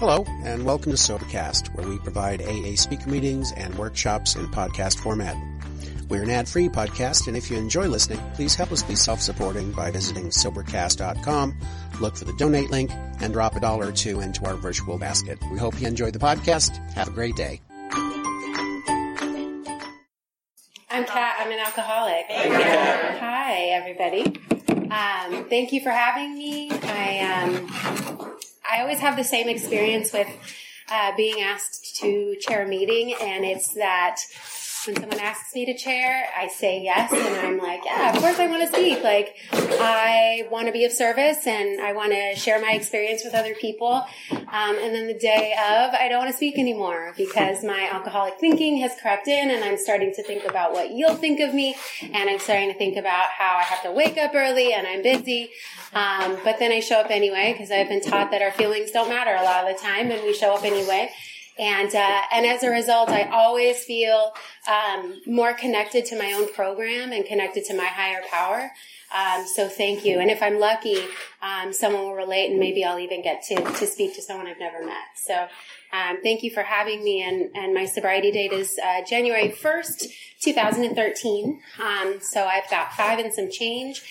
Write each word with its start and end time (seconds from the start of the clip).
Hello, 0.00 0.24
and 0.44 0.64
welcome 0.64 0.92
to 0.92 0.96
Sobercast, 0.96 1.74
where 1.74 1.86
we 1.86 1.98
provide 1.98 2.40
AA 2.40 2.74
speaker 2.74 3.10
meetings 3.10 3.52
and 3.52 3.74
workshops 3.74 4.34
in 4.34 4.46
podcast 4.46 4.98
format. 4.98 5.36
We're 6.08 6.22
an 6.22 6.30
ad-free 6.30 6.70
podcast, 6.70 7.28
and 7.28 7.36
if 7.36 7.50
you 7.50 7.58
enjoy 7.58 7.86
listening, 7.86 8.18
please 8.32 8.54
help 8.54 8.72
us 8.72 8.82
be 8.82 8.94
self-supporting 8.94 9.72
by 9.72 9.90
visiting 9.90 10.30
Sobercast.com, 10.30 11.54
look 12.00 12.16
for 12.16 12.24
the 12.24 12.32
donate 12.38 12.70
link, 12.70 12.90
and 13.20 13.34
drop 13.34 13.56
a 13.56 13.60
dollar 13.60 13.88
or 13.88 13.92
two 13.92 14.20
into 14.20 14.42
our 14.46 14.54
virtual 14.54 14.96
basket. 14.96 15.38
We 15.52 15.58
hope 15.58 15.78
you 15.78 15.86
enjoy 15.86 16.12
the 16.12 16.18
podcast. 16.18 16.78
Have 16.94 17.08
a 17.08 17.10
great 17.10 17.36
day. 17.36 17.60
I'm 20.88 21.04
Kat. 21.04 21.36
I'm 21.40 21.52
an 21.52 21.58
alcoholic. 21.58 22.24
Hi, 23.20 23.54
everybody. 23.72 24.24
Um, 24.90 25.44
thank 25.50 25.74
you 25.74 25.82
for 25.82 25.90
having 25.90 26.38
me. 26.38 26.70
I 26.70 27.18
um, 27.18 28.19
I 28.70 28.80
always 28.82 29.00
have 29.00 29.16
the 29.16 29.24
same 29.24 29.48
experience 29.48 30.12
with 30.12 30.28
uh, 30.88 31.12
being 31.16 31.40
asked 31.40 31.96
to 32.00 32.36
chair 32.40 32.64
a 32.64 32.68
meeting, 32.68 33.14
and 33.20 33.44
it's 33.44 33.74
that 33.74 34.20
when 34.86 34.96
someone 34.96 35.20
asks 35.20 35.54
me 35.54 35.66
to 35.66 35.76
chair, 35.76 36.26
I 36.36 36.48
say 36.48 36.80
yes, 36.80 37.12
and 37.12 37.46
I'm 37.46 37.58
like, 37.58 37.84
yeah, 37.84 38.14
of 38.14 38.20
course 38.20 38.38
I 38.38 38.46
want 38.46 38.62
to 38.62 38.68
speak. 38.68 39.02
Like, 39.02 39.36
I 39.52 40.46
want 40.50 40.66
to 40.66 40.72
be 40.72 40.84
of 40.84 40.92
service, 40.92 41.46
and 41.46 41.80
I 41.80 41.92
want 41.92 42.12
to 42.12 42.34
share 42.34 42.60
my 42.60 42.72
experience 42.72 43.22
with 43.24 43.34
other 43.34 43.54
people. 43.54 44.04
Um, 44.30 44.78
and 44.78 44.94
then 44.94 45.06
the 45.06 45.18
day 45.18 45.52
of, 45.52 45.94
I 45.94 46.08
don't 46.08 46.18
want 46.18 46.30
to 46.30 46.36
speak 46.36 46.58
anymore 46.58 47.12
because 47.16 47.62
my 47.62 47.88
alcoholic 47.92 48.38
thinking 48.40 48.78
has 48.78 48.92
crept 49.00 49.28
in, 49.28 49.50
and 49.50 49.62
I'm 49.62 49.76
starting 49.76 50.12
to 50.14 50.22
think 50.22 50.44
about 50.44 50.72
what 50.72 50.90
you'll 50.90 51.16
think 51.16 51.40
of 51.40 51.54
me, 51.54 51.76
and 52.02 52.30
I'm 52.30 52.38
starting 52.38 52.72
to 52.72 52.78
think 52.78 52.96
about 52.96 53.26
how 53.36 53.56
I 53.58 53.62
have 53.62 53.82
to 53.82 53.92
wake 53.92 54.16
up 54.16 54.32
early 54.34 54.72
and 54.72 54.86
I'm 54.86 55.02
busy. 55.02 55.50
Um, 55.92 56.38
but 56.44 56.58
then 56.58 56.72
I 56.72 56.80
show 56.80 57.00
up 57.00 57.10
anyway 57.10 57.52
because 57.52 57.70
I've 57.70 57.88
been 57.88 58.00
taught 58.00 58.30
that 58.30 58.42
our 58.42 58.52
feelings 58.52 58.90
don't 58.92 59.08
matter 59.08 59.34
a 59.34 59.42
lot 59.42 59.68
of 59.68 59.76
the 59.76 59.82
time, 59.82 60.10
and 60.10 60.22
we 60.22 60.32
show 60.32 60.54
up 60.54 60.64
anyway. 60.64 61.10
And, 61.60 61.94
uh, 61.94 62.22
and 62.32 62.46
as 62.46 62.62
a 62.62 62.70
result, 62.70 63.10
I 63.10 63.24
always 63.24 63.84
feel 63.84 64.32
um, 64.66 65.20
more 65.26 65.52
connected 65.52 66.06
to 66.06 66.18
my 66.18 66.32
own 66.32 66.50
program 66.54 67.12
and 67.12 67.22
connected 67.26 67.66
to 67.66 67.76
my 67.76 67.84
higher 67.84 68.22
power. 68.30 68.70
Um, 69.14 69.46
so 69.46 69.68
thank 69.68 70.06
you. 70.06 70.20
And 70.20 70.30
if 70.30 70.42
I'm 70.42 70.58
lucky, 70.58 71.04
um, 71.42 71.74
someone 71.74 72.02
will 72.02 72.14
relate 72.14 72.50
and 72.50 72.58
maybe 72.58 72.82
I'll 72.82 72.98
even 72.98 73.22
get 73.22 73.42
to, 73.48 73.56
to 73.56 73.86
speak 73.86 74.14
to 74.14 74.22
someone 74.22 74.46
I've 74.46 74.58
never 74.58 74.82
met. 74.86 75.04
So 75.16 75.48
um, 75.92 76.22
thank 76.22 76.42
you 76.42 76.50
for 76.50 76.62
having 76.62 77.04
me. 77.04 77.22
And, 77.22 77.54
and 77.54 77.74
my 77.74 77.84
sobriety 77.84 78.30
date 78.30 78.52
is 78.52 78.78
uh, 78.82 79.04
January 79.06 79.50
1st, 79.50 80.14
2013. 80.40 81.60
Um, 81.78 82.20
so 82.22 82.46
I've 82.46 82.70
got 82.70 82.94
five 82.94 83.18
and 83.18 83.34
some 83.34 83.50
change. 83.50 84.02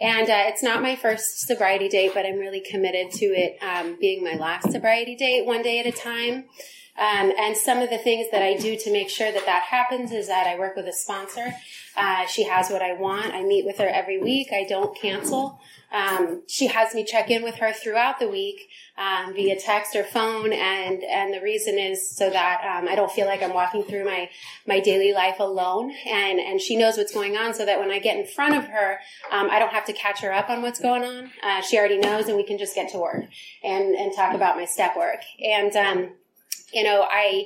And 0.00 0.28
uh, 0.28 0.44
it's 0.46 0.62
not 0.62 0.82
my 0.82 0.96
first 0.96 1.46
sobriety 1.46 1.88
date, 1.88 2.12
but 2.14 2.26
I'm 2.26 2.38
really 2.38 2.60
committed 2.60 3.12
to 3.12 3.26
it 3.26 3.62
um, 3.62 3.96
being 4.00 4.24
my 4.24 4.34
last 4.34 4.72
sobriety 4.72 5.14
date, 5.14 5.46
one 5.46 5.62
day 5.62 5.78
at 5.78 5.86
a 5.86 5.92
time. 5.92 6.46
Um, 6.98 7.32
and 7.38 7.56
some 7.56 7.78
of 7.78 7.90
the 7.90 7.98
things 7.98 8.30
that 8.32 8.42
I 8.42 8.56
do 8.56 8.76
to 8.76 8.92
make 8.92 9.10
sure 9.10 9.30
that 9.30 9.46
that 9.46 9.62
happens 9.64 10.12
is 10.12 10.28
that 10.28 10.46
I 10.46 10.58
work 10.58 10.76
with 10.76 10.86
a 10.86 10.92
sponsor. 10.92 11.54
Uh, 11.96 12.26
she 12.26 12.44
has 12.44 12.70
what 12.70 12.82
I 12.82 12.94
want. 12.94 13.34
I 13.34 13.42
meet 13.42 13.64
with 13.64 13.78
her 13.78 13.88
every 13.88 14.18
week. 14.18 14.48
I 14.52 14.64
don't 14.64 14.98
cancel. 14.98 15.60
Um, 15.92 16.42
she 16.46 16.66
has 16.66 16.94
me 16.94 17.04
check 17.04 17.30
in 17.30 17.42
with 17.42 17.56
her 17.56 17.72
throughout 17.72 18.18
the 18.18 18.28
week 18.28 18.68
um, 18.98 19.34
via 19.34 19.58
text 19.58 19.94
or 19.94 20.04
phone, 20.04 20.52
and 20.52 21.02
and 21.04 21.32
the 21.32 21.40
reason 21.40 21.78
is 21.78 22.10
so 22.10 22.28
that 22.30 22.60
um, 22.64 22.88
I 22.88 22.94
don't 22.94 23.10
feel 23.10 23.26
like 23.26 23.42
I'm 23.42 23.54
walking 23.54 23.84
through 23.84 24.04
my 24.04 24.28
my 24.66 24.80
daily 24.80 25.12
life 25.12 25.38
alone, 25.38 25.92
and 26.06 26.40
and 26.40 26.60
she 26.60 26.76
knows 26.76 26.96
what's 26.96 27.12
going 27.12 27.36
on, 27.36 27.54
so 27.54 27.64
that 27.64 27.78
when 27.78 27.90
I 27.90 27.98
get 27.98 28.18
in 28.18 28.26
front 28.26 28.56
of 28.56 28.64
her, 28.64 28.98
um, 29.30 29.48
I 29.50 29.58
don't 29.58 29.72
have 29.72 29.84
to 29.86 29.92
catch 29.92 30.20
her 30.20 30.32
up 30.32 30.50
on 30.50 30.62
what's 30.62 30.80
going 30.80 31.04
on. 31.04 31.30
Uh, 31.42 31.60
she 31.60 31.78
already 31.78 31.98
knows, 31.98 32.26
and 32.26 32.36
we 32.36 32.44
can 32.44 32.58
just 32.58 32.74
get 32.74 32.90
to 32.92 32.98
work 32.98 33.24
and 33.62 33.94
and 33.94 34.12
talk 34.14 34.34
about 34.34 34.56
my 34.56 34.64
step 34.64 34.96
work 34.96 35.20
and. 35.42 36.10
You 36.72 36.82
know, 36.82 37.06
I 37.08 37.44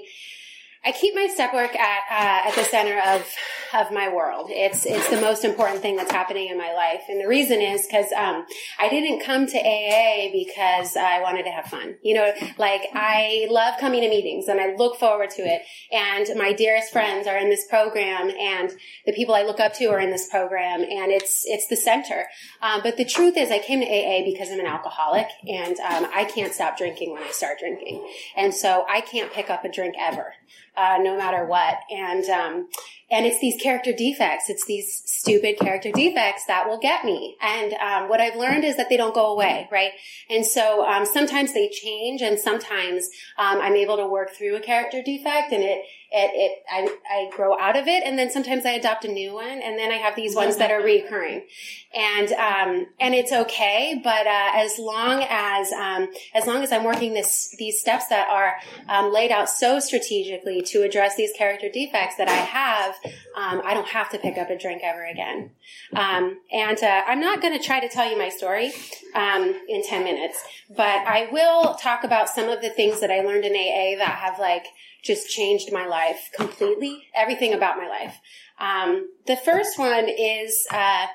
I 0.82 0.92
keep 0.92 1.14
my 1.14 1.26
step 1.26 1.52
work 1.52 1.76
at 1.76 2.00
uh, 2.10 2.48
at 2.48 2.54
the 2.54 2.64
center 2.64 2.98
of 2.98 3.26
of 3.74 3.92
my 3.92 4.12
world. 4.12 4.46
It's 4.48 4.86
it's 4.86 5.10
the 5.10 5.20
most 5.20 5.44
important 5.44 5.82
thing 5.82 5.94
that's 5.94 6.10
happening 6.10 6.48
in 6.48 6.56
my 6.56 6.72
life, 6.72 7.02
and 7.08 7.20
the 7.20 7.28
reason 7.28 7.60
is 7.60 7.86
because 7.86 8.10
um, 8.12 8.46
I 8.78 8.88
didn't 8.88 9.22
come 9.22 9.46
to 9.46 9.58
AA 9.58 10.32
because 10.32 10.96
I 10.96 11.20
wanted 11.20 11.42
to 11.44 11.50
have 11.50 11.66
fun. 11.66 11.96
You 12.02 12.14
know, 12.14 12.32
like 12.56 12.80
I 12.94 13.46
love 13.50 13.78
coming 13.78 14.00
to 14.00 14.08
meetings 14.08 14.48
and 14.48 14.58
I 14.58 14.74
look 14.74 14.98
forward 14.98 15.28
to 15.30 15.42
it. 15.42 15.62
And 15.92 16.26
my 16.38 16.54
dearest 16.54 16.92
friends 16.92 17.26
are 17.26 17.36
in 17.36 17.50
this 17.50 17.66
program, 17.69 18.30
and 18.30 18.70
the 19.04 19.12
people 19.12 19.34
I 19.34 19.42
look 19.42 19.60
up 19.60 19.74
to 19.74 19.86
are 19.86 20.00
in 20.00 20.10
this 20.10 20.30
program, 20.30 20.80
and 20.80 21.12
it's 21.12 21.42
it's 21.44 21.66
the 21.66 21.76
center. 21.76 22.26
Um, 22.62 22.80
but 22.82 22.96
the 22.96 23.04
truth 23.04 23.36
is, 23.36 23.50
I 23.50 23.58
came 23.58 23.80
to 23.80 23.86
AA 23.86 24.24
because 24.24 24.48
I'm 24.50 24.60
an 24.60 24.66
alcoholic, 24.66 25.26
and 25.46 25.78
um, 25.80 26.08
I 26.14 26.24
can't 26.24 26.54
stop 26.54 26.78
drinking 26.78 27.12
when 27.12 27.22
I 27.22 27.32
start 27.32 27.58
drinking, 27.58 28.02
and 28.34 28.54
so 28.54 28.86
I 28.88 29.02
can't 29.02 29.30
pick 29.30 29.50
up 29.50 29.62
a 29.66 29.70
drink 29.70 29.94
ever 30.00 30.32
uh, 30.80 30.98
no 30.98 31.16
matter 31.16 31.44
what. 31.44 31.78
And 31.91 32.24
um, 32.30 32.68
and 33.10 33.26
it's 33.26 33.41
these 33.41 33.60
character 33.60 33.92
defects. 33.92 34.48
It's 34.48 34.64
these 34.64 35.02
stupid 35.04 35.58
character 35.58 35.91
defects 35.91 36.46
that 36.46 36.68
will 36.68 36.78
get 36.78 37.04
me. 37.04 37.36
And 37.41 37.72
um, 37.74 38.08
what 38.08 38.20
I've 38.20 38.36
learned 38.36 38.64
is 38.64 38.76
that 38.76 38.88
they 38.88 38.96
don't 38.96 39.14
go 39.14 39.32
away, 39.32 39.69
right? 39.72 39.90
And 40.28 40.46
so 40.46 40.86
um, 40.86 41.04
sometimes 41.04 41.52
they 41.52 41.69
change, 41.69 42.22
and 42.22 42.38
sometimes 42.38 43.08
um, 43.36 43.58
I'm 43.60 43.74
able 43.74 43.96
to 43.96 44.06
work 44.06 44.30
through 44.30 44.56
a 44.56 44.60
character 44.60 45.02
defect, 45.02 45.52
and 45.52 45.62
it 45.62 45.84
it, 46.12 46.31
it 46.34 46.62
I, 46.71 46.97
I 47.10 47.31
grow 47.34 47.59
out 47.59 47.76
of 47.76 47.87
it. 47.87 48.03
And 48.04 48.19
then 48.19 48.31
sometimes 48.31 48.66
I 48.66 48.72
adopt 48.72 49.04
a 49.04 49.09
new 49.09 49.34
one 49.34 49.60
and 49.62 49.78
then 49.78 49.93
I 49.93 49.97
have 49.97 50.16
these 50.16 50.34
ones 50.34 50.56
that 50.56 50.71
are 50.71 50.82
recurring 50.82 51.44
and 51.93 52.32
um, 52.32 52.87
and 53.00 53.15
it's 53.15 53.32
okay 53.32 54.00
but 54.03 54.26
uh, 54.26 54.50
as 54.54 54.78
long 54.78 55.25
as 55.28 55.72
um, 55.72 56.09
as 56.34 56.47
long 56.47 56.62
as 56.62 56.70
I'm 56.70 56.84
working 56.84 57.15
this 57.15 57.54
these 57.59 57.81
steps 57.81 58.06
that 58.09 58.28
are 58.28 58.54
um, 58.88 59.12
laid 59.12 59.32
out 59.32 59.49
so 59.49 59.81
strategically 59.81 60.62
to 60.62 60.82
address 60.82 61.16
these 61.16 61.32
character 61.37 61.69
defects 61.72 62.16
that 62.16 62.28
I 62.28 62.32
have 62.32 62.94
um, 63.37 63.62
I 63.65 63.75
don't 63.75 63.88
have 63.88 64.10
to 64.10 64.19
pick 64.19 64.38
up 64.38 64.50
a 64.50 64.59
drink 64.59 64.82
ever 64.84 65.04
again. 65.04 65.50
Um, 65.94 66.41
and 66.53 66.82
uh, 66.82 67.03
I'm 67.06 67.20
not 67.20 67.41
going 67.43 67.59
to 67.59 67.65
try 67.65 67.81
to 67.81 67.88
tell 67.88 68.09
you 68.09 68.16
my 68.16 68.28
story 68.28 68.72
um, 69.15 69.54
in 69.69 69.82
10 69.82 70.04
minutes 70.04 70.43
but 70.69 70.84
I 71.06 71.28
will 71.32 71.75
talk 71.75 72.04
about 72.04 72.28
some 72.28 72.49
of 72.49 72.60
the 72.62 72.70
things 72.70 73.00
that 73.00 73.10
I 73.10 73.20
learned 73.22 73.44
in 73.44 73.53
AA 73.53 73.99
that 73.99 74.20
have 74.22 74.38
like 74.38 74.66
just 75.03 75.28
changed 75.28 75.72
my 75.72 75.87
life 75.87 76.31
completely, 76.37 77.05
everything 77.15 77.53
about 77.53 77.77
my 77.77 77.88
life. 77.88 78.19
Um, 78.59 79.09
the 79.27 79.37
first 79.37 79.78
one 79.78 80.09
is 80.09 80.66
uh, 80.71 81.06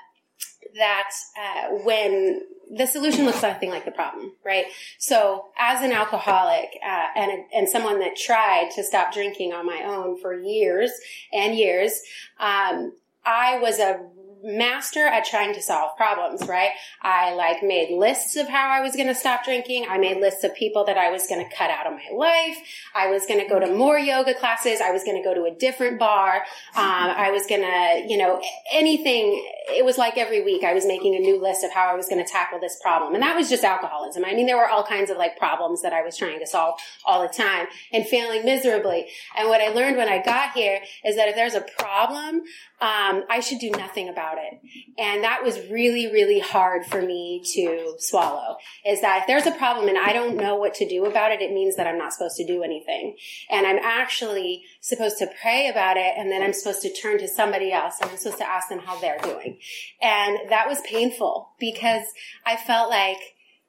that 0.76 1.12
uh, 1.38 1.68
when 1.84 2.42
the 2.72 2.88
solution 2.88 3.26
looks 3.26 3.42
nothing 3.42 3.70
like 3.70 3.86
the 3.86 3.92
problem, 3.92 4.34
right? 4.44 4.66
So, 4.98 5.46
as 5.58 5.84
an 5.84 5.92
alcoholic 5.92 6.70
uh, 6.84 7.08
and 7.16 7.46
and 7.54 7.70
someone 7.70 8.00
that 8.00 8.16
tried 8.16 8.72
to 8.76 8.84
stop 8.84 9.14
drinking 9.14 9.54
on 9.54 9.66
my 9.66 9.84
own 9.86 10.20
for 10.20 10.34
years 10.34 10.92
and 11.32 11.56
years, 11.56 12.02
um, 12.40 12.94
I 13.24 13.60
was 13.60 13.80
a 13.80 14.00
master 14.46 15.00
at 15.00 15.26
trying 15.26 15.54
to 15.56 15.62
solve 15.62 15.98
problems, 15.98 16.48
right? 16.48 16.70
I 17.02 17.34
like 17.34 17.64
made 17.64 17.98
lists 17.98 18.36
of 18.36 18.48
how 18.48 18.70
I 18.70 18.82
was 18.82 18.96
going 18.96 19.08
to 19.08 19.16
stop 19.16 19.44
drinking. 19.44 19.88
I 19.90 19.98
made 19.98 20.18
lists 20.18 20.44
of 20.44 20.54
people 20.54 20.86
that 20.86 20.98
I 20.98 21.10
was 21.10 21.26
going 21.28 21.44
to 21.44 21.56
cut 21.56 21.72
out 21.72 21.88
of 21.88 21.94
my 21.94 22.16
life. 22.16 22.58
I 22.94 23.08
was 23.10 23.26
going 23.26 23.40
to 23.40 23.48
go 23.48 23.60
to 23.60 23.74
more 23.74 23.98
yoga 23.98 24.36
classes. 24.36 24.82
I 24.82 24.92
was 24.92 25.04
going 25.04 25.18
to 25.18 25.24
go 25.24 25.34
to 25.34 25.44
a 25.52 25.56
different 25.56 25.98
bar. 25.98 26.36
Um, 26.76 26.84
I 27.18 27.32
was 27.32 27.48
going 27.48 27.62
to, 27.62 28.06
you 28.08 28.18
know, 28.18 28.42
anything. 28.72 29.44
It 29.70 29.84
was 29.84 29.98
like 29.98 30.18
every 30.18 30.44
week 30.44 30.64
I 30.64 30.74
was 30.74 30.86
making 30.86 31.16
a 31.16 31.20
new 31.20 31.42
list 31.42 31.64
of 31.64 31.72
how 31.72 31.88
I 31.88 31.96
was 31.96 32.08
going 32.08 32.24
to 32.24 32.32
tackle 32.32 32.60
this 32.60 32.78
problem. 32.82 33.16
And 33.16 33.24
that 33.24 33.36
was 33.36 33.50
just 33.50 33.64
alcoholism. 33.64 34.24
I 34.24 34.36
mean, 34.36 34.46
there 34.46 34.58
were 34.58 34.70
all 34.70 34.84
kinds 34.84 35.10
of 35.10 35.18
like 35.18 35.38
problems 35.38 35.82
that 35.82 35.94
I 35.94 36.04
was 36.04 36.16
trying 36.16 36.40
to 36.40 36.48
solve 36.48 36.80
all 37.04 37.24
the 37.24 37.34
time 37.34 37.66
and 37.92 38.06
failing 38.06 38.46
miserably. 38.46 39.08
And 39.36 39.50
what 39.50 39.62
I 39.62 39.70
learned 39.70 39.98
when 39.98 40.08
I 40.08 40.22
got 40.22 40.52
here 40.52 40.82
is 41.04 41.16
that 41.16 41.30
if 41.30 41.36
there's 41.36 41.56
a 41.56 41.66
problem, 41.80 42.44
um, 42.82 43.24
I 43.30 43.40
should 43.40 43.60
do 43.60 43.72
nothing 43.72 44.10
about 44.10 44.35
it. 44.38 44.60
And 44.98 45.24
that 45.24 45.44
was 45.44 45.60
really, 45.70 46.12
really 46.12 46.40
hard 46.40 46.86
for 46.86 47.02
me 47.02 47.44
to 47.54 47.96
swallow. 48.00 48.58
Is 48.86 49.02
that 49.02 49.22
if 49.22 49.28
there's 49.28 49.46
a 49.46 49.58
problem 49.58 49.88
and 49.88 49.98
I 49.98 50.14
don't 50.14 50.38
know 50.38 50.56
what 50.56 50.74
to 50.76 50.88
do 50.88 51.06
about 51.06 51.32
it, 51.32 51.42
it 51.42 51.52
means 51.52 51.76
that 51.76 51.88
I'm 51.88 51.98
not 51.98 52.14
supposed 52.14 52.38
to 52.38 52.46
do 52.46 52.64
anything. 52.64 53.18
And 53.50 53.66
I'm 53.66 53.80
actually 53.80 54.64
supposed 54.82 55.18
to 55.20 55.28
pray 55.42 55.70
about 55.70 55.98
it 55.98 56.14
and 56.18 56.32
then 56.32 56.42
I'm 56.42 56.54
supposed 56.54 56.82
to 56.84 56.94
turn 56.94 57.20
to 57.20 57.28
somebody 57.28 57.72
else 57.72 57.96
and 58.02 58.10
I'm 58.10 58.18
supposed 58.18 58.40
to 58.40 58.50
ask 58.50 58.70
them 58.70 58.80
how 58.80 59.00
they're 59.00 59.20
doing. 59.20 59.60
And 60.02 60.40
that 60.50 60.68
was 60.68 60.82
painful 60.82 61.50
because 61.60 62.06
I 62.46 62.56
felt 62.56 62.90
like 62.90 63.18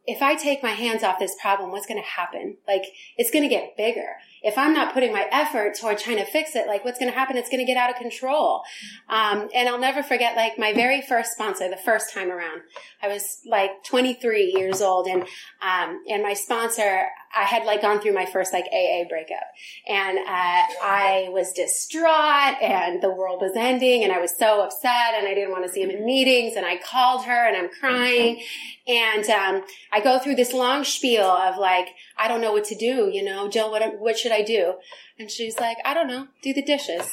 if 0.06 0.22
I 0.22 0.36
take 0.36 0.62
my 0.62 0.70
hands 0.70 1.02
off 1.02 1.18
this 1.18 1.34
problem, 1.40 1.72
what's 1.72 1.86
going 1.86 2.00
to 2.00 2.08
happen? 2.08 2.56
Like, 2.66 2.84
it's 3.16 3.30
going 3.30 3.42
to 3.42 3.48
get 3.48 3.76
bigger 3.76 4.16
if 4.46 4.56
I'm 4.56 4.72
not 4.72 4.94
putting 4.94 5.12
my 5.12 5.26
effort 5.32 5.74
toward 5.74 5.98
trying 5.98 6.18
to 6.18 6.24
fix 6.24 6.54
it, 6.54 6.68
like 6.68 6.84
what's 6.84 7.00
going 7.00 7.10
to 7.10 7.18
happen? 7.18 7.36
It's 7.36 7.48
going 7.48 7.58
to 7.58 7.66
get 7.66 7.76
out 7.76 7.90
of 7.90 7.96
control. 7.96 8.62
Um, 9.08 9.48
and 9.52 9.68
I'll 9.68 9.80
never 9.80 10.04
forget, 10.04 10.36
like 10.36 10.56
my 10.56 10.72
very 10.72 11.02
first 11.02 11.32
sponsor, 11.32 11.68
the 11.68 11.76
first 11.76 12.14
time 12.14 12.30
around, 12.30 12.60
I 13.02 13.08
was 13.08 13.40
like 13.44 13.82
23 13.84 14.54
years 14.56 14.80
old, 14.80 15.08
and 15.08 15.22
um, 15.60 16.02
and 16.08 16.22
my 16.22 16.34
sponsor, 16.34 17.08
I 17.36 17.42
had 17.42 17.64
like 17.64 17.82
gone 17.82 18.00
through 18.00 18.14
my 18.14 18.24
first 18.24 18.52
like 18.52 18.66
AA 18.72 19.08
breakup, 19.08 19.44
and 19.86 20.18
uh, 20.18 20.62
I 20.82 21.28
was 21.30 21.52
distraught, 21.52 22.62
and 22.62 23.02
the 23.02 23.10
world 23.10 23.40
was 23.40 23.52
ending, 23.56 24.04
and 24.04 24.12
I 24.12 24.20
was 24.20 24.36
so 24.36 24.62
upset, 24.62 25.14
and 25.16 25.26
I 25.26 25.34
didn't 25.34 25.50
want 25.50 25.66
to 25.66 25.72
see 25.72 25.82
him 25.82 25.90
in 25.90 26.06
meetings, 26.06 26.54
and 26.56 26.64
I 26.64 26.78
called 26.78 27.24
her, 27.24 27.48
and 27.48 27.56
I'm 27.56 27.68
crying, 27.68 28.42
and 28.86 29.24
um, 29.26 29.64
I 29.92 30.00
go 30.00 30.18
through 30.18 30.36
this 30.36 30.52
long 30.52 30.84
spiel 30.84 31.24
of 31.24 31.58
like, 31.58 31.88
I 32.16 32.28
don't 32.28 32.40
know 32.40 32.52
what 32.52 32.64
to 32.66 32.74
do, 32.74 33.10
you 33.12 33.24
know, 33.24 33.48
Jill, 33.48 33.70
what 33.70 33.98
what 33.98 34.18
should 34.18 34.32
I 34.32 34.35
do? 34.42 34.74
And 35.18 35.30
she's 35.30 35.58
like, 35.58 35.78
I 35.84 35.94
don't 35.94 36.08
know, 36.08 36.28
do 36.42 36.52
the 36.52 36.62
dishes. 36.62 37.08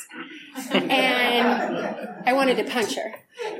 and 0.72 1.96
I 2.26 2.34
wanted 2.34 2.58
to 2.58 2.64
punch 2.64 2.96
her 2.96 3.16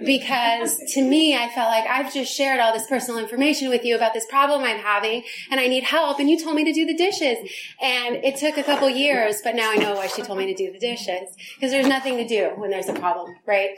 because 0.06 0.78
to 0.94 1.02
me, 1.02 1.36
I 1.36 1.50
felt 1.50 1.70
like 1.70 1.86
I've 1.88 2.14
just 2.14 2.34
shared 2.34 2.60
all 2.60 2.74
this 2.74 2.88
personal 2.88 3.20
information 3.20 3.70
with 3.70 3.84
you 3.84 3.96
about 3.96 4.14
this 4.14 4.26
problem 4.26 4.64
I'm 4.64 4.78
having 4.78 5.24
and 5.50 5.60
I 5.60 5.68
need 5.68 5.84
help. 5.84 6.20
And 6.20 6.30
you 6.30 6.42
told 6.42 6.56
me 6.56 6.64
to 6.66 6.74
do 6.74 6.86
the 6.86 6.94
dishes. 6.94 7.38
And 7.82 8.16
it 8.18 8.38
took 8.38 8.58
a 8.58 8.64
couple 8.64 8.90
years, 8.90 9.42
but 9.44 9.56
now 9.56 9.72
I 9.72 9.76
know 9.76 9.96
why 9.96 10.08
she 10.08 10.22
told 10.22 10.38
me 10.40 10.46
to 10.48 10.54
do 10.54 10.72
the 10.72 10.80
dishes 10.80 11.36
because 11.56 11.72
there's 11.72 11.88
nothing 11.88 12.18
to 12.18 12.28
do 12.28 12.52
when 12.56 12.70
there's 12.70 12.90
a 12.90 12.94
problem, 12.94 13.36
right? 13.46 13.72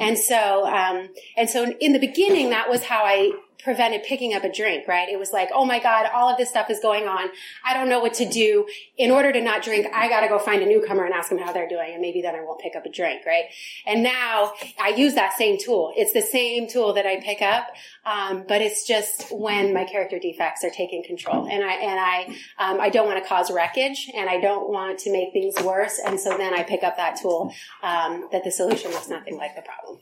And 0.00 0.16
so, 0.16 0.66
um, 0.66 1.08
and 1.36 1.48
so 1.48 1.72
in 1.80 1.92
the 1.92 2.00
beginning, 2.00 2.50
that 2.50 2.68
was 2.68 2.84
how 2.84 3.04
I 3.04 3.32
prevented 3.62 4.02
picking 4.02 4.34
up 4.34 4.44
a 4.44 4.52
drink, 4.52 4.88
right? 4.88 5.08
It 5.08 5.18
was 5.18 5.32
like, 5.32 5.50
oh 5.52 5.64
my 5.64 5.78
God, 5.78 6.06
all 6.14 6.28
of 6.28 6.36
this 6.36 6.48
stuff 6.48 6.70
is 6.70 6.80
going 6.80 7.06
on. 7.06 7.28
I 7.64 7.74
don't 7.74 7.88
know 7.88 8.00
what 8.00 8.14
to 8.14 8.28
do. 8.28 8.66
In 8.96 9.10
order 9.10 9.32
to 9.32 9.40
not 9.40 9.62
drink, 9.62 9.86
I 9.92 10.08
got 10.08 10.20
to 10.20 10.28
go 10.28 10.38
find 10.38 10.62
a 10.62 10.66
newcomer 10.66 11.04
and 11.04 11.14
ask 11.14 11.28
them 11.28 11.38
how 11.38 11.52
they're 11.52 11.68
doing. 11.68 11.92
And 11.92 12.00
maybe 12.00 12.22
then 12.22 12.34
I 12.34 12.42
won't 12.42 12.60
pick 12.60 12.76
up 12.76 12.86
a 12.86 12.90
drink, 12.90 13.26
right? 13.26 13.44
And 13.86 14.02
now 14.02 14.52
I 14.80 14.90
use 14.90 15.14
that 15.14 15.36
same 15.40 15.58
tool. 15.58 15.92
It's 15.96 16.12
the 16.12 16.20
same 16.20 16.68
tool 16.68 16.92
that 16.92 17.06
I 17.06 17.20
pick 17.20 17.40
up. 17.40 17.68
Um, 18.04 18.44
but 18.46 18.60
it's 18.60 18.86
just 18.86 19.32
when 19.32 19.72
my 19.72 19.84
character 19.84 20.18
defects 20.18 20.62
are 20.64 20.70
taking 20.70 21.02
control 21.02 21.48
and 21.48 21.64
I, 21.64 21.72
and 21.74 21.98
I, 21.98 22.24
um, 22.58 22.80
I 22.80 22.90
don't 22.90 23.06
want 23.06 23.22
to 23.22 23.28
cause 23.28 23.50
wreckage 23.50 24.10
and 24.14 24.28
I 24.28 24.38
don't 24.40 24.68
want 24.68 24.98
to 25.00 25.12
make 25.12 25.32
things 25.32 25.54
worse. 25.64 25.98
And 26.04 26.20
so 26.20 26.36
then 26.36 26.52
I 26.52 26.62
pick 26.62 26.82
up 26.82 26.96
that 26.98 27.18
tool, 27.20 27.52
um, 27.82 28.28
that 28.32 28.44
the 28.44 28.50
solution 28.50 28.90
looks 28.90 29.08
nothing 29.08 29.38
like 29.38 29.56
the 29.56 29.62
problem. 29.62 30.00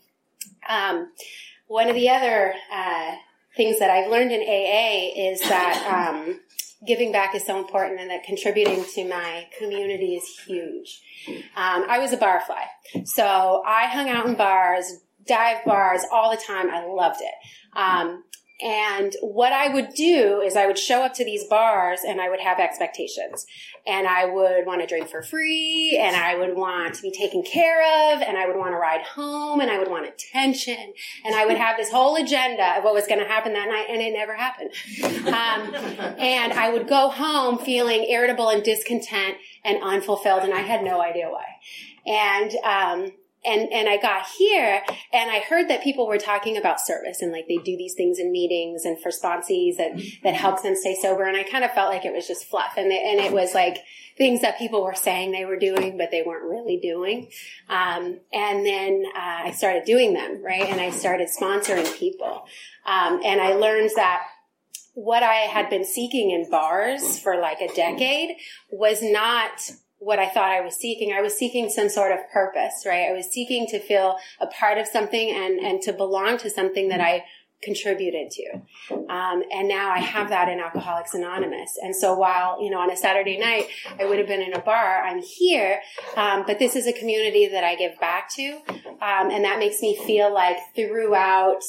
Um, 0.68 1.12
one 1.68 1.88
of 1.88 1.94
the 1.94 2.08
other, 2.10 2.54
uh, 2.72 3.14
things 3.56 3.78
that 3.78 3.90
I've 3.90 4.10
learned 4.10 4.32
in 4.32 4.40
AA 4.40 5.30
is 5.30 5.40
that 5.40 6.10
um, 6.10 6.40
giving 6.86 7.10
back 7.10 7.34
is 7.34 7.44
so 7.44 7.58
important 7.58 8.00
and 8.00 8.10
that 8.10 8.22
contributing 8.22 8.84
to 8.94 9.04
my 9.08 9.46
community 9.58 10.14
is 10.14 10.24
huge. 10.46 11.02
Um, 11.56 11.84
I 11.88 11.98
was 11.98 12.12
a 12.12 12.16
barfly. 12.16 12.62
So 13.04 13.62
I 13.66 13.86
hung 13.86 14.08
out 14.08 14.26
in 14.26 14.34
bars, 14.34 15.00
dive 15.28 15.64
bars 15.64 16.02
all 16.10 16.30
the 16.30 16.42
time. 16.42 16.70
I 16.70 16.86
loved 16.86 17.20
it. 17.20 17.78
Um, 17.78 18.24
and 18.60 19.14
what 19.20 19.52
I 19.52 19.72
would 19.72 19.90
do 19.90 20.40
is 20.40 20.56
I 20.56 20.66
would 20.66 20.78
show 20.78 21.02
up 21.02 21.14
to 21.14 21.24
these 21.24 21.44
bars 21.44 22.00
and 22.06 22.20
I 22.20 22.28
would 22.28 22.40
have 22.40 22.58
expectations. 22.58 23.46
And 23.86 24.08
I 24.08 24.24
would 24.24 24.66
want 24.66 24.80
to 24.80 24.86
drink 24.86 25.08
for 25.08 25.22
free 25.22 25.96
and 26.00 26.16
I 26.16 26.34
would 26.34 26.56
want 26.56 26.94
to 26.94 27.02
be 27.02 27.12
taken 27.12 27.44
care 27.44 27.80
of 28.12 28.20
and 28.20 28.36
I 28.36 28.48
would 28.48 28.56
want 28.56 28.72
to 28.72 28.76
ride 28.76 29.02
home 29.02 29.60
and 29.60 29.70
I 29.70 29.78
would 29.78 29.88
want 29.88 30.06
attention. 30.06 30.92
And 31.24 31.36
I 31.36 31.46
would 31.46 31.56
have 31.56 31.76
this 31.76 31.90
whole 31.90 32.16
agenda 32.16 32.78
of 32.78 32.84
what 32.84 32.94
was 32.94 33.06
going 33.06 33.20
to 33.20 33.26
happen 33.26 33.52
that 33.52 33.68
night 33.68 33.86
and 33.90 34.02
it 34.02 34.12
never 34.12 34.34
happened. 34.34 34.70
Um, 35.28 35.74
and 36.18 36.52
I 36.52 36.70
would 36.72 36.88
go 36.88 37.10
home 37.10 37.58
feeling 37.58 38.06
irritable 38.10 38.48
and 38.48 38.64
discontent 38.64 39.36
and 39.64 39.80
unfulfilled 39.82 40.42
and 40.42 40.52
I 40.52 40.60
had 40.60 40.82
no 40.82 41.00
idea 41.00 41.30
why. 41.30 41.44
And, 42.06 42.52
um, 42.64 43.12
and 43.48 43.72
and 43.72 43.88
I 43.88 43.96
got 43.96 44.26
here 44.38 44.82
and 45.12 45.30
I 45.30 45.40
heard 45.40 45.68
that 45.68 45.82
people 45.82 46.06
were 46.06 46.18
talking 46.18 46.56
about 46.56 46.80
service 46.80 47.22
and 47.22 47.32
like 47.32 47.46
they 47.48 47.56
do 47.56 47.76
these 47.76 47.94
things 47.94 48.18
in 48.18 48.30
meetings 48.30 48.84
and 48.84 49.00
for 49.00 49.10
sponsees 49.10 49.76
that 49.76 50.00
that 50.22 50.34
helps 50.34 50.62
them 50.62 50.76
stay 50.76 50.94
sober. 50.94 51.24
And 51.24 51.36
I 51.36 51.44
kind 51.44 51.64
of 51.64 51.72
felt 51.72 51.92
like 51.92 52.04
it 52.04 52.12
was 52.12 52.26
just 52.26 52.44
fluff 52.44 52.74
and 52.76 52.90
they, 52.90 53.02
and 53.10 53.20
it 53.20 53.32
was 53.32 53.54
like 53.54 53.78
things 54.16 54.42
that 54.42 54.58
people 54.58 54.84
were 54.84 54.94
saying 54.94 55.32
they 55.32 55.44
were 55.44 55.58
doing 55.58 55.96
but 55.96 56.10
they 56.10 56.22
weren't 56.22 56.44
really 56.44 56.78
doing. 56.78 57.28
Um, 57.68 58.20
and 58.32 58.66
then 58.66 59.04
uh, 59.16 59.46
I 59.46 59.52
started 59.52 59.84
doing 59.84 60.14
them 60.14 60.44
right? 60.44 60.68
And 60.68 60.80
I 60.80 60.90
started 60.90 61.28
sponsoring 61.28 61.92
people. 61.98 62.46
Um, 62.86 63.20
and 63.24 63.40
I 63.40 63.54
learned 63.54 63.90
that 63.96 64.22
what 64.94 65.22
I 65.22 65.34
had 65.34 65.70
been 65.70 65.84
seeking 65.84 66.32
in 66.32 66.50
bars 66.50 67.20
for 67.20 67.40
like 67.40 67.60
a 67.60 67.72
decade 67.72 68.36
was 68.70 69.00
not 69.00 69.70
what 69.98 70.18
I 70.18 70.28
thought 70.28 70.50
I 70.50 70.60
was 70.60 70.76
seeking. 70.76 71.12
I 71.12 71.20
was 71.20 71.36
seeking 71.36 71.68
some 71.70 71.88
sort 71.88 72.12
of 72.12 72.18
purpose, 72.32 72.84
right? 72.86 73.08
I 73.08 73.12
was 73.12 73.26
seeking 73.26 73.66
to 73.68 73.80
feel 73.80 74.16
a 74.40 74.46
part 74.46 74.78
of 74.78 74.86
something 74.86 75.30
and, 75.30 75.58
and 75.58 75.82
to 75.82 75.92
belong 75.92 76.38
to 76.38 76.50
something 76.50 76.88
that 76.88 77.00
I 77.00 77.24
contributed 77.62 78.30
to. 78.30 78.94
Um, 79.12 79.42
and 79.50 79.68
now 79.68 79.90
I 79.90 79.98
have 79.98 80.28
that 80.28 80.48
in 80.48 80.60
Alcoholics 80.60 81.14
Anonymous. 81.14 81.76
And 81.82 81.94
so 81.94 82.14
while, 82.14 82.62
you 82.62 82.70
know, 82.70 82.78
on 82.78 82.90
a 82.90 82.96
Saturday 82.96 83.36
night, 83.36 83.66
I 83.98 84.04
would 84.04 84.18
have 84.18 84.28
been 84.28 84.42
in 84.42 84.52
a 84.52 84.60
bar, 84.60 85.02
I'm 85.02 85.20
here, 85.20 85.80
um, 86.16 86.44
but 86.46 86.58
this 86.58 86.76
is 86.76 86.86
a 86.86 86.92
community 86.92 87.48
that 87.48 87.64
I 87.64 87.74
give 87.74 87.98
back 87.98 88.32
to. 88.36 88.60
Um, 88.68 89.30
and 89.30 89.44
that 89.44 89.58
makes 89.58 89.82
me 89.82 89.96
feel 90.06 90.32
like 90.32 90.56
throughout, 90.76 91.62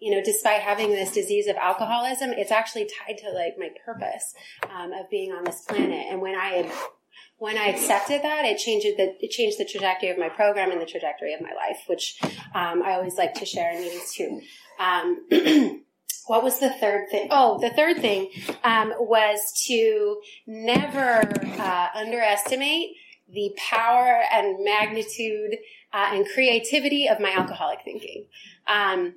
you 0.00 0.10
know, 0.10 0.22
despite 0.24 0.60
having 0.60 0.90
this 0.90 1.12
disease 1.12 1.46
of 1.46 1.56
alcoholism, 1.56 2.30
it's 2.32 2.50
actually 2.50 2.88
tied 3.06 3.18
to 3.18 3.30
like 3.30 3.54
my 3.58 3.70
purpose 3.84 4.34
um, 4.74 4.92
of 4.92 5.08
being 5.08 5.32
on 5.32 5.44
this 5.44 5.60
planet. 5.68 6.06
And 6.10 6.20
when 6.20 6.34
I 6.34 6.48
had 6.48 6.72
when 7.38 7.56
I 7.56 7.68
accepted 7.68 8.22
that, 8.22 8.44
it 8.44 8.58
changed 8.58 8.86
the 8.96 9.14
it 9.20 9.30
changed 9.30 9.58
the 9.58 9.64
trajectory 9.64 10.10
of 10.10 10.18
my 10.18 10.28
program 10.28 10.70
and 10.72 10.80
the 10.80 10.86
trajectory 10.86 11.34
of 11.34 11.40
my 11.40 11.52
life, 11.52 11.78
which 11.86 12.18
um, 12.54 12.82
I 12.82 12.94
always 12.94 13.16
like 13.16 13.34
to 13.34 13.46
share 13.46 13.72
in 13.72 13.80
meetings 13.80 14.12
too. 14.12 14.40
Um, 14.80 15.24
what 16.26 16.42
was 16.42 16.58
the 16.58 16.70
third 16.70 17.08
thing? 17.10 17.28
Oh, 17.30 17.58
the 17.60 17.70
third 17.70 17.98
thing 17.98 18.30
um, 18.64 18.92
was 18.98 19.40
to 19.66 20.20
never 20.46 21.22
uh, 21.60 21.86
underestimate 21.94 22.90
the 23.32 23.54
power 23.56 24.22
and 24.32 24.64
magnitude 24.64 25.58
uh, 25.92 26.10
and 26.12 26.26
creativity 26.34 27.08
of 27.08 27.20
my 27.20 27.30
alcoholic 27.30 27.80
thinking. 27.84 28.26
Um, 28.66 29.14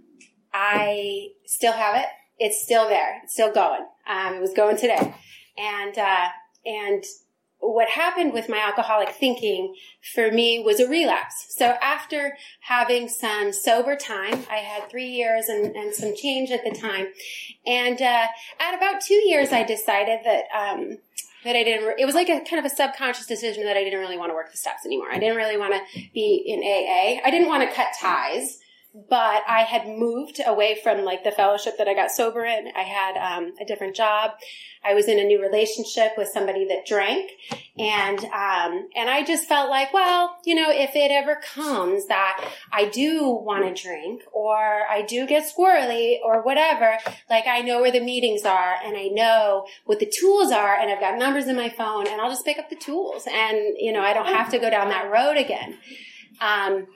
I 0.54 1.30
still 1.46 1.74
have 1.74 1.96
it. 1.96 2.08
It's 2.38 2.62
still 2.64 2.88
there. 2.88 3.22
It's 3.24 3.34
still 3.34 3.54
going. 3.54 3.86
Um, 4.08 4.36
it 4.36 4.42
was 4.42 4.54
going 4.54 4.78
today, 4.78 5.16
and 5.58 5.98
uh, 5.98 6.28
and 6.66 7.04
what 7.62 7.90
happened 7.90 8.34
with 8.34 8.50
my 8.50 8.58
alcoholic 8.58 9.10
thinking 9.10 9.76
for 10.14 10.32
me 10.32 10.62
was 10.64 10.80
a 10.80 10.88
relapse. 10.88 11.46
So 11.50 11.78
after 11.82 12.38
having 12.62 13.08
some 13.08 13.54
sober 13.54 13.96
time, 13.96 14.46
I 14.50 14.58
had 14.58 14.90
three 14.90 15.10
years 15.10 15.48
and, 15.48 15.76
and 15.76 15.94
some 15.94 16.16
change 16.16 16.50
at 16.52 16.64
the 16.64 16.72
time. 16.72 17.08
And 17.66 18.02
uh, 18.02 18.28
at 18.60 18.76
about 18.76 19.02
two 19.02 19.22
years, 19.28 19.52
I 19.52 19.64
decided 19.64 20.20
that. 20.26 20.46
Um, 20.56 20.98
that 21.44 21.56
I 21.56 21.64
didn't, 21.64 21.98
it 21.98 22.06
was 22.06 22.14
like 22.14 22.30
a 22.30 22.42
kind 22.42 22.64
of 22.64 22.72
a 22.72 22.76
subconscious 22.76 23.26
decision 23.26 23.64
that 23.64 23.76
I 23.76 23.84
didn't 23.84 24.00
really 24.00 24.16
want 24.16 24.30
to 24.30 24.36
work 24.36 24.52
the 24.52 24.58
steps 24.60 24.86
anymore. 24.86 25.08
I 25.12 25.18
didn't 25.18 25.38
really 25.38 25.58
want 25.58 25.74
to 25.74 26.02
be 26.14 26.36
in 26.46 26.60
AA. 26.60 27.20
I 27.28 27.32
didn't 27.32 27.48
want 27.48 27.68
to 27.68 27.76
cut 27.76 27.88
ties 28.00 28.61
but 28.94 29.44
I 29.48 29.62
had 29.62 29.88
moved 29.88 30.42
away 30.46 30.78
from 30.84 31.06
like 31.06 31.24
the 31.24 31.32
fellowship 31.32 31.78
that 31.78 31.88
I 31.88 31.94
got 31.94 32.12
sober 32.12 32.44
in. 32.44 32.72
I 32.76 32.82
had 32.82 33.16
um, 33.18 33.54
a 33.62 33.66
different 33.66 33.96
job. 33.96 34.32
I 34.84 34.94
was 34.96 35.08
in 35.08 35.18
a 35.20 35.24
new 35.24 35.42
relationship 35.42 36.14
with 36.18 36.28
somebody 36.28 36.66
that 36.66 36.86
drank, 36.86 37.32
and 37.78 38.20
um, 38.20 38.90
and 38.96 39.10
I 39.10 39.24
just 39.26 39.48
felt 39.48 39.70
like, 39.70 39.94
well, 39.94 40.38
you 40.44 40.56
know, 40.56 40.70
if 40.70 40.96
it 40.96 41.12
ever 41.12 41.40
comes 41.54 42.08
that 42.08 42.44
I 42.72 42.90
do 42.90 43.30
want 43.30 43.64
to 43.64 43.82
drink, 43.82 44.24
or 44.34 44.58
I 44.58 45.04
do 45.08 45.26
get 45.26 45.50
squirrely, 45.50 46.18
or 46.26 46.42
whatever, 46.42 46.98
like 47.30 47.46
I 47.48 47.62
know 47.62 47.80
where 47.80 47.92
the 47.92 48.02
meetings 48.02 48.44
are, 48.44 48.76
and 48.84 48.98
I 48.98 49.08
know 49.08 49.68
what 49.86 50.00
the 50.00 50.12
tools 50.12 50.52
are, 50.52 50.76
and 50.76 50.92
I've 50.92 51.00
got 51.00 51.18
numbers 51.18 51.48
in 51.48 51.56
my 51.56 51.70
phone, 51.70 52.08
and 52.08 52.20
I'll 52.20 52.32
just 52.32 52.44
pick 52.44 52.58
up 52.58 52.70
the 52.70 52.76
tools, 52.76 53.26
and 53.32 53.58
you 53.78 53.94
know, 53.94 54.02
I 54.02 54.14
don't 54.14 54.26
have 54.26 54.50
to 54.50 54.60
go 54.60 54.70
down 54.70 54.90
that 54.90 55.12
road 55.12 55.38
again. 55.38 55.78
Um, 56.42 56.88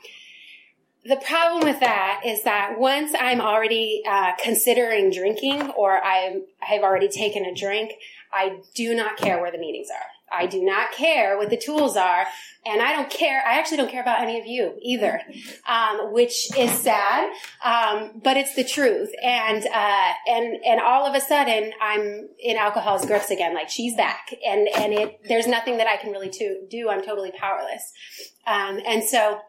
the 1.05 1.17
problem 1.17 1.63
with 1.63 1.79
that 1.81 2.21
is 2.25 2.43
that 2.43 2.79
once 2.79 3.13
I'm 3.17 3.39
already 3.39 4.01
uh, 4.09 4.31
considering 4.41 5.11
drinking 5.11 5.69
or 5.71 6.03
I 6.03 6.41
have 6.59 6.81
already 6.81 7.09
taken 7.09 7.45
a 7.45 7.53
drink, 7.53 7.93
I 8.33 8.59
do 8.73 8.95
not 8.95 9.17
care 9.17 9.39
where 9.39 9.51
the 9.51 9.59
meetings 9.59 9.89
are. 9.91 10.07
I 10.31 10.47
do 10.47 10.63
not 10.63 10.91
care 10.91 11.37
what 11.37 11.51
the 11.51 11.57
tools 11.57 11.95
are, 11.95 12.25
and 12.65 12.81
I 12.81 12.93
don't 12.93 13.09
care. 13.09 13.43
I 13.47 13.59
actually 13.59 13.77
don't 13.77 13.91
care 13.91 14.01
about 14.01 14.21
any 14.21 14.39
of 14.39 14.47
you 14.47 14.73
either, 14.81 15.21
um, 15.67 16.11
which 16.11 16.49
is 16.57 16.71
sad, 16.71 17.31
um, 17.63 18.21
but 18.23 18.35
it's 18.35 18.55
the 18.55 18.63
truth. 18.63 19.11
And 19.23 19.65
uh, 19.65 20.13
and 20.27 20.57
and 20.65 20.81
all 20.81 21.05
of 21.05 21.15
a 21.15 21.21
sudden, 21.21 21.71
I'm 21.79 22.27
in 22.39 22.57
alcohol's 22.57 23.05
grips 23.05 23.29
again. 23.29 23.53
Like 23.53 23.69
she's 23.69 23.95
back, 23.95 24.33
and 24.45 24.67
and 24.75 24.93
it 24.93 25.19
there's 25.27 25.47
nothing 25.47 25.77
that 25.77 25.87
I 25.87 25.97
can 25.97 26.11
really 26.11 26.31
to, 26.31 26.65
do. 26.69 26.89
I'm 26.89 27.05
totally 27.05 27.31
powerless, 27.31 27.93
um, 28.47 28.81
and 28.85 29.03
so 29.03 29.39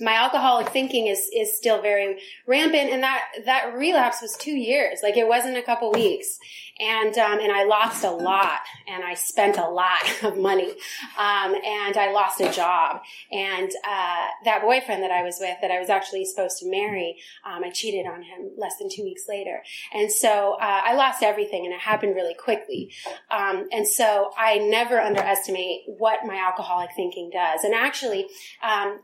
my 0.00 0.14
alcoholic 0.14 0.68
thinking 0.70 1.06
is 1.06 1.30
is 1.34 1.56
still 1.56 1.80
very 1.80 2.18
rampant. 2.46 2.90
And 2.90 3.02
that 3.02 3.22
that 3.44 3.74
relapse 3.74 4.22
was 4.22 4.36
two 4.36 4.54
years. 4.54 5.00
Like 5.02 5.16
it 5.16 5.28
wasn't 5.28 5.56
a 5.56 5.62
couple 5.62 5.92
weeks. 5.92 6.38
And 6.80 7.16
um, 7.18 7.38
and 7.38 7.52
I 7.52 7.64
lost 7.64 8.02
a 8.02 8.10
lot, 8.10 8.58
and 8.88 9.04
I 9.04 9.14
spent 9.14 9.58
a 9.58 9.68
lot 9.68 10.02
of 10.24 10.36
money, 10.36 10.70
um, 11.16 11.54
and 11.54 11.96
I 11.96 12.10
lost 12.10 12.40
a 12.40 12.50
job, 12.50 13.00
and 13.30 13.70
uh, 13.86 14.26
that 14.44 14.60
boyfriend 14.60 15.04
that 15.04 15.12
I 15.12 15.22
was 15.22 15.36
with, 15.38 15.56
that 15.62 15.70
I 15.70 15.78
was 15.78 15.88
actually 15.88 16.24
supposed 16.24 16.58
to 16.58 16.70
marry, 16.70 17.16
um, 17.46 17.62
I 17.62 17.70
cheated 17.70 18.06
on 18.06 18.22
him 18.22 18.50
less 18.58 18.76
than 18.78 18.88
two 18.90 19.04
weeks 19.04 19.28
later, 19.28 19.62
and 19.92 20.10
so 20.10 20.54
uh, 20.60 20.80
I 20.84 20.94
lost 20.94 21.22
everything, 21.22 21.64
and 21.64 21.72
it 21.72 21.78
happened 21.80 22.16
really 22.16 22.34
quickly, 22.34 22.90
um, 23.30 23.68
and 23.70 23.86
so 23.86 24.32
I 24.36 24.58
never 24.58 25.00
underestimate 25.00 25.82
what 25.86 26.26
my 26.26 26.36
alcoholic 26.44 26.90
thinking 26.96 27.30
does, 27.32 27.62
and 27.62 27.72
actually. 27.72 28.26
Um, 28.64 28.98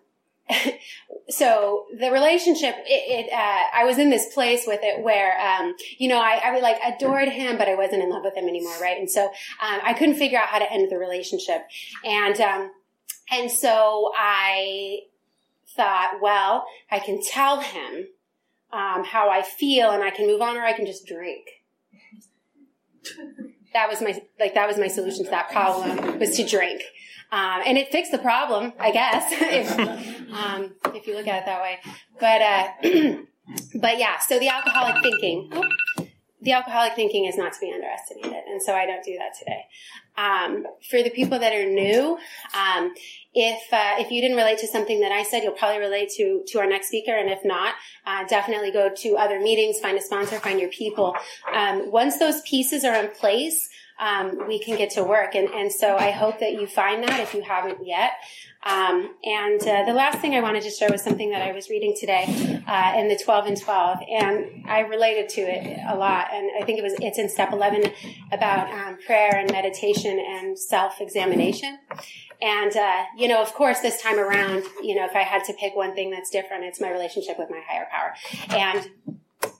so 1.28 1.86
the 1.98 2.10
relationship, 2.10 2.74
it, 2.86 3.26
it 3.26 3.32
uh, 3.32 3.62
I 3.74 3.84
was 3.84 3.98
in 3.98 4.10
this 4.10 4.32
place 4.32 4.64
with 4.66 4.80
it 4.82 5.02
where, 5.02 5.38
um, 5.40 5.74
you 5.98 6.08
know, 6.08 6.20
I, 6.20 6.40
I 6.44 6.52
would 6.52 6.62
like 6.62 6.78
adored 6.84 7.28
him, 7.28 7.58
but 7.58 7.68
I 7.68 7.74
wasn't 7.74 8.02
in 8.02 8.10
love 8.10 8.22
with 8.24 8.36
him 8.36 8.48
anymore, 8.48 8.74
right? 8.80 8.98
And 8.98 9.10
so 9.10 9.26
um, 9.26 9.80
I 9.82 9.94
couldn't 9.94 10.16
figure 10.16 10.38
out 10.38 10.48
how 10.48 10.58
to 10.58 10.70
end 10.70 10.90
the 10.90 10.98
relationship, 10.98 11.62
and 12.04 12.40
um, 12.40 12.70
and 13.30 13.50
so 13.50 14.12
I 14.16 15.00
thought, 15.76 16.18
well, 16.20 16.66
I 16.90 16.98
can 16.98 17.22
tell 17.22 17.60
him 17.60 18.08
um, 18.72 19.04
how 19.04 19.30
I 19.30 19.42
feel, 19.42 19.90
and 19.90 20.02
I 20.02 20.10
can 20.10 20.26
move 20.26 20.40
on, 20.40 20.56
or 20.56 20.62
I 20.62 20.72
can 20.72 20.86
just 20.86 21.06
drink. 21.06 21.46
That 23.72 23.88
was 23.88 24.02
my 24.02 24.20
like 24.40 24.54
that 24.54 24.66
was 24.66 24.78
my 24.78 24.88
solution 24.88 25.24
to 25.26 25.30
that 25.30 25.52
problem 25.52 26.18
was 26.18 26.36
to 26.38 26.44
drink. 26.44 26.82
Um, 27.32 27.62
and 27.64 27.78
it 27.78 27.92
fixed 27.92 28.10
the 28.10 28.18
problem, 28.18 28.72
I 28.78 28.90
guess, 28.90 29.26
if, 29.32 29.78
um, 30.32 30.72
if 30.94 31.06
you 31.06 31.14
look 31.14 31.28
at 31.28 31.42
it 31.42 31.46
that 31.46 31.62
way. 31.62 31.78
But, 32.18 32.42
uh, 32.42 33.18
but 33.80 33.98
yeah, 33.98 34.18
so 34.18 34.38
the 34.38 34.48
alcoholic 34.48 35.02
thinking, 35.02 35.50
the 36.42 36.52
alcoholic 36.52 36.94
thinking 36.94 37.26
is 37.26 37.36
not 37.36 37.52
to 37.52 37.60
be 37.60 37.72
underestimated. 37.72 38.44
And 38.48 38.62
so 38.62 38.74
I 38.74 38.86
don't 38.86 39.04
do 39.04 39.16
that 39.18 39.38
today. 39.38 39.66
Um, 40.16 40.66
for 40.90 41.02
the 41.02 41.10
people 41.10 41.38
that 41.38 41.52
are 41.52 41.66
new, 41.66 42.18
um, 42.54 42.94
if 43.32 43.72
uh, 43.72 43.94
if 43.98 44.10
you 44.10 44.20
didn't 44.20 44.36
relate 44.36 44.58
to 44.58 44.66
something 44.66 45.00
that 45.00 45.12
I 45.12 45.22
said, 45.22 45.42
you'll 45.42 45.52
probably 45.52 45.78
relate 45.78 46.10
to 46.16 46.42
to 46.48 46.58
our 46.58 46.66
next 46.66 46.88
speaker, 46.88 47.12
and 47.12 47.30
if 47.30 47.44
not, 47.44 47.74
uh, 48.06 48.26
definitely 48.26 48.72
go 48.72 48.90
to 48.92 49.16
other 49.16 49.38
meetings, 49.38 49.78
find 49.78 49.96
a 49.96 50.02
sponsor, 50.02 50.38
find 50.40 50.60
your 50.60 50.70
people. 50.70 51.14
Um, 51.52 51.90
once 51.90 52.18
those 52.18 52.40
pieces 52.42 52.84
are 52.84 52.94
in 52.94 53.10
place, 53.12 53.68
um, 54.00 54.48
we 54.48 54.58
can 54.58 54.76
get 54.76 54.90
to 54.90 55.04
work. 55.04 55.34
And, 55.34 55.48
and 55.50 55.70
so 55.70 55.96
I 55.96 56.10
hope 56.10 56.40
that 56.40 56.52
you 56.52 56.66
find 56.66 57.04
that 57.04 57.20
if 57.20 57.34
you 57.34 57.42
haven't 57.42 57.86
yet. 57.86 58.12
Um, 58.62 59.14
and 59.24 59.60
uh, 59.62 59.84
the 59.86 59.92
last 59.92 60.18
thing 60.18 60.34
I 60.34 60.40
wanted 60.40 60.62
to 60.64 60.70
share 60.70 60.90
was 60.90 61.02
something 61.02 61.30
that 61.30 61.40
I 61.40 61.52
was 61.52 61.70
reading 61.70 61.94
today 61.98 62.62
uh, 62.66 62.94
in 62.96 63.08
the 63.08 63.16
12 63.16 63.46
and 63.46 63.60
12, 63.60 63.98
and 64.10 64.64
I 64.66 64.80
related 64.80 65.30
to 65.30 65.40
it 65.42 65.80
a 65.88 65.96
lot. 65.96 66.28
And 66.32 66.50
I 66.60 66.64
think 66.66 66.78
it 66.78 66.82
was 66.82 66.94
it's 67.00 67.18
in 67.18 67.28
step 67.28 67.52
11 67.52 67.84
about 68.32 68.70
um, 68.70 68.98
prayer 69.06 69.34
and 69.34 69.50
meditation 69.50 70.18
and 70.18 70.58
self-examination. 70.58 71.78
And 72.42 72.76
uh, 72.76 73.04
you 73.16 73.28
know, 73.28 73.40
of 73.40 73.52
course, 73.54 73.80
this 73.80 74.00
time 74.02 74.18
around, 74.18 74.64
you 74.82 74.94
know, 74.94 75.06
if 75.06 75.16
I 75.16 75.22
had 75.22 75.44
to 75.44 75.54
pick 75.54 75.74
one 75.74 75.94
thing 75.94 76.10
that's 76.10 76.28
different, 76.28 76.64
it's 76.64 76.80
my 76.80 76.90
relationship 76.90 77.38
with 77.38 77.48
my 77.50 77.62
higher 77.66 77.86
power. 77.90 78.14
And 78.50 78.90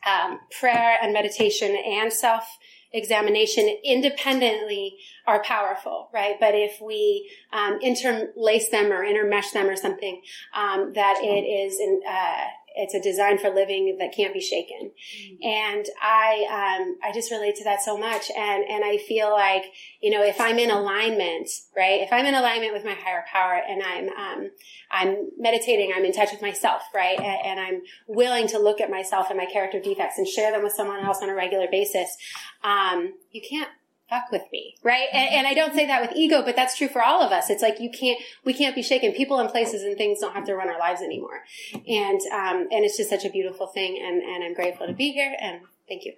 um, 0.07 0.41
prayer 0.59 0.99
and 1.03 1.13
meditation 1.13 1.75
and 1.87 2.13
self 2.13 2.59
examination 2.93 3.77
independently 3.85 4.99
are 5.27 5.43
powerful, 5.43 6.09
right? 6.13 6.37
But 6.41 6.55
if 6.55 6.81
we 6.81 7.31
um, 7.53 7.79
interlace 7.81 8.69
them 8.71 8.93
or 8.93 9.05
intermesh 9.05 9.53
them 9.53 9.69
or 9.69 9.77
something, 9.77 10.23
um, 10.55 10.93
that 10.95 11.19
it 11.23 11.45
is 11.45 11.79
in, 11.79 12.01
uh, 12.09 12.45
it's 12.81 12.95
a 12.95 13.01
design 13.01 13.39
for 13.39 13.51
living 13.51 13.97
that 13.99 14.15
can't 14.15 14.33
be 14.33 14.41
shaken. 14.41 14.91
Mm-hmm. 14.91 15.47
And 15.47 15.87
I, 16.01 16.79
um, 16.81 16.97
I 17.03 17.13
just 17.13 17.31
relate 17.31 17.57
to 17.57 17.65
that 17.65 17.83
so 17.83 17.97
much. 17.97 18.31
And, 18.31 18.65
and 18.65 18.85
I 18.85 18.97
feel 18.97 19.31
like, 19.31 19.65
you 20.01 20.11
know, 20.11 20.23
if 20.23 20.41
I'm 20.41 20.59
in 20.59 20.71
alignment, 20.71 21.49
right? 21.77 22.01
If 22.01 22.13
I'm 22.13 22.25
in 22.25 22.35
alignment 22.35 22.73
with 22.73 22.85
my 22.85 22.95
higher 22.95 23.25
power 23.31 23.61
and 23.69 23.83
I'm, 23.83 24.09
um, 24.09 24.51
I'm 24.91 25.29
meditating, 25.39 25.93
I'm 25.95 26.05
in 26.05 26.13
touch 26.13 26.33
with 26.33 26.43
myself, 26.43 26.83
right? 26.95 27.19
And, 27.19 27.47
and, 27.47 27.61
I'm 27.61 27.83
willing 28.07 28.49
to 28.49 28.59
look 28.59 28.81
at 28.81 28.91
myself 28.91 29.27
and 29.29 29.37
my 29.37 29.45
character 29.45 29.79
defects 29.79 30.17
and 30.17 30.27
share 30.27 30.51
them 30.51 30.63
with 30.63 30.73
someone 30.73 31.05
else 31.05 31.19
on 31.23 31.29
a 31.29 31.35
regular 31.35 31.67
basis. 31.71 32.17
Um, 32.65 33.13
you 33.31 33.43
can't 33.49 33.69
fuck 34.11 34.31
with 34.33 34.43
me, 34.53 34.75
right? 34.83 35.07
And, 35.13 35.35
and, 35.37 35.47
I 35.47 35.55
don't 35.55 35.73
say 35.73 35.87
that 35.87 36.03
with 36.03 36.11
ego, 36.17 36.43
but 36.43 36.57
that's 36.57 36.77
true 36.77 36.89
for 36.89 37.01
all 37.01 37.23
of 37.23 37.31
us. 37.31 37.49
It's 37.49 37.63
like 37.63 37.79
you 37.81 37.91
can't, 37.91 38.21
we 38.45 38.53
can't 38.53 38.75
be 38.75 38.83
shaken. 38.83 39.13
People 39.13 39.39
and 39.39 39.49
places 39.49 39.85
and 39.85 39.97
things 39.97 40.19
don't 40.19 40.35
have 40.35 40.45
to 40.47 40.55
run 40.55 40.69
our 40.69 40.79
lives 40.79 41.01
anymore, 41.01 41.45
and 41.73 42.21
um, 42.33 42.69
and 42.71 42.85
it's 42.85 42.97
just 42.97 43.09
such 43.09 43.25
a 43.25 43.31
beautiful 43.31 43.69
thing. 43.69 44.03
And 44.05 44.21
and 44.21 44.45
I'm 44.45 44.55
grateful 44.55 44.89
to 44.89 44.93
be 44.93 45.13
here. 45.13 45.35
And 45.41 45.61
thank 45.89 46.05
you. 46.05 46.15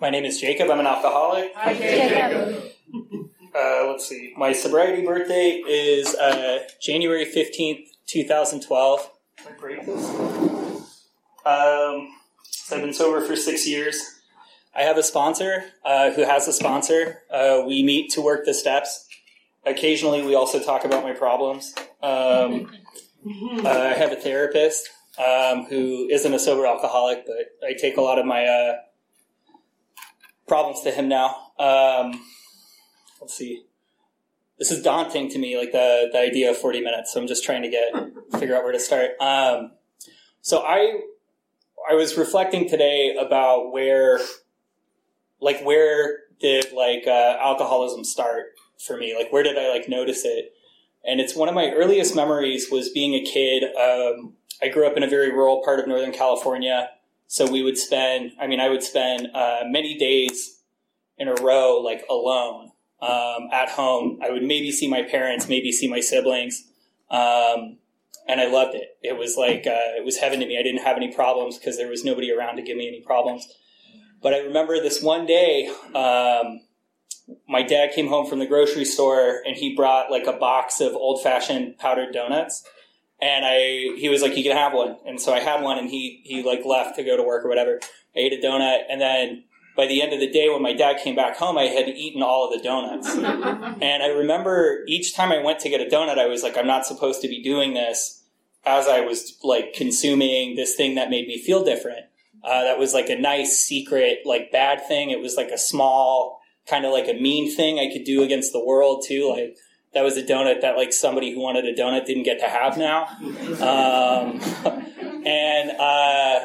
My 0.00 0.10
name 0.10 0.24
is 0.24 0.40
Jacob. 0.40 0.68
I'm 0.68 0.80
an 0.80 0.86
alcoholic. 0.86 1.54
Hi, 1.54 1.74
Jacob. 1.74 2.62
Uh, 3.54 3.86
let's 3.88 4.08
see. 4.08 4.34
My 4.36 4.52
sobriety 4.52 5.04
birthday 5.04 5.62
is 5.64 6.14
uh, 6.14 6.60
January 6.80 7.24
15th, 7.24 7.86
2012. 8.06 9.10
Can 9.36 9.52
I 9.52 9.56
break 9.56 9.86
this? 9.86 10.51
Um, 11.44 12.08
so 12.42 12.76
I've 12.76 12.82
been 12.82 12.94
sober 12.94 13.20
for 13.20 13.36
six 13.36 13.66
years. 13.66 14.20
I 14.74 14.82
have 14.82 14.96
a 14.96 15.02
sponsor 15.02 15.64
uh, 15.84 16.10
who 16.12 16.24
has 16.24 16.48
a 16.48 16.52
sponsor. 16.52 17.22
Uh, 17.30 17.62
we 17.66 17.82
meet 17.82 18.10
to 18.12 18.22
work 18.22 18.46
the 18.46 18.54
steps. 18.54 19.06
Occasionally, 19.66 20.22
we 20.22 20.34
also 20.34 20.60
talk 20.60 20.84
about 20.84 21.02
my 21.02 21.12
problems. 21.12 21.74
Um, 22.02 22.70
uh, 23.64 23.68
I 23.68 23.94
have 23.94 24.12
a 24.12 24.16
therapist 24.16 24.88
um, 25.18 25.66
who 25.66 26.08
isn't 26.10 26.32
a 26.32 26.38
sober 26.38 26.66
alcoholic, 26.66 27.26
but 27.26 27.66
I 27.66 27.74
take 27.74 27.96
a 27.96 28.00
lot 28.00 28.18
of 28.18 28.24
my 28.24 28.46
uh, 28.46 28.76
problems 30.48 30.80
to 30.82 30.90
him 30.90 31.08
now. 31.08 31.52
Um, 31.58 32.24
let's 33.20 33.34
see. 33.34 33.64
This 34.58 34.70
is 34.70 34.82
daunting 34.82 35.28
to 35.30 35.38
me, 35.38 35.58
like 35.58 35.72
the 35.72 36.08
the 36.12 36.18
idea 36.18 36.50
of 36.50 36.56
forty 36.56 36.80
minutes. 36.80 37.12
So 37.12 37.20
I'm 37.20 37.26
just 37.26 37.44
trying 37.44 37.62
to 37.62 37.68
get 37.68 37.92
figure 38.38 38.56
out 38.56 38.62
where 38.62 38.72
to 38.72 38.78
start. 38.78 39.10
Um, 39.20 39.72
so 40.40 40.60
I 40.60 41.00
I 41.90 41.94
was 41.94 42.16
reflecting 42.16 42.68
today 42.68 43.16
about 43.18 43.72
where, 43.72 44.20
like, 45.40 45.62
where 45.62 46.18
did 46.40 46.72
like 46.72 47.04
uh, 47.06 47.38
alcoholism 47.40 48.04
start 48.04 48.54
for 48.84 48.96
me? 48.96 49.16
Like, 49.16 49.32
where 49.32 49.42
did 49.42 49.56
I 49.56 49.70
like 49.70 49.88
notice 49.88 50.24
it? 50.24 50.54
And 51.04 51.20
it's 51.20 51.34
one 51.34 51.48
of 51.48 51.54
my 51.54 51.70
earliest 51.70 52.14
memories 52.14 52.68
was 52.70 52.90
being 52.90 53.14
a 53.14 53.24
kid. 53.24 53.64
Um, 53.64 54.34
I 54.62 54.68
grew 54.68 54.86
up 54.86 54.96
in 54.96 55.02
a 55.02 55.08
very 55.08 55.32
rural 55.32 55.62
part 55.64 55.80
of 55.80 55.88
Northern 55.88 56.12
California, 56.12 56.90
so 57.26 57.50
we 57.50 57.62
would 57.62 57.76
spend. 57.76 58.32
I 58.40 58.46
mean, 58.46 58.60
I 58.60 58.68
would 58.68 58.82
spend 58.82 59.28
uh, 59.34 59.62
many 59.64 59.98
days 59.98 60.60
in 61.18 61.28
a 61.28 61.34
row, 61.34 61.80
like 61.80 62.04
alone 62.08 62.70
um, 63.00 63.48
at 63.52 63.68
home. 63.70 64.20
I 64.22 64.30
would 64.30 64.42
maybe 64.42 64.70
see 64.70 64.88
my 64.88 65.02
parents, 65.02 65.48
maybe 65.48 65.72
see 65.72 65.88
my 65.88 66.00
siblings. 66.00 66.64
Um, 67.10 67.78
and 68.28 68.40
I 68.40 68.46
loved 68.46 68.74
it. 68.74 68.96
It 69.02 69.16
was 69.16 69.36
like 69.36 69.66
uh, 69.66 69.96
it 69.96 70.04
was 70.04 70.18
heaven 70.18 70.40
to 70.40 70.46
me. 70.46 70.58
I 70.58 70.62
didn't 70.62 70.82
have 70.82 70.96
any 70.96 71.12
problems 71.12 71.58
because 71.58 71.76
there 71.76 71.88
was 71.88 72.04
nobody 72.04 72.32
around 72.32 72.56
to 72.56 72.62
give 72.62 72.76
me 72.76 72.88
any 72.88 73.00
problems. 73.00 73.48
But 74.22 74.34
I 74.34 74.38
remember 74.38 74.80
this 74.80 75.02
one 75.02 75.26
day, 75.26 75.68
um, 75.94 76.60
my 77.48 77.62
dad 77.62 77.92
came 77.92 78.08
home 78.08 78.26
from 78.26 78.38
the 78.38 78.46
grocery 78.46 78.84
store 78.84 79.40
and 79.44 79.56
he 79.56 79.74
brought 79.74 80.10
like 80.10 80.26
a 80.26 80.32
box 80.32 80.80
of 80.80 80.94
old 80.94 81.22
fashioned 81.22 81.78
powdered 81.78 82.12
donuts. 82.12 82.64
And 83.20 83.44
I, 83.44 83.96
he 83.98 84.08
was 84.08 84.20
like, 84.20 84.36
"You 84.36 84.42
can 84.42 84.56
have 84.56 84.72
one." 84.72 84.96
And 85.06 85.20
so 85.20 85.32
I 85.32 85.38
had 85.38 85.62
one, 85.62 85.78
and 85.78 85.88
he 85.88 86.22
he 86.24 86.42
like 86.42 86.64
left 86.64 86.96
to 86.96 87.04
go 87.04 87.16
to 87.16 87.22
work 87.22 87.44
or 87.44 87.48
whatever. 87.48 87.78
I 88.16 88.18
ate 88.18 88.32
a 88.32 88.44
donut, 88.44 88.80
and 88.88 89.00
then 89.00 89.44
by 89.76 89.86
the 89.86 90.02
end 90.02 90.12
of 90.12 90.20
the 90.20 90.30
day, 90.30 90.48
when 90.48 90.62
my 90.62 90.72
dad 90.72 90.98
came 91.02 91.16
back 91.16 91.36
home, 91.36 91.56
I 91.56 91.64
had 91.64 91.88
eaten 91.88 92.22
all 92.22 92.46
of 92.46 92.52
the 92.56 92.62
donuts. 92.62 93.14
and 93.82 94.02
I 94.02 94.08
remember 94.08 94.84
each 94.86 95.14
time 95.14 95.32
I 95.32 95.42
went 95.42 95.60
to 95.60 95.68
get 95.68 95.80
a 95.80 95.84
donut, 95.84 96.18
I 96.18 96.26
was 96.26 96.42
like, 96.42 96.58
I'm 96.58 96.66
not 96.66 96.86
supposed 96.86 97.22
to 97.22 97.28
be 97.28 97.42
doing 97.42 97.74
this 97.74 98.22
as 98.64 98.86
I 98.86 99.00
was 99.00 99.38
like 99.42 99.72
consuming 99.72 100.56
this 100.56 100.74
thing 100.74 100.94
that 100.96 101.10
made 101.10 101.26
me 101.26 101.38
feel 101.38 101.64
different. 101.64 102.06
Uh, 102.44 102.64
that 102.64 102.78
was 102.78 102.92
like 102.92 103.08
a 103.08 103.18
nice 103.18 103.58
secret, 103.58 104.20
like 104.24 104.52
bad 104.52 104.86
thing. 104.86 105.10
It 105.10 105.20
was 105.20 105.36
like 105.36 105.50
a 105.50 105.58
small, 105.58 106.40
kind 106.66 106.84
of 106.84 106.92
like 106.92 107.08
a 107.08 107.14
mean 107.14 107.54
thing 107.54 107.78
I 107.78 107.92
could 107.92 108.04
do 108.04 108.22
against 108.22 108.52
the 108.52 108.64
world 108.64 109.04
too. 109.06 109.30
Like 109.30 109.56
that 109.94 110.02
was 110.02 110.16
a 110.16 110.22
donut 110.22 110.60
that 110.60 110.76
like 110.76 110.92
somebody 110.92 111.32
who 111.32 111.40
wanted 111.40 111.64
a 111.64 111.74
donut 111.74 112.04
didn't 112.04 112.24
get 112.24 112.40
to 112.40 112.48
have 112.48 112.76
now. 112.76 113.08
Um, 113.62 114.40
and, 115.26 115.70
uh, 115.78 116.40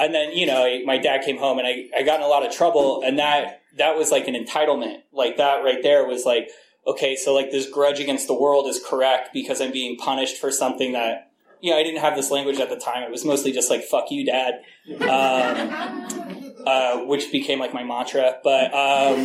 and 0.00 0.14
then 0.14 0.32
you 0.32 0.46
know 0.46 0.80
my 0.84 0.98
dad 0.98 1.22
came 1.22 1.38
home 1.38 1.58
and 1.58 1.66
I, 1.66 1.86
I 1.96 2.02
got 2.02 2.20
in 2.20 2.22
a 2.24 2.28
lot 2.28 2.44
of 2.44 2.52
trouble 2.52 3.02
and 3.04 3.18
that 3.18 3.62
that 3.78 3.96
was 3.96 4.10
like 4.10 4.26
an 4.26 4.34
entitlement 4.34 5.02
like 5.12 5.36
that 5.36 5.62
right 5.62 5.82
there 5.82 6.06
was 6.06 6.24
like 6.24 6.48
okay 6.86 7.14
so 7.16 7.34
like 7.34 7.50
this 7.50 7.68
grudge 7.70 8.00
against 8.00 8.26
the 8.26 8.34
world 8.34 8.66
is 8.66 8.80
correct 8.84 9.30
because 9.32 9.60
i'm 9.60 9.72
being 9.72 9.96
punished 9.96 10.38
for 10.38 10.50
something 10.50 10.92
that 10.92 11.30
you 11.60 11.70
know 11.70 11.78
i 11.78 11.82
didn't 11.82 12.00
have 12.00 12.16
this 12.16 12.30
language 12.30 12.58
at 12.58 12.68
the 12.70 12.76
time 12.76 13.02
it 13.02 13.10
was 13.10 13.24
mostly 13.24 13.52
just 13.52 13.70
like 13.70 13.84
fuck 13.84 14.10
you 14.10 14.24
dad 14.24 14.54
um, 15.02 16.52
uh, 16.66 17.04
which 17.04 17.30
became 17.30 17.58
like 17.58 17.72
my 17.74 17.84
mantra 17.84 18.36
but 18.42 18.72
um, 18.74 19.16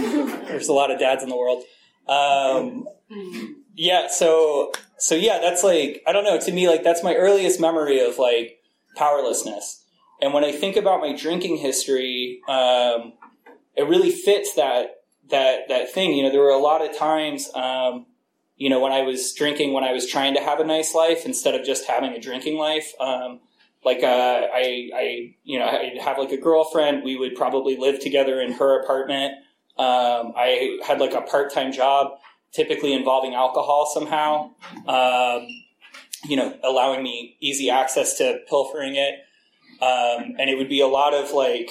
there's 0.48 0.67
a 0.67 0.74
lot 0.74 0.91
of 0.91 1.00
dads 1.00 1.24
in 1.24 1.29
the 1.29 1.38
world 1.38 1.63
Um, 2.08 2.88
yeah, 3.74 4.08
so 4.10 4.72
so 4.98 5.15
yeah, 5.15 5.39
that's 5.41 5.63
like 5.63 6.01
I 6.08 6.12
don't 6.12 6.24
know. 6.24 6.39
To 6.39 6.51
me, 6.51 6.67
like 6.70 6.84
that's 6.84 7.03
my 7.03 7.15
earliest 7.15 7.60
memory 7.60 8.00
of 8.00 8.17
like 8.20 8.60
powerlessness. 8.96 9.84
And 10.22 10.34
when 10.34 10.43
I 10.43 10.51
think 10.51 10.77
about 10.77 11.01
my 11.01 11.15
drinking 11.15 11.57
history, 11.57 12.41
um, 12.48 13.13
it 13.75 13.88
really 13.88 14.12
fits 14.12 14.55
that 14.55 15.01
that 15.29 15.67
that 15.67 15.91
thing. 15.91 16.13
You 16.13 16.24
know, 16.24 16.31
there 16.31 16.41
were 16.41 16.50
a 16.50 16.57
lot 16.57 16.88
of 16.88 16.98
times, 16.98 17.50
um, 17.53 18.05
you 18.57 18.69
know, 18.69 18.79
when 18.79 18.91
I 18.91 19.01
was 19.01 19.34
drinking, 19.34 19.74
when 19.74 19.84
I 19.84 19.91
was 19.91 20.07
trying 20.07 20.36
to 20.36 20.41
have 20.41 20.60
a 20.60 20.63
nice 20.63 20.95
life 20.95 21.25
instead 21.25 21.55
of 21.55 21.65
just 21.65 21.86
having 21.86 22.13
a 22.13 22.19
drinking 22.19 22.57
life. 22.57 22.93
Um, 23.00 23.41
like 23.84 24.01
uh, 24.03 24.07
I, 24.51 24.89
I, 24.95 25.36
you 25.43 25.60
know, 25.60 25.65
I'd 25.65 26.00
have 26.01 26.17
like 26.17 26.31
a 26.31 26.38
girlfriend. 26.38 27.03
We 27.03 27.17
would 27.17 27.36
probably 27.36 27.77
live 27.77 28.00
together 28.00 28.41
in 28.41 28.53
her 28.53 28.81
apartment. 28.81 29.34
Um, 29.77 30.34
I 30.36 30.79
had 30.86 31.00
like 31.00 31.13
a 31.13 31.22
part-time 31.22 31.72
job, 31.72 32.17
typically 32.51 32.93
involving 32.93 33.36
alcohol 33.36 33.86
somehow. 33.93 34.51
Um, 34.88 35.48
you 36.27 36.36
know, 36.36 36.57
allowing 36.63 37.03
me 37.03 37.38
easy 37.41 37.69
access 37.69 38.17
to 38.17 38.39
pilfering 38.50 38.95
it. 38.95 39.19
Um, 39.82 40.36
and 40.39 40.50
it 40.50 40.58
would 40.58 40.70
be 40.70 40.79
a 40.79 40.88
lot 40.88 41.13
of 41.13 41.32
like, 41.32 41.70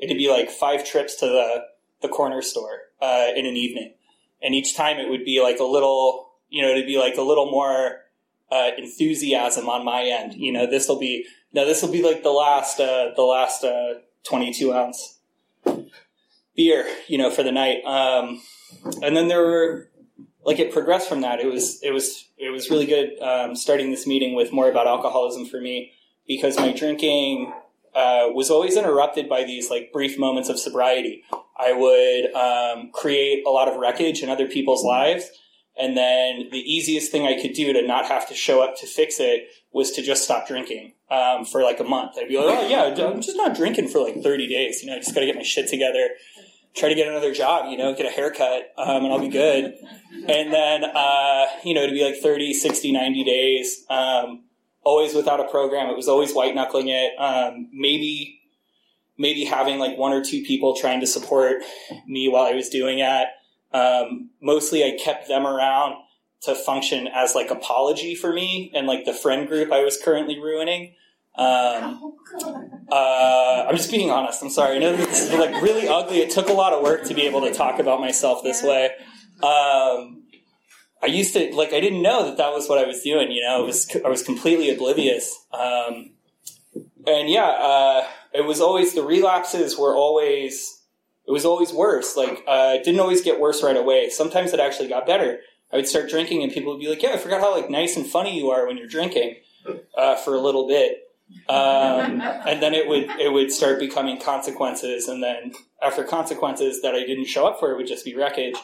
it'd 0.00 0.16
be 0.16 0.28
like 0.28 0.50
five 0.50 0.84
trips 0.84 1.14
to 1.16 1.26
the, 1.26 1.64
the 2.02 2.08
corner 2.08 2.42
store, 2.42 2.80
uh, 3.00 3.28
in 3.34 3.46
an 3.46 3.56
evening. 3.56 3.94
And 4.42 4.54
each 4.54 4.76
time 4.76 4.98
it 4.98 5.08
would 5.08 5.24
be 5.24 5.40
like 5.40 5.60
a 5.60 5.64
little, 5.64 6.32
you 6.48 6.62
know, 6.62 6.68
it'd 6.68 6.86
be 6.86 6.98
like 6.98 7.16
a 7.16 7.22
little 7.22 7.50
more, 7.50 8.00
uh, 8.50 8.70
enthusiasm 8.76 9.68
on 9.68 9.84
my 9.84 10.02
end. 10.02 10.34
You 10.34 10.52
know, 10.52 10.66
this 10.66 10.88
will 10.88 10.98
be, 10.98 11.26
no, 11.52 11.64
this 11.64 11.82
will 11.82 11.92
be 11.92 12.02
like 12.02 12.22
the 12.22 12.30
last, 12.30 12.80
uh, 12.80 13.10
the 13.14 13.22
last, 13.22 13.64
uh, 13.64 13.94
22 14.24 14.74
ounce 14.74 15.18
beer, 16.56 16.86
you 17.08 17.18
know, 17.18 17.30
for 17.30 17.42
the 17.42 17.52
night. 17.52 17.84
Um, 17.84 18.42
and 19.02 19.16
then 19.16 19.28
there 19.28 19.42
were, 19.42 19.90
like 20.44 20.58
it 20.58 20.72
progressed 20.72 21.08
from 21.08 21.22
that. 21.22 21.40
It 21.40 21.46
was, 21.46 21.82
it 21.82 21.90
was, 21.90 22.28
it 22.36 22.50
was 22.50 22.68
really 22.68 22.86
good, 22.86 23.18
um, 23.20 23.56
starting 23.56 23.90
this 23.90 24.06
meeting 24.06 24.34
with 24.34 24.52
more 24.52 24.68
about 24.68 24.86
alcoholism 24.86 25.46
for 25.46 25.60
me 25.60 25.93
because 26.26 26.56
my 26.56 26.72
drinking 26.72 27.52
uh, 27.94 28.28
was 28.32 28.50
always 28.50 28.76
interrupted 28.76 29.28
by 29.28 29.44
these 29.44 29.70
like 29.70 29.92
brief 29.92 30.18
moments 30.18 30.48
of 30.48 30.58
sobriety. 30.58 31.22
I 31.58 31.72
would 31.72 32.34
um, 32.34 32.90
create 32.92 33.46
a 33.46 33.50
lot 33.50 33.68
of 33.68 33.76
wreckage 33.76 34.22
in 34.22 34.28
other 34.28 34.48
people's 34.48 34.84
lives, 34.84 35.30
and 35.76 35.96
then 35.96 36.48
the 36.50 36.58
easiest 36.58 37.12
thing 37.12 37.26
I 37.26 37.40
could 37.40 37.52
do 37.52 37.72
to 37.72 37.86
not 37.86 38.06
have 38.06 38.28
to 38.28 38.34
show 38.34 38.62
up 38.62 38.76
to 38.78 38.86
fix 38.86 39.20
it 39.20 39.48
was 39.72 39.90
to 39.92 40.02
just 40.02 40.24
stop 40.24 40.46
drinking 40.46 40.92
um, 41.10 41.44
for 41.44 41.62
like 41.62 41.80
a 41.80 41.84
month. 41.84 42.12
I'd 42.16 42.28
be 42.28 42.36
like, 42.36 42.58
oh 42.58 42.68
yeah, 42.68 43.06
I'm 43.06 43.20
just 43.20 43.36
not 43.36 43.54
drinking 43.56 43.88
for 43.88 43.98
like 44.00 44.22
30 44.22 44.48
days. 44.48 44.82
You 44.82 44.90
know, 44.90 44.96
I 44.96 44.98
just 44.98 45.14
got 45.14 45.20
to 45.20 45.26
get 45.26 45.36
my 45.36 45.42
shit 45.42 45.68
together. 45.68 46.10
Try 46.74 46.88
to 46.88 46.94
get 46.96 47.06
another 47.06 47.32
job, 47.32 47.70
you 47.70 47.78
know, 47.78 47.94
get 47.94 48.06
a 48.06 48.10
haircut, 48.10 48.72
um, 48.76 49.04
and 49.04 49.12
I'll 49.12 49.20
be 49.20 49.28
good. 49.28 49.74
And 50.28 50.52
then, 50.52 50.84
uh, 50.84 51.46
you 51.64 51.72
know, 51.74 51.82
it'd 51.82 51.94
be 51.94 52.04
like 52.04 52.16
30, 52.16 52.52
60, 52.52 52.92
90 52.92 53.24
days. 53.24 53.84
Um, 53.88 54.43
always 54.84 55.14
without 55.14 55.40
a 55.40 55.48
program. 55.48 55.90
It 55.90 55.96
was 55.96 56.08
always 56.08 56.32
white 56.32 56.54
knuckling 56.54 56.88
it. 56.88 57.18
Um, 57.18 57.68
maybe, 57.72 58.40
maybe 59.18 59.44
having 59.44 59.78
like 59.78 59.96
one 59.96 60.12
or 60.12 60.22
two 60.22 60.42
people 60.42 60.76
trying 60.76 61.00
to 61.00 61.06
support 61.06 61.62
me 62.06 62.28
while 62.28 62.44
I 62.44 62.52
was 62.52 62.68
doing 62.68 63.00
it. 63.00 63.28
Um, 63.72 64.30
mostly 64.40 64.84
I 64.84 64.96
kept 64.96 65.26
them 65.26 65.46
around 65.46 65.96
to 66.42 66.54
function 66.54 67.08
as 67.08 67.34
like 67.34 67.50
apology 67.50 68.14
for 68.14 68.32
me 68.32 68.70
and 68.74 68.86
like 68.86 69.04
the 69.04 69.14
friend 69.14 69.48
group 69.48 69.72
I 69.72 69.82
was 69.82 70.00
currently 70.00 70.38
ruining. 70.38 70.94
Um, 71.36 72.16
uh, 72.92 73.66
I'm 73.68 73.76
just 73.76 73.90
being 73.90 74.10
honest. 74.10 74.42
I'm 74.42 74.50
sorry. 74.50 74.76
I 74.76 74.78
know 74.78 74.94
this 74.94 75.22
is 75.22 75.32
like 75.32 75.60
really 75.62 75.88
ugly. 75.88 76.18
It 76.18 76.30
took 76.30 76.48
a 76.48 76.52
lot 76.52 76.72
of 76.72 76.82
work 76.82 77.04
to 77.06 77.14
be 77.14 77.22
able 77.22 77.40
to 77.40 77.52
talk 77.52 77.80
about 77.80 78.00
myself 78.00 78.42
this 78.44 78.62
way. 78.62 78.90
Um, 79.42 80.23
I 81.04 81.08
used 81.08 81.34
to 81.34 81.54
like 81.54 81.74
I 81.74 81.80
didn't 81.80 82.00
know 82.00 82.24
that 82.24 82.38
that 82.38 82.52
was 82.52 82.66
what 82.66 82.78
I 82.78 82.86
was 82.86 83.02
doing. 83.02 83.30
You 83.30 83.42
know, 83.42 83.62
it 83.62 83.66
was 83.66 83.94
I 84.04 84.08
was 84.08 84.22
completely 84.22 84.70
oblivious. 84.70 85.38
Um, 85.52 86.12
and 87.06 87.28
yeah, 87.28 87.44
uh, 87.44 88.06
it 88.32 88.44
was 88.46 88.60
always 88.60 88.94
the 88.94 89.02
relapses 89.02 89.78
were 89.78 89.94
always 89.94 90.82
it 91.26 91.30
was 91.30 91.44
always 91.44 91.72
worse. 91.72 92.16
Like 92.16 92.42
uh, 92.46 92.72
it 92.76 92.84
didn't 92.84 93.00
always 93.00 93.20
get 93.20 93.38
worse 93.38 93.62
right 93.62 93.76
away. 93.76 94.08
Sometimes 94.08 94.54
it 94.54 94.60
actually 94.60 94.88
got 94.88 95.06
better. 95.06 95.40
I 95.70 95.76
would 95.76 95.88
start 95.88 96.08
drinking, 96.08 96.42
and 96.42 96.52
people 96.52 96.72
would 96.72 96.80
be 96.80 96.88
like, 96.88 97.02
"Yeah, 97.02 97.10
I 97.10 97.18
forgot 97.18 97.40
how 97.40 97.54
like 97.54 97.68
nice 97.68 97.96
and 97.96 98.06
funny 98.06 98.38
you 98.38 98.50
are 98.50 98.66
when 98.66 98.78
you're 98.78 98.86
drinking." 98.86 99.36
Uh, 99.96 100.14
for 100.16 100.34
a 100.34 100.40
little 100.40 100.68
bit, 100.68 101.10
um, 101.48 102.20
and 102.20 102.62
then 102.62 102.74
it 102.74 102.86
would 102.86 103.08
it 103.18 103.32
would 103.32 103.50
start 103.50 103.78
becoming 103.78 104.20
consequences, 104.20 105.08
and 105.08 105.22
then 105.22 105.52
after 105.82 106.04
consequences 106.04 106.82
that 106.82 106.94
I 106.94 107.00
didn't 107.00 107.24
show 107.24 107.46
up 107.46 107.58
for, 107.58 107.72
it 107.72 107.78
would 107.78 107.86
just 107.86 108.04
be 108.04 108.14
wreckage. 108.14 108.56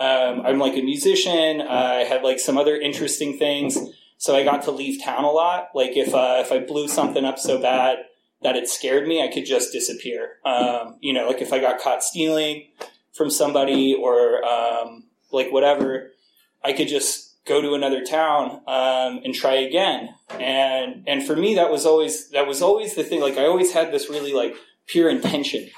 Um, 0.00 0.42
I'm 0.44 0.58
like 0.58 0.76
a 0.76 0.82
musician. 0.82 1.60
I 1.60 2.04
had 2.04 2.22
like 2.22 2.38
some 2.38 2.56
other 2.56 2.76
interesting 2.76 3.38
things, 3.38 3.76
so 4.16 4.36
I 4.36 4.44
got 4.44 4.62
to 4.64 4.70
leave 4.70 5.02
town 5.02 5.24
a 5.24 5.30
lot. 5.30 5.70
Like 5.74 5.96
if 5.96 6.14
uh, 6.14 6.36
if 6.40 6.52
I 6.52 6.60
blew 6.60 6.88
something 6.88 7.24
up 7.24 7.38
so 7.38 7.60
bad 7.60 7.98
that 8.42 8.56
it 8.56 8.68
scared 8.68 9.08
me, 9.08 9.22
I 9.22 9.28
could 9.32 9.44
just 9.44 9.72
disappear. 9.72 10.36
Um, 10.44 10.96
you 11.00 11.12
know, 11.12 11.26
like 11.26 11.42
if 11.42 11.52
I 11.52 11.58
got 11.58 11.80
caught 11.80 12.04
stealing 12.04 12.68
from 13.12 13.30
somebody 13.30 13.94
or 13.94 14.44
um, 14.44 15.04
like 15.32 15.50
whatever, 15.50 16.12
I 16.62 16.72
could 16.72 16.88
just 16.88 17.44
go 17.44 17.60
to 17.60 17.74
another 17.74 18.04
town 18.04 18.60
um, 18.68 19.20
and 19.24 19.34
try 19.34 19.54
again. 19.54 20.14
And 20.38 21.04
and 21.08 21.26
for 21.26 21.34
me, 21.34 21.56
that 21.56 21.70
was 21.70 21.84
always 21.86 22.30
that 22.30 22.46
was 22.46 22.62
always 22.62 22.94
the 22.94 23.02
thing. 23.02 23.20
Like 23.20 23.36
I 23.36 23.46
always 23.46 23.72
had 23.72 23.92
this 23.92 24.08
really 24.08 24.32
like 24.32 24.54
pure 24.86 25.10
intention 25.10 25.68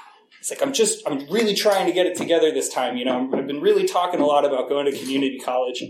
it's 0.41 0.49
like 0.49 0.63
I'm 0.63 0.73
just 0.73 1.07
I'm 1.07 1.27
really 1.29 1.53
trying 1.53 1.85
to 1.85 1.93
get 1.93 2.07
it 2.07 2.17
together 2.17 2.51
this 2.51 2.67
time. 2.67 2.97
You 2.97 3.05
know, 3.05 3.29
I've 3.31 3.45
been 3.45 3.61
really 3.61 3.87
talking 3.87 4.19
a 4.19 4.25
lot 4.25 4.43
about 4.43 4.69
going 4.69 4.91
to 4.91 4.99
community 4.99 5.37
college, 5.37 5.83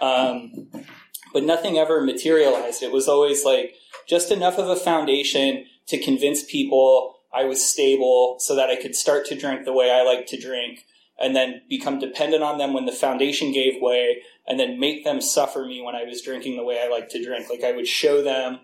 um, 0.00 0.70
but 1.34 1.44
nothing 1.44 1.76
ever 1.76 2.00
materialized. 2.00 2.82
It 2.82 2.90
was 2.90 3.06
always 3.06 3.44
like 3.44 3.74
just 4.08 4.32
enough 4.32 4.56
of 4.56 4.66
a 4.70 4.76
foundation 4.76 5.66
to 5.88 5.98
convince 5.98 6.42
people 6.42 7.16
I 7.34 7.44
was 7.44 7.62
stable, 7.62 8.36
so 8.40 8.56
that 8.56 8.70
I 8.70 8.76
could 8.76 8.96
start 8.96 9.26
to 9.26 9.34
drink 9.34 9.66
the 9.66 9.74
way 9.74 9.90
I 9.90 10.02
like 10.02 10.26
to 10.28 10.40
drink, 10.40 10.86
and 11.20 11.36
then 11.36 11.60
become 11.68 11.98
dependent 11.98 12.42
on 12.42 12.56
them 12.56 12.72
when 12.72 12.86
the 12.86 12.92
foundation 12.92 13.52
gave 13.52 13.74
way, 13.82 14.22
and 14.46 14.58
then 14.58 14.80
make 14.80 15.04
them 15.04 15.20
suffer 15.20 15.66
me 15.66 15.82
when 15.82 15.94
I 15.94 16.04
was 16.04 16.22
drinking 16.22 16.56
the 16.56 16.64
way 16.64 16.80
I 16.82 16.88
like 16.88 17.10
to 17.10 17.22
drink. 17.22 17.50
Like 17.50 17.62
I 17.62 17.72
would 17.72 17.86
show 17.86 18.22
them 18.22 18.60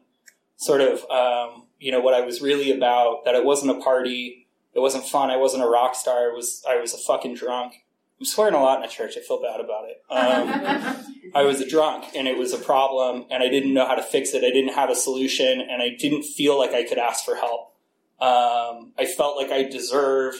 sort 0.56 0.80
of 0.80 1.04
um, 1.10 1.66
you 1.78 1.92
know 1.92 2.00
what 2.00 2.14
I 2.14 2.22
was 2.22 2.40
really 2.40 2.72
about. 2.72 3.26
That 3.26 3.34
it 3.34 3.44
wasn't 3.44 3.72
a 3.72 3.82
party 3.82 4.43
it 4.74 4.80
wasn't 4.80 5.04
fun. 5.04 5.30
I 5.30 5.36
wasn't 5.36 5.62
a 5.62 5.66
rock 5.66 5.94
star. 5.94 6.28
It 6.28 6.34
was 6.34 6.62
I 6.68 6.76
was 6.76 6.94
a 6.94 6.98
fucking 6.98 7.34
drunk. 7.34 7.74
I'm 8.18 8.26
swearing 8.26 8.54
a 8.54 8.60
lot 8.60 8.78
in 8.78 8.84
a 8.84 8.88
church. 8.88 9.16
I 9.16 9.20
feel 9.20 9.42
bad 9.42 9.60
about 9.60 9.86
it. 9.88 10.02
Um, 10.08 11.16
I 11.34 11.42
was 11.42 11.60
a 11.60 11.68
drunk, 11.68 12.14
and 12.14 12.28
it 12.28 12.38
was 12.38 12.52
a 12.52 12.58
problem, 12.58 13.26
and 13.30 13.42
I 13.42 13.48
didn't 13.48 13.74
know 13.74 13.86
how 13.86 13.96
to 13.96 14.02
fix 14.02 14.34
it. 14.34 14.44
I 14.44 14.50
didn't 14.50 14.74
have 14.74 14.88
a 14.88 14.94
solution, 14.94 15.60
and 15.60 15.82
I 15.82 15.90
didn't 15.98 16.22
feel 16.22 16.56
like 16.56 16.72
I 16.72 16.84
could 16.84 16.98
ask 16.98 17.24
for 17.24 17.34
help. 17.34 17.72
Um, 18.20 18.92
I 18.96 19.06
felt 19.16 19.36
like 19.36 19.50
I 19.50 19.64
deserved 19.64 20.38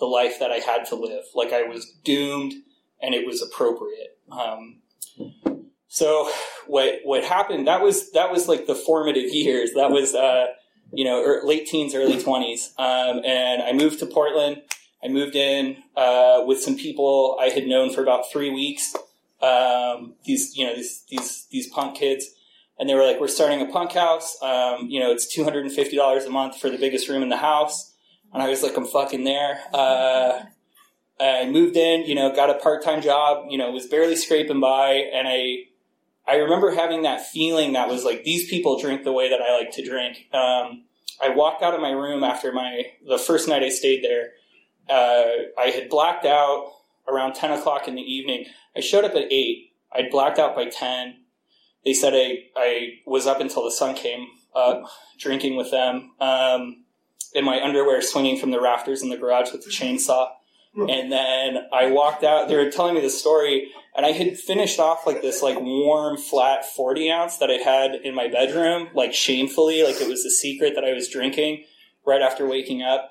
the 0.00 0.06
life 0.06 0.40
that 0.40 0.50
I 0.50 0.56
had 0.56 0.84
to 0.86 0.96
live, 0.96 1.24
like 1.34 1.52
I 1.52 1.62
was 1.62 1.92
doomed, 2.04 2.54
and 3.00 3.14
it 3.14 3.24
was 3.24 3.40
appropriate. 3.40 4.18
Um, 4.30 4.80
so 5.86 6.28
what 6.66 7.00
what 7.04 7.22
happened? 7.22 7.68
That 7.68 7.82
was 7.82 8.10
that 8.12 8.32
was 8.32 8.48
like 8.48 8.66
the 8.66 8.74
formative 8.74 9.32
years. 9.32 9.72
That 9.74 9.90
was. 9.90 10.14
Uh, 10.14 10.46
you 10.92 11.04
know, 11.04 11.24
er, 11.24 11.40
late 11.44 11.66
teens, 11.66 11.94
early 11.94 12.16
20s. 12.16 12.78
Um, 12.78 13.24
and 13.24 13.62
I 13.62 13.72
moved 13.72 13.98
to 14.00 14.06
Portland. 14.06 14.62
I 15.04 15.08
moved 15.08 15.34
in 15.34 15.78
uh, 15.96 16.42
with 16.46 16.60
some 16.60 16.76
people 16.76 17.36
I 17.40 17.48
had 17.48 17.66
known 17.66 17.92
for 17.92 18.02
about 18.02 18.30
three 18.30 18.50
weeks. 18.50 18.94
Um, 19.40 20.14
these, 20.24 20.56
you 20.56 20.64
know, 20.64 20.74
these, 20.76 21.04
these, 21.08 21.46
these 21.50 21.66
punk 21.68 21.96
kids. 21.96 22.26
And 22.78 22.88
they 22.88 22.94
were 22.94 23.04
like, 23.04 23.20
we're 23.20 23.28
starting 23.28 23.60
a 23.60 23.66
punk 23.66 23.92
house. 23.92 24.40
Um, 24.42 24.86
you 24.88 25.00
know, 25.00 25.10
it's 25.10 25.36
$250 25.36 26.26
a 26.26 26.30
month 26.30 26.58
for 26.58 26.70
the 26.70 26.78
biggest 26.78 27.08
room 27.08 27.22
in 27.22 27.28
the 27.28 27.36
house. 27.36 27.94
And 28.32 28.42
I 28.42 28.48
was 28.48 28.62
like, 28.62 28.76
I'm 28.76 28.86
fucking 28.86 29.24
there. 29.24 29.60
Uh, 29.74 30.40
I 31.20 31.48
moved 31.50 31.76
in, 31.76 32.04
you 32.06 32.14
know, 32.14 32.34
got 32.34 32.50
a 32.50 32.54
part-time 32.54 33.02
job, 33.02 33.46
you 33.50 33.58
know, 33.58 33.70
was 33.70 33.86
barely 33.86 34.16
scraping 34.16 34.60
by. 34.60 34.92
And 35.12 35.28
I, 35.28 35.64
I 36.26 36.36
remember 36.36 36.70
having 36.70 37.02
that 37.02 37.26
feeling 37.26 37.72
that 37.72 37.88
was 37.88 38.04
like 38.04 38.24
these 38.24 38.48
people 38.48 38.78
drink 38.78 39.02
the 39.04 39.12
way 39.12 39.28
that 39.28 39.40
I 39.40 39.58
like 39.58 39.72
to 39.72 39.84
drink. 39.84 40.28
Um, 40.32 40.84
I 41.20 41.30
walked 41.30 41.62
out 41.62 41.74
of 41.74 41.80
my 41.80 41.90
room 41.90 42.22
after 42.22 42.52
my 42.52 42.84
the 43.06 43.18
first 43.18 43.48
night 43.48 43.62
I 43.62 43.68
stayed 43.68 44.04
there. 44.04 44.30
Uh, 44.88 45.50
I 45.58 45.66
had 45.74 45.88
blacked 45.88 46.24
out 46.24 46.72
around 47.08 47.34
ten 47.34 47.50
o'clock 47.50 47.88
in 47.88 47.94
the 47.94 48.02
evening. 48.02 48.46
I 48.76 48.80
showed 48.80 49.04
up 49.04 49.14
at 49.14 49.32
eight. 49.32 49.72
I'd 49.92 50.10
blacked 50.10 50.38
out 50.38 50.54
by 50.54 50.66
ten. 50.66 51.16
They 51.84 51.94
said 51.94 52.14
I 52.14 52.44
I 52.56 52.88
was 53.06 53.26
up 53.26 53.40
until 53.40 53.64
the 53.64 53.72
sun 53.72 53.94
came 53.94 54.28
up, 54.54 54.84
drinking 55.18 55.56
with 55.56 55.70
them 55.70 56.12
um, 56.20 56.84
in 57.34 57.44
my 57.44 57.60
underwear, 57.60 58.00
swinging 58.00 58.38
from 58.38 58.50
the 58.50 58.60
rafters 58.60 59.02
in 59.02 59.08
the 59.08 59.16
garage 59.16 59.52
with 59.52 59.64
the 59.64 59.70
chainsaw. 59.70 60.28
And 60.88 61.12
then 61.12 61.58
I 61.72 61.86
walked 61.90 62.24
out. 62.24 62.48
They 62.48 62.56
were 62.56 62.70
telling 62.70 62.94
me 62.94 63.00
the 63.02 63.10
story, 63.10 63.68
and 63.94 64.06
I 64.06 64.12
had 64.12 64.38
finished 64.38 64.78
off 64.78 65.06
like 65.06 65.20
this 65.20 65.42
like 65.42 65.60
warm 65.60 66.16
flat 66.16 66.64
forty 66.64 67.10
ounce 67.10 67.36
that 67.38 67.50
I 67.50 67.54
had 67.62 67.94
in 67.94 68.14
my 68.14 68.28
bedroom, 68.28 68.88
like 68.94 69.12
shamefully, 69.12 69.82
like 69.82 70.00
it 70.00 70.08
was 70.08 70.24
a 70.24 70.30
secret 70.30 70.74
that 70.74 70.84
I 70.84 70.92
was 70.94 71.08
drinking 71.10 71.64
right 72.06 72.22
after 72.22 72.46
waking 72.46 72.82
up. 72.82 73.10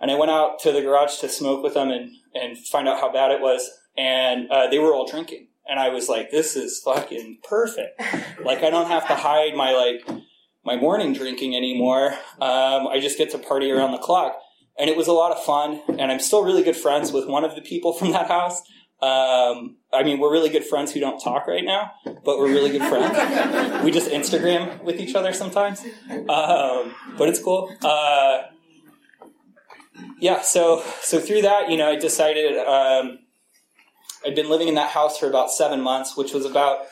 And 0.00 0.10
I 0.10 0.16
went 0.16 0.30
out 0.30 0.58
to 0.60 0.72
the 0.72 0.80
garage 0.80 1.18
to 1.18 1.28
smoke 1.28 1.62
with 1.62 1.74
them 1.74 1.90
and 1.90 2.12
and 2.34 2.56
find 2.58 2.88
out 2.88 3.00
how 3.00 3.12
bad 3.12 3.30
it 3.30 3.40
was. 3.40 3.70
and 3.96 4.50
uh, 4.50 4.68
they 4.68 4.78
were 4.78 4.94
all 4.94 5.06
drinking, 5.06 5.48
and 5.68 5.78
I 5.78 5.90
was 5.90 6.08
like, 6.08 6.30
"This 6.30 6.56
is 6.56 6.80
fucking 6.82 7.40
perfect." 7.46 8.00
like 8.44 8.62
I 8.62 8.70
don't 8.70 8.88
have 8.88 9.06
to 9.08 9.14
hide 9.14 9.54
my 9.54 9.72
like 9.72 10.24
my 10.64 10.76
morning 10.76 11.12
drinking 11.12 11.54
anymore. 11.56 12.12
Um, 12.40 12.88
I 12.88 13.00
just 13.00 13.18
get 13.18 13.30
to 13.32 13.38
party 13.38 13.70
around 13.70 13.92
the 13.92 13.98
clock, 13.98 14.38
and 14.82 14.90
it 14.90 14.96
was 14.96 15.06
a 15.06 15.12
lot 15.12 15.30
of 15.30 15.40
fun. 15.44 15.80
And 15.88 16.10
I'm 16.10 16.18
still 16.18 16.42
really 16.42 16.64
good 16.64 16.76
friends 16.76 17.12
with 17.12 17.28
one 17.28 17.44
of 17.44 17.54
the 17.54 17.60
people 17.60 17.92
from 17.92 18.10
that 18.10 18.26
house. 18.26 18.60
Um, 19.00 19.76
I 19.92 20.02
mean, 20.02 20.18
we're 20.18 20.32
really 20.32 20.48
good 20.48 20.64
friends 20.64 20.92
who 20.92 20.98
don't 20.98 21.20
talk 21.20 21.46
right 21.46 21.64
now, 21.64 21.92
but 22.04 22.36
we're 22.38 22.48
really 22.48 22.76
good 22.76 22.88
friends. 22.88 23.84
we 23.84 23.92
just 23.92 24.10
Instagram 24.10 24.82
with 24.82 24.98
each 24.98 25.14
other 25.14 25.32
sometimes, 25.32 25.84
um, 26.10 26.94
but 27.16 27.28
it's 27.28 27.38
cool. 27.38 27.72
Uh, 27.80 28.42
yeah, 30.18 30.40
so 30.40 30.82
so 31.00 31.20
through 31.20 31.42
that, 31.42 31.70
you 31.70 31.76
know, 31.76 31.88
I 31.88 31.96
decided 31.96 32.58
um, 32.58 33.20
I'd 34.26 34.34
been 34.34 34.48
living 34.48 34.66
in 34.66 34.74
that 34.74 34.90
house 34.90 35.16
for 35.16 35.28
about 35.28 35.52
seven 35.52 35.80
months, 35.80 36.16
which 36.16 36.32
was 36.32 36.44
about 36.44 36.86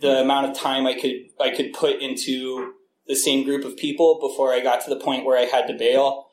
the 0.00 0.20
amount 0.20 0.50
of 0.50 0.56
time 0.56 0.86
I 0.86 0.94
could 0.94 1.16
I 1.40 1.50
could 1.50 1.72
put 1.72 2.00
into 2.00 2.72
the 3.06 3.16
same 3.16 3.44
group 3.44 3.64
of 3.64 3.76
people 3.76 4.18
before 4.20 4.52
I 4.52 4.60
got 4.60 4.84
to 4.84 4.90
the 4.90 5.00
point 5.00 5.24
where 5.24 5.38
I 5.38 5.44
had 5.44 5.66
to 5.68 5.74
bail, 5.74 6.26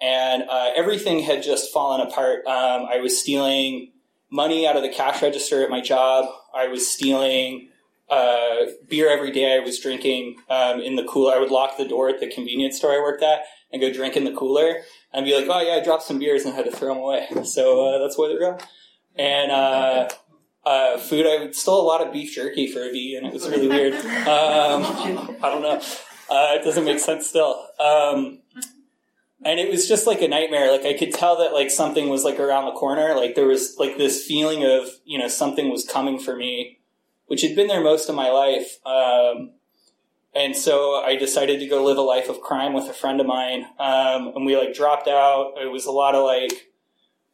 and 0.00 0.44
uh, 0.48 0.70
everything 0.76 1.20
had 1.20 1.42
just 1.42 1.72
fallen 1.72 2.06
apart. 2.06 2.46
Um, 2.46 2.86
I 2.90 2.98
was 2.98 3.18
stealing 3.20 3.92
money 4.30 4.66
out 4.66 4.76
of 4.76 4.82
the 4.82 4.88
cash 4.88 5.22
register 5.22 5.62
at 5.62 5.70
my 5.70 5.80
job. 5.80 6.26
I 6.54 6.68
was 6.68 6.90
stealing 6.90 7.68
uh, 8.10 8.66
beer 8.88 9.08
every 9.08 9.30
day. 9.30 9.56
I 9.56 9.60
was 9.60 9.78
drinking 9.78 10.36
um, 10.50 10.80
in 10.80 10.96
the 10.96 11.04
cooler. 11.04 11.34
I 11.34 11.38
would 11.38 11.50
lock 11.50 11.76
the 11.76 11.88
door 11.88 12.08
at 12.08 12.20
the 12.20 12.30
convenience 12.30 12.76
store 12.76 12.92
I 12.92 12.98
worked 12.98 13.22
at 13.22 13.40
and 13.72 13.80
go 13.80 13.92
drink 13.92 14.16
in 14.16 14.24
the 14.24 14.32
cooler 14.32 14.82
and 15.12 15.24
be 15.24 15.34
like, 15.34 15.46
"Oh 15.48 15.60
yeah, 15.60 15.74
I 15.74 15.84
dropped 15.84 16.02
some 16.02 16.18
beers 16.18 16.44
and 16.44 16.54
had 16.54 16.64
to 16.66 16.70
throw 16.70 16.94
them 16.94 17.02
away." 17.02 17.26
So 17.44 17.86
uh, 17.86 17.98
that's 17.98 18.18
where 18.18 18.28
they're 18.28 18.38
going. 18.38 18.60
And 19.16 19.52
uh, 19.52 20.08
uh, 20.66 20.98
food, 20.98 21.26
I 21.26 21.50
stole 21.52 21.80
a 21.80 21.86
lot 21.86 22.06
of 22.06 22.12
beef 22.12 22.34
jerky 22.34 22.66
for 22.70 22.80
a 22.80 22.90
vegan. 22.90 23.26
It 23.26 23.32
was 23.32 23.48
really 23.48 23.68
weird. 23.68 23.94
Um, 23.94 24.04
I 25.42 25.50
don't 25.50 25.62
know. 25.62 25.80
Uh, 26.28 26.56
it 26.58 26.64
doesn't 26.64 26.84
make 26.84 26.98
sense 26.98 27.28
still. 27.28 27.66
Um, 27.78 28.40
and 29.44 29.60
it 29.60 29.70
was 29.70 29.86
just 29.86 30.06
like 30.06 30.22
a 30.22 30.28
nightmare. 30.28 30.70
Like 30.70 30.84
I 30.84 30.94
could 30.94 31.12
tell 31.12 31.38
that 31.38 31.52
like 31.52 31.70
something 31.70 32.08
was 32.08 32.24
like 32.24 32.40
around 32.40 32.66
the 32.66 32.78
corner. 32.78 33.14
Like 33.14 33.34
there 33.34 33.46
was 33.46 33.76
like 33.78 33.98
this 33.98 34.24
feeling 34.24 34.64
of 34.64 34.88
you 35.04 35.18
know 35.18 35.28
something 35.28 35.70
was 35.70 35.84
coming 35.84 36.18
for 36.18 36.36
me, 36.36 36.80
which 37.26 37.42
had 37.42 37.54
been 37.54 37.66
there 37.66 37.82
most 37.82 38.08
of 38.08 38.14
my 38.14 38.30
life. 38.30 38.78
Um, 38.86 39.52
and 40.34 40.56
so 40.56 40.96
I 40.96 41.16
decided 41.16 41.60
to 41.60 41.66
go 41.66 41.84
live 41.84 41.96
a 41.96 42.02
life 42.02 42.28
of 42.28 42.40
crime 42.40 42.72
with 42.72 42.88
a 42.88 42.92
friend 42.92 43.20
of 43.20 43.26
mine. 43.26 43.66
Um, 43.78 44.32
and 44.34 44.44
we 44.44 44.56
like 44.56 44.74
dropped 44.74 45.06
out. 45.06 45.54
It 45.60 45.70
was 45.70 45.86
a 45.86 45.92
lot 45.92 46.14
of 46.14 46.24
like 46.24 46.70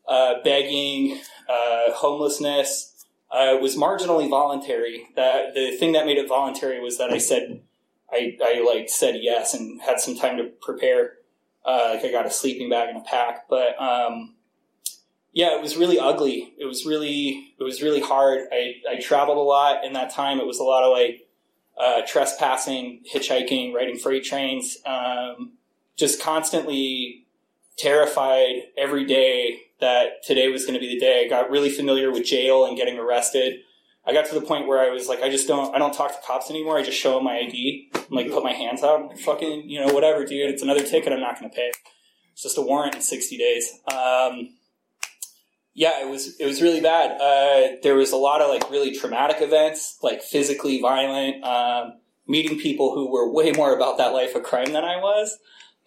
uh, 0.06 0.34
begging, 0.44 1.20
uh, 1.48 1.92
homelessness. 1.92 3.06
Uh, 3.30 3.54
it 3.54 3.62
was 3.62 3.76
marginally 3.76 4.28
voluntary. 4.28 5.06
That 5.16 5.54
the 5.54 5.76
thing 5.78 5.92
that 5.92 6.04
made 6.04 6.18
it 6.18 6.28
voluntary 6.28 6.80
was 6.80 6.98
that 6.98 7.10
I 7.10 7.18
said 7.18 7.62
I, 8.12 8.36
I 8.42 8.64
like 8.66 8.88
said 8.88 9.16
yes 9.20 9.54
and 9.54 9.80
had 9.80 10.00
some 10.00 10.16
time 10.16 10.36
to 10.36 10.50
prepare. 10.60 11.12
Uh, 11.64 11.92
like 11.94 12.04
I 12.04 12.10
got 12.10 12.26
a 12.26 12.30
sleeping 12.30 12.70
bag 12.70 12.88
and 12.88 12.98
a 12.98 13.02
pack, 13.02 13.46
but 13.48 13.80
um, 13.80 14.34
yeah, 15.32 15.56
it 15.56 15.62
was 15.62 15.76
really 15.76 15.98
ugly. 15.98 16.54
It 16.58 16.64
was 16.64 16.86
really 16.86 17.54
it 17.58 17.62
was 17.62 17.82
really 17.82 18.00
hard. 18.00 18.48
I, 18.52 18.76
I 18.90 19.00
traveled 19.00 19.38
a 19.38 19.42
lot 19.42 19.84
in 19.84 19.92
that 19.92 20.12
time. 20.12 20.40
It 20.40 20.46
was 20.46 20.58
a 20.58 20.64
lot 20.64 20.82
of 20.82 20.92
like 20.92 21.28
uh, 21.78 22.02
trespassing, 22.06 23.02
hitchhiking, 23.12 23.74
riding 23.74 23.96
freight 23.96 24.24
trains, 24.24 24.78
um, 24.84 25.52
just 25.96 26.20
constantly 26.20 27.26
terrified 27.78 28.64
every 28.76 29.04
day 29.04 29.60
that 29.80 30.22
today 30.22 30.48
was 30.48 30.66
going 30.66 30.74
to 30.74 30.80
be 30.80 30.94
the 30.94 31.00
day. 31.00 31.24
I 31.24 31.28
got 31.28 31.50
really 31.50 31.70
familiar 31.70 32.10
with 32.10 32.24
jail 32.24 32.66
and 32.66 32.76
getting 32.76 32.98
arrested. 32.98 33.60
I 34.10 34.12
got 34.12 34.26
to 34.26 34.34
the 34.34 34.40
point 34.40 34.66
where 34.66 34.80
I 34.80 34.90
was 34.90 35.08
like, 35.08 35.22
I 35.22 35.30
just 35.30 35.46
don't, 35.46 35.72
I 35.72 35.78
don't 35.78 35.94
talk 35.94 36.10
to 36.10 36.26
cops 36.26 36.50
anymore. 36.50 36.76
I 36.76 36.82
just 36.82 36.98
show 36.98 37.14
them 37.14 37.24
my 37.24 37.38
ID 37.38 37.90
and 37.94 38.10
like 38.10 38.28
put 38.30 38.42
my 38.42 38.52
hands 38.52 38.82
out. 38.82 39.16
Fucking, 39.20 39.70
you 39.70 39.78
know, 39.78 39.92
whatever, 39.94 40.24
dude. 40.26 40.50
It's 40.50 40.62
another 40.62 40.82
ticket. 40.82 41.12
I'm 41.12 41.20
not 41.20 41.38
going 41.38 41.48
to 41.48 41.56
pay. 41.56 41.70
It's 42.32 42.42
just 42.42 42.58
a 42.58 42.62
warrant 42.62 42.96
in 42.96 43.02
60 43.02 43.38
days. 43.38 43.72
Um, 43.86 44.48
yeah, 45.72 46.02
it 46.02 46.10
was 46.10 46.36
it 46.40 46.46
was 46.46 46.60
really 46.60 46.80
bad. 46.80 47.12
Uh, 47.20 47.76
there 47.82 47.94
was 47.94 48.10
a 48.10 48.16
lot 48.16 48.42
of 48.42 48.50
like 48.50 48.68
really 48.70 48.94
traumatic 48.94 49.36
events, 49.40 49.98
like 50.02 50.20
physically 50.20 50.80
violent. 50.80 51.44
Um, 51.44 52.00
meeting 52.26 52.58
people 52.58 52.94
who 52.94 53.10
were 53.10 53.32
way 53.32 53.52
more 53.52 53.74
about 53.74 53.98
that 53.98 54.12
life 54.12 54.34
of 54.34 54.42
crime 54.42 54.72
than 54.72 54.84
I 54.84 54.96
was, 54.96 55.38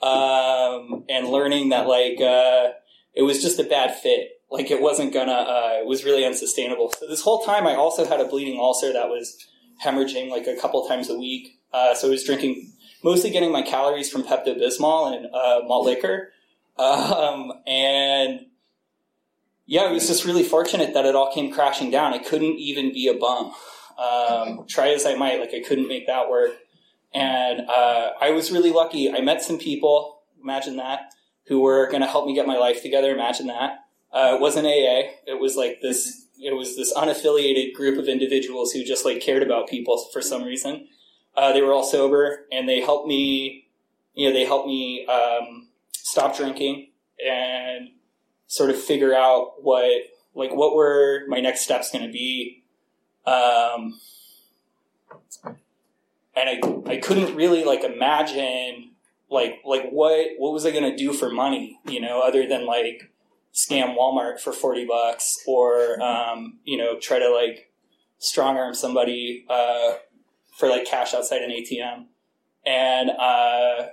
um, 0.01 1.05
and 1.09 1.27
learning 1.27 1.69
that 1.69 1.87
like 1.87 2.19
uh, 2.21 2.71
it 3.13 3.23
was 3.23 3.41
just 3.41 3.59
a 3.59 3.63
bad 3.63 3.95
fit. 3.95 4.29
Like 4.53 4.69
it 4.69 4.81
wasn't 4.81 5.13
gonna. 5.13 5.31
Uh, 5.31 5.79
it 5.81 5.87
was 5.87 6.05
really 6.05 6.23
unsustainable. 6.23 6.93
So 6.99 7.07
this 7.07 7.21
whole 7.21 7.43
time, 7.43 7.65
I 7.65 7.75
also 7.75 8.05
had 8.05 8.19
a 8.19 8.25
bleeding 8.25 8.59
ulcer 8.59 8.93
that 8.93 9.09
was 9.09 9.35
hemorrhaging 9.83 10.29
like 10.29 10.45
a 10.45 10.55
couple 10.55 10.87
times 10.87 11.09
a 11.09 11.17
week. 11.17 11.59
Uh, 11.73 11.95
so 11.95 12.07
I 12.07 12.11
was 12.11 12.23
drinking, 12.23 12.71
mostly 13.03 13.31
getting 13.31 13.51
my 13.51 13.63
calories 13.63 14.11
from 14.11 14.23
Pepto 14.23 14.55
Bismol 14.55 15.15
and 15.15 15.25
uh, 15.33 15.67
malt 15.67 15.87
liquor, 15.87 16.29
um, 16.77 17.51
and 17.65 18.45
yeah, 19.65 19.89
it 19.89 19.93
was 19.93 20.07
just 20.07 20.23
really 20.23 20.43
fortunate 20.43 20.93
that 20.93 21.05
it 21.05 21.15
all 21.15 21.33
came 21.33 21.51
crashing 21.51 21.89
down. 21.89 22.13
I 22.13 22.19
couldn't 22.19 22.57
even 22.59 22.93
be 22.93 23.07
a 23.07 23.17
bum. 23.17 23.53
Um, 23.97 24.65
try 24.67 24.89
as 24.89 25.05
I 25.05 25.15
might, 25.15 25.39
like 25.39 25.53
I 25.53 25.61
couldn't 25.67 25.87
make 25.87 26.07
that 26.07 26.29
work. 26.29 26.51
And 27.13 27.61
uh, 27.69 28.11
I 28.21 28.31
was 28.31 28.51
really 28.51 28.71
lucky. 28.71 29.11
I 29.11 29.21
met 29.21 29.41
some 29.41 29.57
people, 29.57 30.23
imagine 30.41 30.77
that, 30.77 31.13
who 31.47 31.61
were 31.61 31.87
going 31.89 32.01
to 32.01 32.07
help 32.07 32.25
me 32.25 32.33
get 32.33 32.47
my 32.47 32.57
life 32.57 32.81
together. 32.81 33.11
Imagine 33.11 33.47
that. 33.47 33.82
Uh, 34.13 34.35
it 34.35 34.41
wasn't 34.41 34.67
AA. 34.67 35.11
It 35.25 35.39
was 35.39 35.55
like 35.55 35.81
this. 35.81 36.21
It 36.45 36.57
was 36.57 36.75
this 36.75 36.93
unaffiliated 36.93 37.73
group 37.73 37.97
of 37.97 38.09
individuals 38.09 38.73
who 38.73 38.83
just 38.83 39.05
like 39.05 39.21
cared 39.21 39.43
about 39.43 39.69
people 39.69 40.09
for 40.11 40.21
some 40.21 40.43
reason. 40.43 40.89
Uh, 41.37 41.53
they 41.53 41.61
were 41.61 41.71
all 41.71 41.85
sober, 41.85 42.47
and 42.51 42.67
they 42.67 42.81
helped 42.81 43.07
me. 43.07 43.69
You 44.13 44.27
know, 44.27 44.33
they 44.33 44.43
helped 44.43 44.67
me 44.67 45.05
um, 45.05 45.69
stop 45.93 46.35
drinking 46.35 46.89
and 47.25 47.89
sort 48.47 48.69
of 48.69 48.77
figure 48.77 49.15
out 49.15 49.63
what 49.63 49.89
like 50.35 50.53
what 50.53 50.75
were 50.75 51.23
my 51.27 51.39
next 51.39 51.61
steps 51.61 51.91
going 51.91 52.05
to 52.05 52.11
be 52.11 52.63
um, 53.25 53.99
and 56.35 56.49
I, 56.49 56.91
I 56.91 56.97
couldn't 56.97 57.35
really 57.35 57.63
like 57.63 57.83
imagine 57.83 58.91
like 59.29 59.61
like 59.65 59.89
what 59.89 60.27
what 60.37 60.53
was 60.53 60.65
I 60.65 60.71
going 60.71 60.83
to 60.83 60.95
do 60.95 61.13
for 61.13 61.31
money 61.31 61.79
you 61.85 61.99
know 61.99 62.21
other 62.21 62.47
than 62.47 62.65
like 62.65 63.11
scam 63.53 63.97
Walmart 63.97 64.39
for 64.39 64.51
40 64.51 64.85
bucks 64.85 65.37
or 65.45 66.01
um, 66.01 66.59
you 66.63 66.77
know 66.77 66.97
try 66.99 67.19
to 67.19 67.29
like 67.29 67.71
strong 68.17 68.57
arm 68.57 68.73
somebody 68.73 69.45
uh, 69.49 69.93
for 70.57 70.69
like 70.69 70.85
cash 70.85 71.13
outside 71.13 71.41
an 71.41 71.51
ATM 71.51 72.05
and 72.65 73.09
uh, 73.09 73.87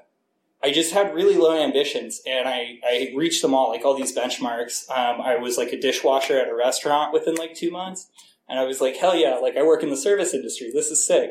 I 0.63 0.71
just 0.73 0.93
had 0.93 1.15
really 1.15 1.37
low 1.37 1.61
ambitions 1.61 2.21
and 2.27 2.49
I, 2.49 2.79
I 2.85 3.13
reached 3.17 3.43
them 3.43 3.55
all, 3.55 3.71
like 3.71 3.85
all 3.85 3.97
these 3.97 4.17
benchmarks. 4.17 4.89
Um, 4.91 5.21
I 5.21 5.37
was 5.37 5.57
like 5.57 5.73
a 5.73 5.81
dishwasher 5.81 6.39
at 6.39 6.49
a 6.49 6.55
restaurant 6.55 7.13
within 7.13 7.35
like 7.35 7.55
two 7.55 7.71
months. 7.71 8.09
And 8.49 8.59
I 8.59 8.65
was 8.65 8.81
like, 8.81 8.97
hell 8.97 9.17
yeah, 9.17 9.37
like 9.37 9.57
I 9.57 9.63
work 9.63 9.83
in 9.83 9.91
the 9.91 9.97
service 9.97 10.35
industry. 10.35 10.71
This 10.73 10.91
is 10.91 11.07
sick. 11.07 11.31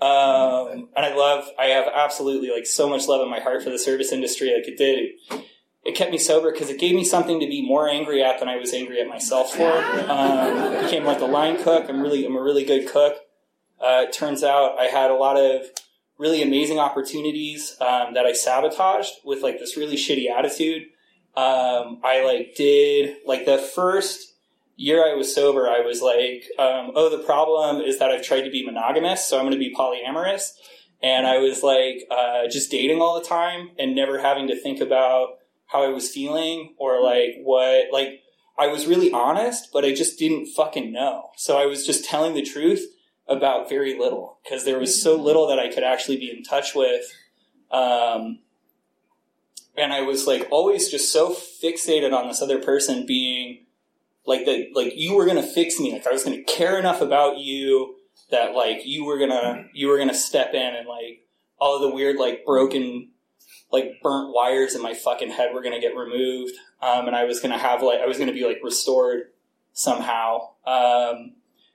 Um, 0.00 0.88
and 0.94 1.06
I 1.06 1.14
love, 1.16 1.48
I 1.58 1.66
have 1.66 1.88
absolutely 1.92 2.50
like 2.50 2.66
so 2.66 2.88
much 2.88 3.08
love 3.08 3.22
in 3.22 3.30
my 3.30 3.40
heart 3.40 3.62
for 3.62 3.70
the 3.70 3.78
service 3.78 4.12
industry. 4.12 4.52
Like 4.54 4.68
it 4.68 4.78
did, 4.78 5.44
it 5.84 5.94
kept 5.94 6.10
me 6.10 6.18
sober 6.18 6.52
because 6.52 6.68
it 6.68 6.78
gave 6.78 6.94
me 6.94 7.04
something 7.04 7.40
to 7.40 7.46
be 7.46 7.66
more 7.66 7.88
angry 7.88 8.22
at 8.22 8.38
than 8.38 8.48
I 8.48 8.56
was 8.56 8.72
angry 8.74 9.00
at 9.00 9.08
myself 9.08 9.54
for. 9.54 9.72
Um, 10.10 10.82
became 10.84 11.04
like 11.04 11.20
a 11.20 11.26
line 11.26 11.62
cook. 11.62 11.86
I'm 11.88 12.00
really, 12.00 12.26
I'm 12.26 12.36
a 12.36 12.42
really 12.42 12.64
good 12.64 12.88
cook. 12.88 13.16
Uh, 13.80 14.04
it 14.06 14.12
turns 14.12 14.44
out 14.44 14.78
I 14.78 14.84
had 14.84 15.10
a 15.10 15.14
lot 15.14 15.38
of 15.38 15.62
really 16.18 16.42
amazing 16.42 16.78
opportunities 16.78 17.76
um, 17.80 18.12
that 18.12 18.26
I 18.26 18.32
sabotaged 18.32 19.20
with 19.24 19.42
like 19.42 19.58
this 19.58 19.76
really 19.76 19.96
shitty 19.96 20.30
attitude. 20.30 20.82
Um, 21.34 22.00
I 22.04 22.24
like 22.24 22.54
did 22.56 23.16
like 23.26 23.46
the 23.46 23.56
first 23.56 24.34
year 24.76 25.06
I 25.06 25.14
was 25.14 25.34
sober, 25.34 25.68
I 25.68 25.80
was 25.80 26.02
like, 26.02 26.44
um, 26.58 26.92
oh, 26.94 27.08
the 27.10 27.22
problem 27.22 27.82
is 27.82 27.98
that 27.98 28.10
I've 28.10 28.22
tried 28.22 28.42
to 28.42 28.50
be 28.50 28.64
monogamous, 28.64 29.26
so 29.26 29.38
I'm 29.38 29.44
going 29.44 29.52
to 29.52 29.58
be 29.58 29.74
polyamorous. 29.74 30.52
And 31.02 31.26
I 31.26 31.38
was 31.38 31.62
like, 31.62 32.06
uh, 32.10 32.48
just 32.48 32.70
dating 32.70 33.00
all 33.00 33.18
the 33.18 33.26
time 33.26 33.70
and 33.78 33.94
never 33.94 34.18
having 34.18 34.48
to 34.48 34.56
think 34.56 34.80
about 34.80 35.39
how 35.72 35.82
I 35.82 35.88
was 35.88 36.10
feeling 36.10 36.74
or 36.78 37.02
like 37.02 37.36
what, 37.42 37.92
like, 37.92 38.22
I 38.58 38.66
was 38.66 38.86
really 38.86 39.10
honest, 39.10 39.70
but 39.72 39.84
I 39.84 39.94
just 39.94 40.18
didn't 40.18 40.46
fucking 40.46 40.92
know. 40.92 41.30
So 41.36 41.58
I 41.58 41.64
was 41.64 41.86
just 41.86 42.04
telling 42.04 42.34
the 42.34 42.42
truth 42.42 42.84
about 43.26 43.70
very 43.70 43.98
little 43.98 44.38
because 44.44 44.64
there 44.64 44.78
was 44.78 45.00
so 45.00 45.16
little 45.16 45.46
that 45.48 45.58
I 45.58 45.72
could 45.72 45.84
actually 45.84 46.18
be 46.18 46.30
in 46.30 46.42
touch 46.42 46.74
with. 46.74 47.04
Um, 47.70 48.40
and 49.76 49.92
I 49.92 50.02
was 50.02 50.26
like 50.26 50.46
always 50.50 50.90
just 50.90 51.12
so 51.12 51.30
fixated 51.32 52.12
on 52.12 52.28
this 52.28 52.42
other 52.42 52.60
person 52.60 53.06
being 53.06 53.66
like 54.26 54.44
that, 54.44 54.70
like 54.74 54.92
you 54.96 55.14
were 55.14 55.26
gonna 55.26 55.42
fix 55.42 55.80
me. 55.80 55.92
Like 55.92 56.06
I 56.06 56.12
was 56.12 56.24
gonna 56.24 56.42
care 56.42 56.78
enough 56.78 57.00
about 57.00 57.38
you 57.38 57.94
that 58.30 58.54
like 58.54 58.84
you 58.84 59.04
were 59.04 59.18
gonna 59.18 59.64
you 59.72 59.88
were 59.88 59.96
gonna 59.96 60.12
step 60.12 60.52
in 60.52 60.74
and 60.74 60.86
like 60.86 61.26
all 61.58 61.76
of 61.76 61.82
the 61.82 61.94
weird 61.94 62.16
like 62.16 62.44
broken 62.44 63.10
like 63.72 64.00
burnt 64.02 64.34
wires 64.34 64.74
in 64.74 64.82
my 64.82 64.94
fucking 64.94 65.30
head 65.30 65.54
were 65.54 65.62
gonna 65.62 65.80
get 65.80 65.96
removed. 65.96 66.54
Um, 66.82 67.06
and 67.06 67.16
I 67.16 67.24
was 67.24 67.40
gonna 67.40 67.58
have 67.58 67.82
like 67.82 68.00
I 68.00 68.06
was 68.06 68.18
gonna 68.18 68.32
be 68.32 68.46
like 68.46 68.58
restored 68.62 69.30
somehow. 69.72 70.50
Um, 70.66 71.32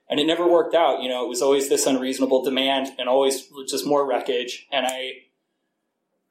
and 0.08 0.20
it 0.20 0.26
never 0.26 0.46
worked 0.46 0.74
out. 0.74 1.02
You 1.02 1.08
know, 1.08 1.24
it 1.24 1.28
was 1.28 1.42
always 1.42 1.68
this 1.68 1.86
unreasonable 1.86 2.44
demand 2.44 2.88
and 2.98 3.08
always 3.08 3.48
just 3.68 3.86
more 3.86 4.06
wreckage. 4.06 4.66
And 4.70 4.86
I, 4.86 5.12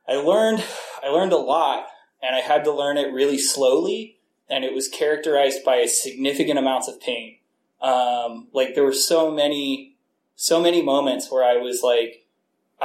I 0.08 0.16
learned, 0.16 0.64
I 1.04 1.10
learned 1.10 1.34
a 1.34 1.38
lot 1.38 1.88
and 2.22 2.36
I 2.36 2.40
had 2.40 2.64
to 2.66 2.72
learn 2.72 2.98
it 2.98 3.14
really 3.14 3.38
slowly. 3.38 4.20
And 4.50 4.64
it 4.64 4.74
was 4.74 4.88
characterized 4.88 5.66
by 5.66 5.86
significant 5.86 6.60
amounts 6.60 6.88
of 6.88 7.02
pain. 7.02 7.38
Um, 7.82 8.48
like 8.54 8.76
there 8.76 8.84
were 8.84 8.94
so 8.94 9.32
many, 9.32 9.98
so 10.36 10.62
many 10.62 10.82
moments 10.82 11.32
where 11.32 11.44
I 11.44 11.58
was 11.58 11.82
like 11.84 12.25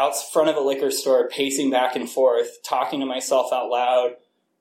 out 0.01 0.15
front 0.33 0.49
of 0.49 0.57
a 0.57 0.61
liquor 0.61 0.91
store, 0.91 1.29
pacing 1.29 1.71
back 1.71 1.95
and 1.95 2.09
forth, 2.09 2.63
talking 2.65 3.01
to 3.01 3.07
myself 3.07 3.53
out 3.53 3.69
loud 3.69 4.13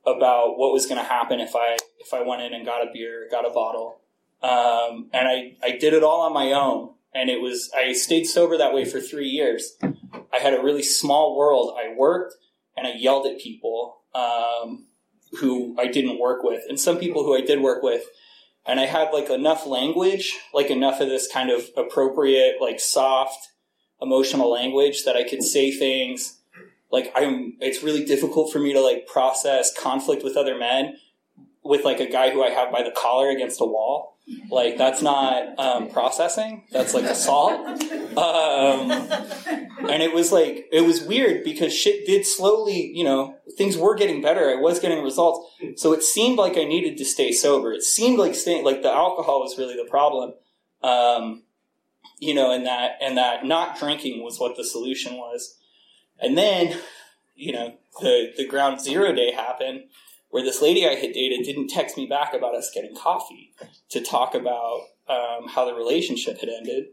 about 0.06 0.58
what 0.58 0.74
was 0.74 0.86
going 0.86 1.02
to 1.02 1.08
happen 1.08 1.40
if 1.40 1.56
I, 1.56 1.78
if 2.00 2.14
I 2.14 2.22
went 2.22 2.42
in 2.42 2.54
and 2.54 2.66
got 2.66 2.84
a 2.84 2.92
beer, 2.92 3.28
got 3.32 3.50
a 3.50 3.54
bottle. 3.54 4.02
Um, 4.42 5.10
and 5.14 5.28
I, 5.28 5.56
I 5.64 5.78
did 5.78 5.94
it 5.94 6.04
all 6.04 6.22
on 6.22 6.34
my 6.34 6.52
own. 6.52 6.94
And 7.14 7.30
it 7.30 7.42
was, 7.42 7.72
I 7.76 7.94
stayed 7.94 8.26
sober 8.26 8.58
that 8.58 8.74
way 8.74 8.86
for 8.86 9.00
three 9.00 9.28
years. 9.28 9.78
I 9.82 10.38
had 10.40 10.54
a 10.54 10.62
really 10.62 10.84
small 10.84 11.38
world. 11.38 11.76
I 11.78 11.96
worked 11.96 12.36
and 12.78 12.86
I 12.86 12.94
yelled 12.94 13.26
at 13.26 13.40
people, 13.40 14.02
um, 14.14 14.86
who 15.40 15.76
I 15.80 15.88
didn't 15.88 16.20
work 16.20 16.44
with 16.44 16.64
and 16.68 16.80
some 16.80 16.98
people 16.98 17.24
who 17.24 17.36
I 17.36 17.42
did 17.42 17.62
work 17.62 17.82
with. 17.82 18.04
And 18.66 18.80
I 18.80 18.86
had 18.86 19.12
like 19.12 19.30
enough 19.30 19.66
language, 19.66 20.38
like 20.54 20.70
enough 20.70 21.00
of 21.00 21.08
this 21.08 21.32
kind 21.32 21.50
of 21.50 21.70
appropriate, 21.76 22.58
like 22.62 22.80
soft, 22.80 23.49
emotional 24.02 24.52
language 24.52 25.04
that 25.06 25.16
I 25.16 25.28
could 25.28 25.44
say 25.44 25.72
things 25.72 26.40
like 26.92 27.12
I'm, 27.16 27.56
it's 27.60 27.84
really 27.84 28.04
difficult 28.04 28.52
for 28.52 28.60
me 28.60 28.74
to 28.74 28.82
like 28.82 29.08
process 29.08 29.72
conflict 29.78 30.24
with 30.24 30.36
other 30.36 30.58
men 30.58 30.98
with 31.64 31.86
like 31.86 32.00
a 32.00 32.10
guy 32.10 32.32
who 32.32 32.44
I 32.44 32.50
have 32.50 32.72
by 32.72 32.84
the 32.84 32.92
collar 32.92 33.30
against 33.30 33.62
a 33.62 33.66
wall. 33.66 34.18
Like 34.50 34.78
that's 34.78 35.02
not 35.02 35.58
um, 35.60 35.90
processing. 35.90 36.64
That's 36.72 36.94
like 36.94 37.06
assault. 37.06 37.66
Um, 38.16 38.92
and 38.92 40.04
it 40.04 40.14
was 40.14 40.32
like 40.32 40.68
it 40.72 40.82
was 40.82 41.02
weird 41.02 41.44
because 41.44 41.76
shit 41.76 42.06
did 42.06 42.26
slowly. 42.26 42.92
You 42.94 43.04
know, 43.04 43.38
things 43.58 43.76
were 43.76 43.96
getting 43.96 44.22
better. 44.22 44.50
I 44.50 44.56
was 44.56 44.80
getting 44.80 45.04
results. 45.04 45.48
So 45.78 45.94
it 45.94 46.04
seemed 46.04 46.38
like 46.38 46.58
I 46.58 46.64
needed 46.64 46.98
to 46.98 47.06
stay 47.06 47.32
sober. 47.32 47.74
It 47.74 47.84
seemed 47.84 48.20
like 48.20 48.36
staying 48.36 48.64
like 48.64 48.84
the 48.84 48.92
alcohol 48.92 49.40
was 49.40 49.58
really 49.58 49.76
the 49.76 49.90
problem. 49.90 50.34
Um, 50.84 51.44
you 52.20 52.34
know, 52.34 52.52
and 52.52 52.66
that 52.66 52.98
and 53.02 53.18
that 53.18 53.46
not 53.46 53.80
drinking 53.80 54.24
was 54.24 54.40
what 54.40 54.56
the 54.56 54.64
solution 54.64 55.16
was. 55.16 55.58
And 56.20 56.38
then, 56.38 56.78
you 57.36 57.54
know, 57.54 57.76
the 58.02 58.34
the 58.36 58.46
ground 58.46 58.82
zero 58.82 59.14
day 59.14 59.32
happened 59.32 59.84
where 60.30 60.44
this 60.44 60.62
lady 60.62 60.88
I 60.88 60.96
had 60.96 61.14
dated 61.14 61.46
didn't 61.46 61.70
text 61.70 61.98
me 61.98 62.06
back 62.06 62.34
about 62.34 62.56
us 62.56 62.72
getting 62.74 62.96
coffee 62.96 63.54
to 63.90 64.02
talk 64.02 64.36
about 64.36 64.82
um, 65.08 65.48
how 65.48 65.66
the 65.66 65.74
relationship 65.74 66.40
had 66.40 66.50
ended. 66.50 66.86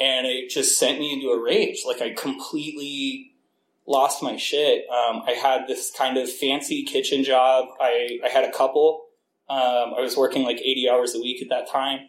And 0.00 0.26
it 0.26 0.48
just 0.48 0.78
sent 0.78 1.00
me 1.00 1.12
into 1.12 1.28
a 1.30 1.42
rage. 1.42 1.82
Like 1.84 2.00
I 2.00 2.10
completely 2.10 3.32
lost 3.84 4.22
my 4.22 4.36
shit. 4.36 4.84
Um, 4.88 5.22
I 5.26 5.32
had 5.32 5.66
this 5.66 5.90
kind 5.90 6.16
of 6.16 6.30
fancy 6.30 6.84
kitchen 6.84 7.24
job. 7.24 7.68
I, 7.80 8.20
I 8.24 8.28
had 8.28 8.44
a 8.44 8.52
couple. 8.52 9.06
Um, 9.48 9.94
I 9.96 10.00
was 10.00 10.16
working 10.16 10.44
like 10.44 10.58
80 10.58 10.88
hours 10.88 11.14
a 11.16 11.18
week 11.18 11.42
at 11.42 11.48
that 11.48 11.68
time. 11.68 12.08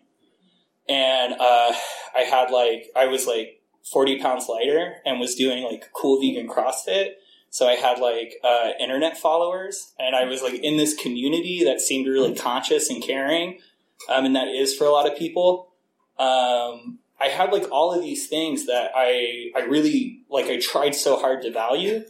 And 0.89 1.33
uh, 1.33 1.73
I 2.15 2.21
had 2.29 2.51
like, 2.51 2.89
I 2.95 3.05
was 3.05 3.27
like 3.27 3.61
40 3.91 4.19
pounds 4.19 4.47
lighter 4.49 4.95
and 5.05 5.19
was 5.19 5.35
doing 5.35 5.63
like 5.63 5.89
cool 5.93 6.19
vegan 6.19 6.49
CrossFit 6.49 7.13
so 7.51 7.67
I 7.67 7.75
had 7.75 7.99
like 7.99 8.35
uh, 8.43 8.71
internet 8.79 9.17
followers, 9.17 9.93
and 9.97 10.15
I 10.15 10.25
was 10.25 10.41
like 10.41 10.53
in 10.53 10.77
this 10.77 10.95
community 10.95 11.63
that 11.63 11.81
seemed 11.81 12.07
really 12.07 12.35
conscious 12.35 12.89
and 12.89 13.01
caring, 13.01 13.59
um, 14.07 14.25
and 14.25 14.35
that 14.35 14.47
is 14.47 14.75
for 14.75 14.85
a 14.85 14.91
lot 14.91 15.11
of 15.11 15.17
people. 15.17 15.71
Um, 16.19 16.99
I 17.19 17.27
had 17.27 17.51
like 17.51 17.69
all 17.71 17.93
of 17.93 18.01
these 18.01 18.27
things 18.27 18.67
that 18.67 18.91
I 18.95 19.51
I 19.55 19.61
really 19.61 20.21
like. 20.29 20.45
I 20.45 20.59
tried 20.59 20.93
so 20.93 21.17
hard 21.17 21.41
to 21.41 21.51
value, 21.51 22.03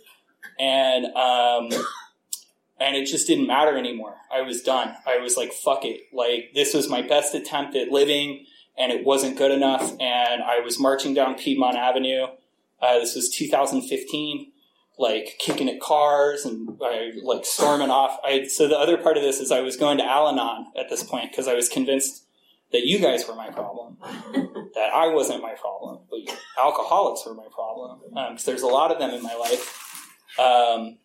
and 0.59 1.05
um, 1.15 1.69
and 2.79 2.97
it 2.97 3.05
just 3.05 3.25
didn't 3.25 3.47
matter 3.47 3.77
anymore. 3.77 4.17
I 4.31 4.41
was 4.41 4.61
done. 4.61 4.93
I 5.07 5.19
was 5.19 5.37
like, 5.37 5.53
fuck 5.53 5.85
it. 5.85 6.01
Like 6.11 6.51
this 6.53 6.73
was 6.73 6.89
my 6.89 7.01
best 7.01 7.33
attempt 7.33 7.77
at 7.77 7.89
living, 7.89 8.45
and 8.79 8.91
it 8.91 9.05
wasn't 9.05 9.37
good 9.37 9.51
enough. 9.51 9.91
And 9.99 10.41
I 10.41 10.61
was 10.61 10.79
marching 10.79 11.13
down 11.13 11.35
Piedmont 11.35 11.75
Avenue. 11.75 12.27
Uh, 12.81 12.99
this 12.99 13.15
was 13.15 13.29
2015 13.29 14.53
like 14.99 15.37
kicking 15.39 15.69
at 15.69 15.79
cars 15.79 16.43
and 16.43 16.77
I, 16.83 17.13
like 17.23 17.45
storming 17.45 17.89
off. 17.89 18.19
I, 18.23 18.45
so 18.47 18.67
the 18.67 18.77
other 18.77 18.97
part 18.97 19.15
of 19.15 19.23
this 19.23 19.39
is 19.39 19.49
I 19.49 19.61
was 19.61 19.77
going 19.77 19.97
to 19.97 20.03
Al-Anon 20.03 20.73
at 20.77 20.89
this 20.89 21.03
point 21.03 21.31
because 21.31 21.47
I 21.47 21.53
was 21.53 21.69
convinced 21.69 22.25
that 22.73 22.85
you 22.85 22.99
guys 22.99 23.25
were 23.27 23.33
my 23.33 23.49
problem, 23.49 23.97
that 24.75 24.93
I 24.93 25.07
wasn't 25.07 25.41
my 25.41 25.53
problem, 25.53 26.01
but 26.09 26.37
alcoholics 26.61 27.25
were 27.25 27.33
my 27.33 27.47
problem 27.51 28.01
because 28.09 28.47
um, 28.47 28.51
there's 28.51 28.61
a 28.61 28.67
lot 28.67 28.91
of 28.91 28.99
them 28.99 29.11
in 29.11 29.23
my 29.23 29.35
life. 29.35 30.13
Um, 30.37 30.97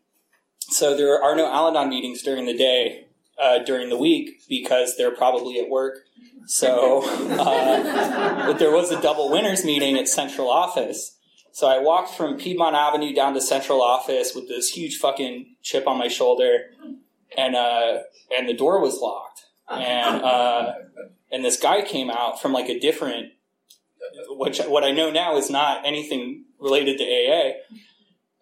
so 0.58 0.96
there 0.96 1.22
are 1.22 1.36
no 1.36 1.50
Al-Anon 1.50 1.88
meetings 1.88 2.20
during 2.22 2.46
the 2.46 2.56
day, 2.56 3.06
uh, 3.40 3.58
during 3.64 3.88
the 3.88 3.98
week 3.98 4.42
because 4.48 4.96
they're 4.96 5.14
probably 5.14 5.58
at 5.58 5.68
work. 5.68 6.00
So, 6.46 7.02
uh, 7.04 8.46
but 8.46 8.58
there 8.58 8.70
was 8.70 8.90
a 8.90 9.00
double 9.00 9.30
winners 9.30 9.64
meeting 9.64 9.96
at 9.96 10.08
central 10.08 10.50
office. 10.50 11.16
So 11.52 11.68
I 11.68 11.78
walked 11.78 12.10
from 12.10 12.36
Piedmont 12.36 12.74
Avenue 12.74 13.14
down 13.14 13.32
to 13.34 13.40
central 13.40 13.80
office 13.80 14.34
with 14.34 14.48
this 14.48 14.70
huge 14.70 14.98
fucking 14.98 15.54
chip 15.62 15.86
on 15.86 15.96
my 15.96 16.08
shoulder, 16.08 16.70
and 17.36 17.54
uh, 17.54 18.00
and 18.36 18.48
the 18.48 18.54
door 18.54 18.80
was 18.80 18.98
locked, 18.98 19.44
and 19.70 20.20
uh, 20.22 20.72
and 21.30 21.44
this 21.44 21.56
guy 21.56 21.82
came 21.82 22.10
out 22.10 22.42
from 22.42 22.52
like 22.52 22.68
a 22.68 22.80
different, 22.80 23.32
which 24.30 24.58
what 24.62 24.82
I 24.82 24.90
know 24.90 25.12
now 25.12 25.36
is 25.36 25.48
not 25.48 25.86
anything 25.86 26.44
related 26.58 26.98
to 26.98 27.04
AA, 27.04 27.52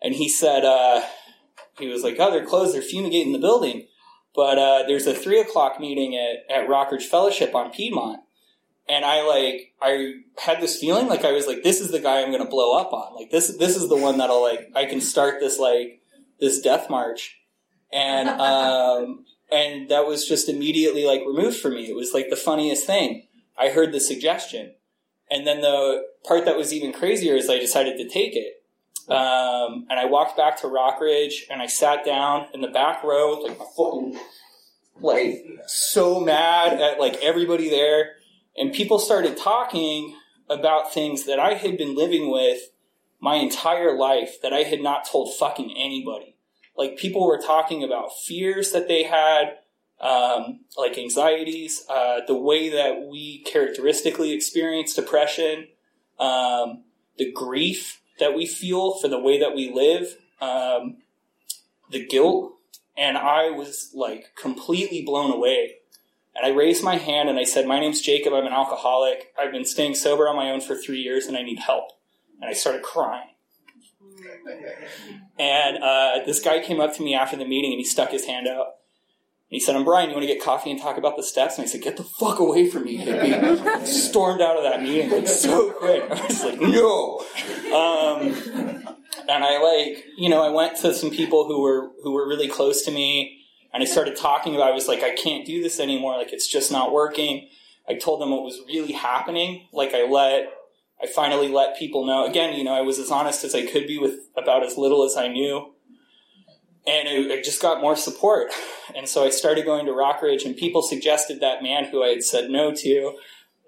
and 0.00 0.14
he 0.14 0.28
said 0.28 0.64
uh, 0.64 1.02
he 1.78 1.88
was 1.88 2.02
like, 2.02 2.16
oh, 2.18 2.30
they're 2.30 2.46
closed, 2.46 2.74
they're 2.74 2.82
fumigating 2.82 3.34
the 3.34 3.38
building, 3.38 3.88
but 4.34 4.58
uh, 4.58 4.84
there's 4.86 5.06
a 5.06 5.14
three 5.14 5.40
o'clock 5.40 5.80
meeting 5.80 6.16
at 6.16 6.50
at 6.54 6.68
Rockridge 6.68 7.04
Fellowship 7.04 7.54
on 7.54 7.70
Piedmont. 7.70 8.20
And 8.88 9.04
I 9.04 9.22
like 9.22 9.72
I 9.80 10.14
had 10.38 10.60
this 10.60 10.78
feeling 10.78 11.06
like 11.06 11.24
I 11.24 11.32
was 11.32 11.46
like 11.46 11.62
this 11.62 11.80
is 11.80 11.90
the 11.90 12.00
guy 12.00 12.20
I'm 12.20 12.30
going 12.30 12.42
to 12.42 12.50
blow 12.50 12.76
up 12.76 12.92
on. 12.92 13.14
Like 13.14 13.30
this 13.30 13.56
this 13.56 13.76
is 13.76 13.88
the 13.88 13.96
one 13.96 14.18
that'll 14.18 14.42
like 14.42 14.70
I 14.74 14.86
can 14.86 15.00
start 15.00 15.40
this 15.40 15.58
like 15.58 16.00
this 16.40 16.60
death 16.60 16.90
march. 16.90 17.38
And 17.92 18.28
um 18.40 19.24
and 19.50 19.88
that 19.90 20.06
was 20.06 20.26
just 20.26 20.48
immediately 20.48 21.04
like 21.04 21.20
removed 21.20 21.58
from 21.58 21.74
me. 21.74 21.88
It 21.88 21.96
was 21.96 22.12
like 22.12 22.30
the 22.30 22.36
funniest 22.36 22.86
thing. 22.86 23.26
I 23.56 23.68
heard 23.68 23.92
the 23.92 24.00
suggestion. 24.00 24.74
And 25.30 25.46
then 25.46 25.60
the 25.60 26.04
part 26.26 26.44
that 26.44 26.56
was 26.56 26.72
even 26.72 26.92
crazier 26.92 27.36
is 27.36 27.48
I 27.48 27.58
decided 27.58 27.96
to 27.98 28.08
take 28.08 28.34
it 28.34 28.61
um, 29.08 29.86
and 29.90 29.98
I 29.98 30.04
walked 30.06 30.36
back 30.36 30.60
to 30.60 30.66
Rockridge 30.66 31.44
and 31.50 31.60
I 31.60 31.66
sat 31.66 32.04
down 32.04 32.46
in 32.54 32.60
the 32.60 32.68
back 32.68 33.02
row 33.02 33.40
like 33.40 33.58
fucking 33.76 34.18
like 35.00 35.44
so 35.66 36.20
mad 36.20 36.80
at 36.80 37.00
like 37.00 37.16
everybody 37.16 37.68
there 37.68 38.12
and 38.56 38.72
people 38.72 38.98
started 38.98 39.36
talking 39.36 40.14
about 40.48 40.92
things 40.92 41.24
that 41.24 41.38
I 41.38 41.54
had 41.54 41.78
been 41.78 41.96
living 41.96 42.30
with 42.30 42.60
my 43.20 43.36
entire 43.36 43.96
life 43.96 44.40
that 44.42 44.52
I 44.52 44.64
had 44.64 44.82
not 44.82 45.06
told 45.06 45.34
fucking 45.36 45.74
anybody. 45.76 46.36
Like 46.76 46.98
people 46.98 47.26
were 47.26 47.38
talking 47.38 47.82
about 47.84 48.10
fears 48.24 48.72
that 48.72 48.88
they 48.88 49.04
had, 49.04 49.58
um, 50.00 50.60
like 50.76 50.98
anxieties, 50.98 51.84
uh, 51.88 52.20
the 52.26 52.34
way 52.34 52.70
that 52.70 53.08
we 53.08 53.44
characteristically 53.44 54.32
experience 54.32 54.94
depression, 54.94 55.68
um, 56.18 56.84
the 57.16 57.30
grief 57.32 58.01
that 58.22 58.34
we 58.34 58.46
feel 58.46 58.98
for 58.98 59.08
the 59.08 59.18
way 59.18 59.38
that 59.38 59.54
we 59.54 59.70
live, 59.72 60.16
um, 60.40 60.98
the 61.90 62.04
guilt. 62.06 62.54
And 62.96 63.18
I 63.18 63.50
was 63.50 63.90
like 63.94 64.32
completely 64.36 65.02
blown 65.02 65.30
away 65.30 65.76
and 66.34 66.46
I 66.46 66.50
raised 66.50 66.82
my 66.82 66.96
hand 66.96 67.28
and 67.28 67.38
I 67.38 67.44
said, 67.44 67.66
My 67.66 67.78
name's 67.78 68.00
Jacob. 68.00 68.32
I'm 68.32 68.46
an 68.46 68.52
alcoholic. 68.52 69.32
I've 69.38 69.52
been 69.52 69.64
staying 69.64 69.94
sober 69.94 70.28
on 70.28 70.36
my 70.36 70.50
own 70.50 70.60
for 70.60 70.74
three 70.74 71.00
years 71.00 71.26
and 71.26 71.36
I 71.36 71.42
need 71.42 71.58
help. 71.58 71.90
And 72.40 72.48
I 72.48 72.52
started 72.52 72.82
crying. 72.82 73.28
And 75.38 75.82
uh, 75.82 76.18
this 76.24 76.40
guy 76.40 76.60
came 76.60 76.78
up 76.78 76.94
to 76.96 77.02
me 77.02 77.14
after 77.14 77.36
the 77.36 77.46
meeting 77.46 77.72
and 77.72 77.78
he 77.78 77.84
stuck 77.84 78.10
his 78.10 78.26
hand 78.26 78.46
out. 78.46 78.66
And 78.66 79.56
he 79.56 79.60
said, 79.60 79.74
I'm 79.74 79.82
Brian. 79.82 80.10
You 80.10 80.14
want 80.14 80.28
to 80.28 80.32
get 80.32 80.42
coffee 80.42 80.70
and 80.70 80.80
talk 80.80 80.98
about 80.98 81.16
the 81.16 81.22
steps? 81.22 81.56
And 81.56 81.64
I 81.64 81.68
said, 81.68 81.80
Get 81.80 81.96
the 81.96 82.04
fuck 82.04 82.38
away 82.38 82.68
from 82.68 82.84
me, 82.84 82.98
hippie. 82.98 83.86
Stormed 83.86 84.40
out 84.40 84.58
of 84.58 84.62
that 84.62 84.82
meeting 84.82 85.10
like 85.10 85.26
so 85.26 85.72
quick. 85.72 86.04
I 86.10 86.26
was 86.26 86.44
like, 86.44 86.60
No. 86.60 87.24
Um, 87.72 88.86
and 89.28 89.44
I 89.44 89.58
like, 89.58 90.04
you 90.16 90.28
know, 90.28 90.42
I 90.42 90.50
went 90.50 90.76
to 90.78 90.94
some 90.94 91.10
people 91.10 91.46
who 91.46 91.62
were 91.62 91.90
who 92.02 92.12
were 92.12 92.28
really 92.28 92.48
close 92.48 92.82
to 92.82 92.90
me 92.90 93.42
and 93.72 93.82
I 93.82 93.86
started 93.86 94.16
talking 94.16 94.54
about, 94.54 94.70
I 94.70 94.74
was 94.74 94.86
like, 94.86 95.02
I 95.02 95.14
can't 95.14 95.46
do 95.46 95.62
this 95.62 95.80
anymore. 95.80 96.18
Like, 96.18 96.32
it's 96.32 96.46
just 96.46 96.70
not 96.70 96.92
working. 96.92 97.48
I 97.88 97.94
told 97.94 98.20
them 98.20 98.30
what 98.30 98.42
was 98.42 98.60
really 98.66 98.92
happening. 98.92 99.66
Like, 99.72 99.94
I 99.94 100.04
let, 100.04 100.52
I 101.02 101.06
finally 101.06 101.48
let 101.48 101.78
people 101.78 102.04
know. 102.04 102.26
Again, 102.26 102.54
you 102.54 102.64
know, 102.64 102.74
I 102.74 102.82
was 102.82 102.98
as 102.98 103.10
honest 103.10 103.44
as 103.44 103.54
I 103.54 103.64
could 103.66 103.86
be 103.86 103.98
with 103.98 104.28
about 104.36 104.64
as 104.64 104.76
little 104.76 105.04
as 105.04 105.16
I 105.16 105.28
knew. 105.28 105.72
and 106.86 107.08
it, 107.08 107.30
it, 107.30 107.44
just 107.44 107.62
got 107.62 107.80
more 107.80 107.96
support. 107.96 108.52
And 108.94 109.08
so 109.08 109.24
I 109.24 109.30
started 109.30 109.64
going 109.64 109.86
to 109.86 109.92
Rockridge, 109.92 110.44
and 110.44 110.56
people 110.56 110.82
suggested 110.82 111.40
that 111.40 111.62
man 111.62 111.86
who 111.86 112.02
I 112.02 112.08
had 112.08 112.24
said 112.24 112.50
no 112.50 112.74
to 112.74 113.14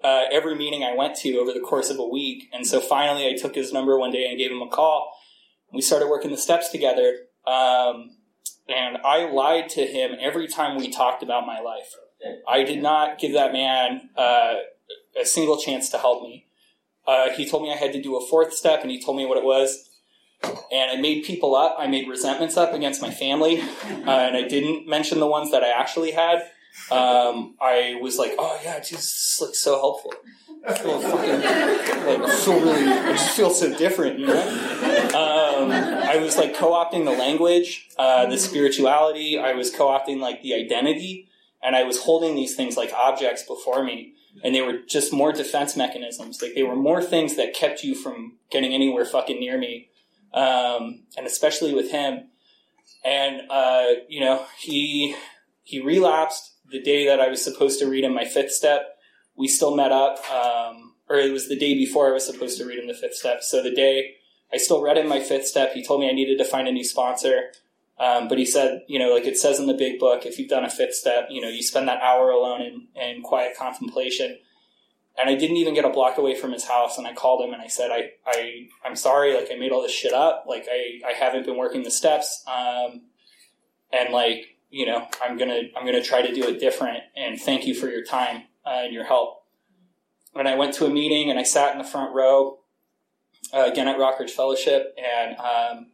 uh, 0.05 0.25
every 0.31 0.55
meeting 0.55 0.83
I 0.83 0.93
went 0.93 1.15
to 1.17 1.37
over 1.37 1.51
the 1.51 1.59
course 1.59 1.89
of 1.89 1.97
a 1.97 2.05
week. 2.05 2.47
And 2.53 2.67
so 2.67 2.79
finally, 2.79 3.27
I 3.27 3.35
took 3.35 3.55
his 3.55 3.73
number 3.73 3.97
one 3.97 4.11
day 4.11 4.27
and 4.29 4.37
gave 4.37 4.51
him 4.51 4.61
a 4.61 4.69
call. 4.69 5.11
We 5.73 5.81
started 5.81 6.09
working 6.09 6.29
the 6.29 6.37
steps 6.37 6.69
together. 6.69 7.17
Um, 7.47 8.17
and 8.69 8.97
I 9.03 9.27
lied 9.31 9.69
to 9.69 9.85
him 9.85 10.11
every 10.19 10.47
time 10.47 10.77
we 10.77 10.91
talked 10.91 11.23
about 11.23 11.47
my 11.47 11.59
life. 11.59 11.91
I 12.47 12.63
did 12.63 12.83
not 12.83 13.17
give 13.17 13.33
that 13.33 13.51
man 13.51 14.09
uh, 14.15 14.55
a 15.19 15.25
single 15.25 15.57
chance 15.57 15.89
to 15.89 15.97
help 15.97 16.21
me. 16.21 16.45
Uh, 17.07 17.31
he 17.31 17.49
told 17.49 17.63
me 17.63 17.71
I 17.71 17.75
had 17.75 17.93
to 17.93 18.01
do 18.01 18.15
a 18.15 18.27
fourth 18.27 18.53
step, 18.53 18.81
and 18.81 18.91
he 18.91 19.03
told 19.03 19.17
me 19.17 19.25
what 19.25 19.37
it 19.37 19.43
was. 19.43 19.89
And 20.43 20.91
I 20.91 21.01
made 21.01 21.23
people 21.23 21.55
up. 21.55 21.75
I 21.79 21.87
made 21.87 22.07
resentments 22.07 22.57
up 22.57 22.73
against 22.73 23.01
my 23.01 23.11
family, 23.11 23.61
uh, 23.61 23.65
and 24.09 24.37
I 24.37 24.47
didn't 24.47 24.87
mention 24.87 25.19
the 25.19 25.27
ones 25.27 25.51
that 25.51 25.63
I 25.63 25.69
actually 25.69 26.11
had. 26.11 26.43
Um, 26.91 27.55
I 27.61 27.97
was 28.01 28.17
like, 28.17 28.35
"Oh 28.37 28.59
yeah, 28.63 28.79
Jesus, 28.79 29.39
like 29.41 29.55
so 29.55 29.79
helpful." 29.79 30.13
I 30.67 30.73
feel 30.73 30.99
fucking 30.99 31.41
like 32.21 32.31
feel 32.33 32.59
really. 32.59 32.87
I 32.87 33.11
just 33.13 33.35
feel 33.35 33.49
so 33.51 33.75
different, 33.77 34.19
you 34.19 34.27
know. 34.27 34.41
Um, 34.41 35.71
I 35.71 36.17
was 36.17 36.37
like 36.37 36.55
co-opting 36.55 37.05
the 37.05 37.11
language, 37.11 37.87
uh, 37.97 38.25
the 38.25 38.37
spirituality. 38.37 39.37
I 39.37 39.53
was 39.53 39.73
co-opting 39.73 40.19
like 40.19 40.41
the 40.41 40.53
identity, 40.53 41.27
and 41.63 41.75
I 41.75 41.83
was 41.83 42.01
holding 42.01 42.35
these 42.35 42.55
things 42.55 42.77
like 42.77 42.91
objects 42.93 43.43
before 43.43 43.83
me 43.83 44.15
and 44.43 44.53
they 44.53 44.61
were 44.61 44.79
just 44.87 45.13
more 45.13 45.31
defense 45.31 45.75
mechanisms. 45.75 46.41
Like 46.41 46.55
they 46.55 46.63
were 46.63 46.75
more 46.75 47.01
things 47.01 47.35
that 47.35 47.53
kept 47.53 47.83
you 47.83 47.95
from 47.95 48.33
getting 48.51 48.73
anywhere 48.73 49.05
fucking 49.05 49.39
near 49.39 49.57
me, 49.57 49.89
um, 50.33 51.03
and 51.17 51.25
especially 51.25 51.73
with 51.73 51.91
him. 51.91 52.29
And 53.03 53.49
uh, 53.49 53.85
you 54.07 54.19
know, 54.19 54.45
he 54.59 55.15
he 55.63 55.79
relapsed 55.79 56.51
the 56.71 56.81
day 56.81 57.05
that 57.07 57.19
I 57.19 57.27
was 57.27 57.43
supposed 57.43 57.79
to 57.79 57.87
read 57.87 58.03
him 58.03 58.13
my 58.13 58.25
fifth 58.25 58.51
step. 58.51 58.97
We 59.35 59.47
still 59.47 59.75
met 59.75 59.91
up, 59.91 60.19
um, 60.31 60.93
or 61.09 61.17
it 61.17 61.31
was 61.31 61.47
the 61.47 61.57
day 61.57 61.73
before 61.73 62.07
I 62.07 62.11
was 62.11 62.25
supposed 62.25 62.57
to 62.57 62.65
read 62.65 62.79
him 62.79 62.87
the 62.87 62.93
fifth 62.93 63.15
step. 63.15 63.43
So 63.43 63.61
the 63.61 63.75
day 63.75 64.15
I 64.53 64.57
still 64.57 64.81
read 64.81 64.97
him 64.97 65.07
my 65.07 65.19
fifth 65.19 65.47
step, 65.47 65.73
he 65.73 65.85
told 65.85 65.99
me 66.01 66.09
I 66.09 66.13
needed 66.13 66.37
to 66.37 66.45
find 66.45 66.67
a 66.67 66.71
new 66.71 66.83
sponsor. 66.83 67.51
Um, 67.97 68.27
but 68.27 68.37
he 68.37 68.45
said, 68.45 68.81
you 68.87 68.99
know, 68.99 69.13
like 69.13 69.25
it 69.25 69.37
says 69.37 69.59
in 69.59 69.67
the 69.67 69.73
big 69.73 69.99
book, 69.99 70.25
if 70.25 70.37
you've 70.37 70.49
done 70.49 70.65
a 70.65 70.69
fifth 70.69 70.95
step, 70.95 71.27
you 71.29 71.41
know, 71.41 71.47
you 71.47 71.63
spend 71.63 71.87
that 71.87 72.01
hour 72.01 72.29
alone 72.29 72.61
in, 72.61 72.87
in 73.01 73.21
quiet 73.21 73.57
contemplation. 73.57 74.37
And 75.17 75.29
I 75.29 75.35
didn't 75.35 75.55
even 75.57 75.73
get 75.73 75.85
a 75.85 75.89
block 75.89 76.17
away 76.17 76.35
from 76.35 76.51
his 76.51 76.65
house. 76.65 76.97
And 76.97 77.07
I 77.07 77.13
called 77.13 77.45
him 77.45 77.53
and 77.53 77.61
I 77.61 77.67
said, 77.67 77.91
I, 77.91 78.11
I, 78.25 78.67
I'm 78.83 78.97
sorry. 78.97 79.33
Like 79.33 79.49
I 79.49 79.55
made 79.55 79.71
all 79.71 79.81
this 79.81 79.93
shit 79.93 80.13
up. 80.13 80.43
Like 80.45 80.67
I, 80.69 81.09
I 81.09 81.13
haven't 81.13 81.45
been 81.45 81.57
working 81.57 81.83
the 81.83 81.91
steps. 81.91 82.43
Um, 82.47 83.03
and 83.93 84.13
like, 84.13 84.54
you 84.69 84.85
know, 84.85 85.07
I'm 85.23 85.37
to, 85.37 85.69
I'm 85.75 85.85
to 85.85 86.03
try 86.03 86.21
to 86.21 86.33
do 86.33 86.47
it 86.47 86.59
different. 86.59 86.99
And 87.15 87.39
thank 87.39 87.65
you 87.65 87.73
for 87.73 87.87
your 87.87 88.03
time 88.03 88.43
uh, 88.65 88.83
and 88.83 88.93
your 88.93 89.05
help. 89.05 89.43
And 90.33 90.47
I 90.47 90.55
went 90.55 90.73
to 90.75 90.85
a 90.85 90.89
meeting 90.89 91.29
and 91.29 91.39
I 91.39 91.43
sat 91.43 91.71
in 91.71 91.77
the 91.77 91.87
front 91.87 92.13
row, 92.13 92.59
uh, 93.53 93.69
again 93.71 93.87
at 93.87 93.97
Rockridge 93.97 94.31
Fellowship. 94.31 94.97
And, 94.97 95.37
um, 95.37 95.87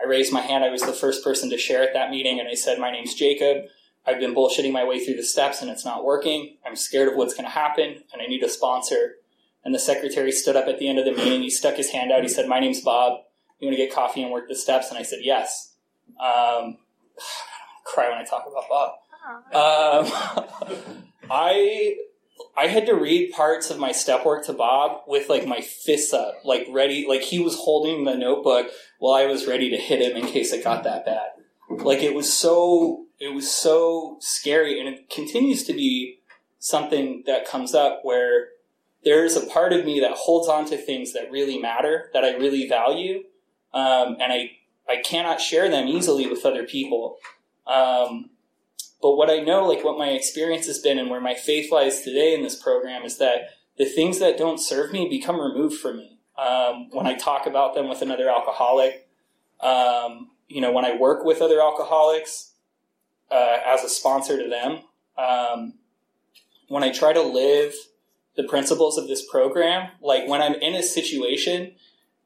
I 0.00 0.06
raised 0.06 0.32
my 0.32 0.40
hand. 0.40 0.64
I 0.64 0.70
was 0.70 0.82
the 0.82 0.92
first 0.92 1.24
person 1.24 1.50
to 1.50 1.58
share 1.58 1.82
at 1.82 1.94
that 1.94 2.10
meeting, 2.10 2.38
and 2.38 2.48
I 2.48 2.54
said, 2.54 2.78
My 2.78 2.90
name's 2.90 3.14
Jacob. 3.14 3.64
I've 4.06 4.20
been 4.20 4.34
bullshitting 4.34 4.72
my 4.72 4.84
way 4.84 5.04
through 5.04 5.16
the 5.16 5.24
steps, 5.24 5.62
and 5.62 5.70
it's 5.70 5.84
not 5.84 6.04
working. 6.04 6.58
I'm 6.64 6.76
scared 6.76 7.08
of 7.08 7.16
what's 7.16 7.34
going 7.34 7.46
to 7.46 7.50
happen, 7.50 8.02
and 8.12 8.22
I 8.22 8.26
need 8.26 8.42
a 8.42 8.48
sponsor. 8.48 9.16
And 9.64 9.74
the 9.74 9.80
secretary 9.80 10.30
stood 10.30 10.54
up 10.54 10.68
at 10.68 10.78
the 10.78 10.88
end 10.88 10.98
of 10.98 11.04
the 11.04 11.12
meeting. 11.12 11.42
He 11.42 11.50
stuck 11.50 11.74
his 11.74 11.90
hand 11.90 12.12
out. 12.12 12.22
He 12.22 12.28
said, 12.28 12.48
My 12.48 12.60
name's 12.60 12.82
Bob. 12.82 13.22
You 13.58 13.66
want 13.66 13.76
to 13.76 13.84
get 13.84 13.92
coffee 13.92 14.22
and 14.22 14.30
work 14.30 14.48
the 14.48 14.54
steps? 14.54 14.90
And 14.90 14.98
I 14.98 15.02
said, 15.02 15.20
Yes. 15.22 15.72
Um, 16.20 16.78
cry 17.96 18.10
when 18.10 18.18
I 18.18 18.24
talk 18.24 18.46
about 18.46 18.68
Bob. 18.68 18.90
Um, 19.52 20.82
I 21.30 21.96
I 22.56 22.66
had 22.68 22.86
to 22.86 22.94
read 22.94 23.32
parts 23.32 23.70
of 23.70 23.78
my 23.78 23.92
step 23.92 24.24
work 24.24 24.44
to 24.46 24.52
Bob 24.52 25.02
with 25.06 25.28
like 25.28 25.46
my 25.46 25.60
fists 25.60 26.12
up, 26.12 26.34
like 26.44 26.66
ready, 26.70 27.06
like 27.08 27.22
he 27.22 27.38
was 27.38 27.56
holding 27.56 28.04
the 28.04 28.14
notebook 28.14 28.68
while 28.98 29.14
I 29.14 29.26
was 29.26 29.46
ready 29.46 29.70
to 29.70 29.76
hit 29.76 30.00
him 30.00 30.16
in 30.16 30.30
case 30.30 30.52
it 30.52 30.62
got 30.62 30.84
that 30.84 31.04
bad. 31.04 31.28
Like 31.68 32.02
it 32.02 32.14
was 32.14 32.32
so, 32.32 33.06
it 33.18 33.34
was 33.34 33.50
so 33.50 34.18
scary, 34.20 34.78
and 34.78 34.88
it 34.88 35.10
continues 35.10 35.64
to 35.64 35.72
be 35.72 36.20
something 36.58 37.24
that 37.26 37.48
comes 37.48 37.74
up 37.74 38.00
where 38.02 38.48
there's 39.04 39.36
a 39.36 39.46
part 39.46 39.72
of 39.72 39.84
me 39.84 40.00
that 40.00 40.12
holds 40.12 40.48
on 40.48 40.66
to 40.66 40.76
things 40.76 41.12
that 41.12 41.30
really 41.30 41.58
matter, 41.58 42.10
that 42.12 42.24
I 42.24 42.36
really 42.36 42.68
value, 42.68 43.24
um, 43.74 44.16
and 44.20 44.32
I 44.32 44.52
I 44.88 45.02
cannot 45.02 45.40
share 45.40 45.68
them 45.68 45.88
easily 45.88 46.28
with 46.28 46.46
other 46.46 46.64
people. 46.64 47.16
Um, 47.66 48.30
but 49.02 49.16
what 49.16 49.30
I 49.30 49.38
know, 49.38 49.66
like 49.66 49.84
what 49.84 49.98
my 49.98 50.08
experience 50.10 50.66
has 50.66 50.78
been 50.78 50.98
and 50.98 51.10
where 51.10 51.20
my 51.20 51.34
faith 51.34 51.70
lies 51.70 52.00
today 52.00 52.34
in 52.34 52.42
this 52.42 52.60
program 52.60 53.02
is 53.02 53.18
that 53.18 53.50
the 53.78 53.84
things 53.84 54.18
that 54.20 54.38
don't 54.38 54.58
serve 54.58 54.92
me 54.92 55.08
become 55.08 55.40
removed 55.40 55.78
from 55.78 55.98
me. 55.98 56.18
Um, 56.38 56.90
when 56.90 57.06
I 57.06 57.14
talk 57.14 57.46
about 57.46 57.74
them 57.74 57.88
with 57.88 58.02
another 58.02 58.28
alcoholic, 58.28 59.08
um, 59.60 60.30
you 60.48 60.60
know, 60.60 60.72
when 60.72 60.84
I 60.84 60.96
work 60.96 61.24
with 61.24 61.40
other 61.40 61.60
alcoholics 61.60 62.52
uh, 63.30 63.58
as 63.66 63.82
a 63.82 63.88
sponsor 63.88 64.42
to 64.42 64.48
them, 64.48 64.80
um, 65.18 65.74
when 66.68 66.82
I 66.82 66.90
try 66.90 67.12
to 67.12 67.22
live 67.22 67.74
the 68.36 68.44
principles 68.44 68.98
of 68.98 69.08
this 69.08 69.26
program, 69.28 69.90
like 70.00 70.28
when 70.28 70.42
I'm 70.42 70.54
in 70.54 70.74
a 70.74 70.82
situation 70.82 71.72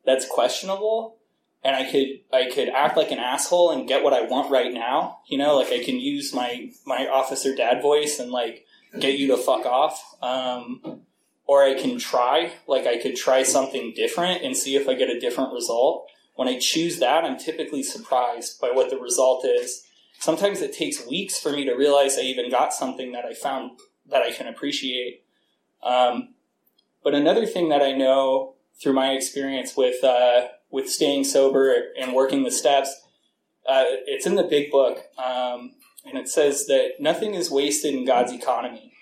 that's 0.05 0.27
questionable, 0.27 1.17
and 1.63 1.77
I 1.77 1.91
could 1.91 2.21
I 2.33 2.51
could 2.51 2.69
act 2.69 2.97
like 2.97 3.11
an 3.11 3.19
asshole 3.19 3.71
and 3.71 3.89
get 3.89 4.03
what 4.03 4.15
I 4.15 4.23
want 4.23 4.51
right 4.51 4.73
now. 4.73 5.21
You 5.29 5.39
know, 5.39 5.57
like 5.57 5.73
I 5.73 5.83
can 5.83 5.97
use 6.01 6.35
my 6.35 6.71
my 6.87 7.07
officer 7.07 7.55
dad 7.55 7.83
voice 7.83 8.19
and 8.19 8.31
like 8.31 8.67
get 8.99 9.19
you 9.19 9.29
to 9.29 9.37
fuck 9.37 9.67
off. 9.67 10.03
Um, 10.23 11.03
or 11.47 11.65
I 11.65 11.75
can 11.75 11.99
try, 11.99 12.53
like 12.69 12.87
I 12.87 12.97
could 12.97 13.17
try 13.17 13.43
something 13.43 13.93
different 13.97 14.45
and 14.45 14.57
see 14.57 14.77
if 14.77 14.89
I 14.89 14.95
get 14.95 15.11
a 15.11 15.19
different 15.19 15.53
result. 15.53 16.07
When 16.37 16.47
I 16.47 16.61
choose 16.61 17.01
that, 17.01 17.25
I'm 17.25 17.39
typically 17.39 17.83
surprised 17.83 18.61
by 18.61 18.71
what 18.71 18.89
the 18.89 18.99
result 18.99 19.45
is. 19.45 19.85
Sometimes 20.21 20.61
it 20.61 20.73
takes 20.73 21.05
weeks 21.09 21.41
for 21.41 21.51
me 21.51 21.65
to 21.65 21.75
realize 21.75 22.17
I 22.17 22.23
even 22.23 22.53
got 22.53 22.73
something 22.73 23.11
that 23.13 23.25
I 23.25 23.35
found 23.35 23.81
that 24.07 24.23
I 24.23 24.31
can 24.31 24.47
appreciate. 24.47 25.25
Um, 25.83 26.35
but 27.03 27.15
another 27.15 27.47
thing 27.47 27.69
that 27.71 27.83
I 27.83 27.93
know 27.93 28.55
through 28.81 28.93
my 28.93 29.11
experience 29.11 29.77
with 29.77 30.05
uh, 30.05 30.49
with 30.71 30.89
staying 30.89 31.25
sober 31.25 31.75
and 31.99 32.15
working 32.15 32.45
the 32.45 32.51
steps. 32.51 32.95
Uh, 33.69 33.85
it's 34.07 34.27
in 34.27 34.37
the 34.37 34.45
big 34.45 34.71
book, 34.71 35.05
um, 35.19 35.75
and 36.05 36.17
it 36.17 36.29
says 36.29 36.67
that 36.67 36.93
nothing 36.99 37.35
is 37.35 37.51
wasted 37.51 37.95
in 37.95 38.07
God's 38.07 38.33
economy. 38.33 38.93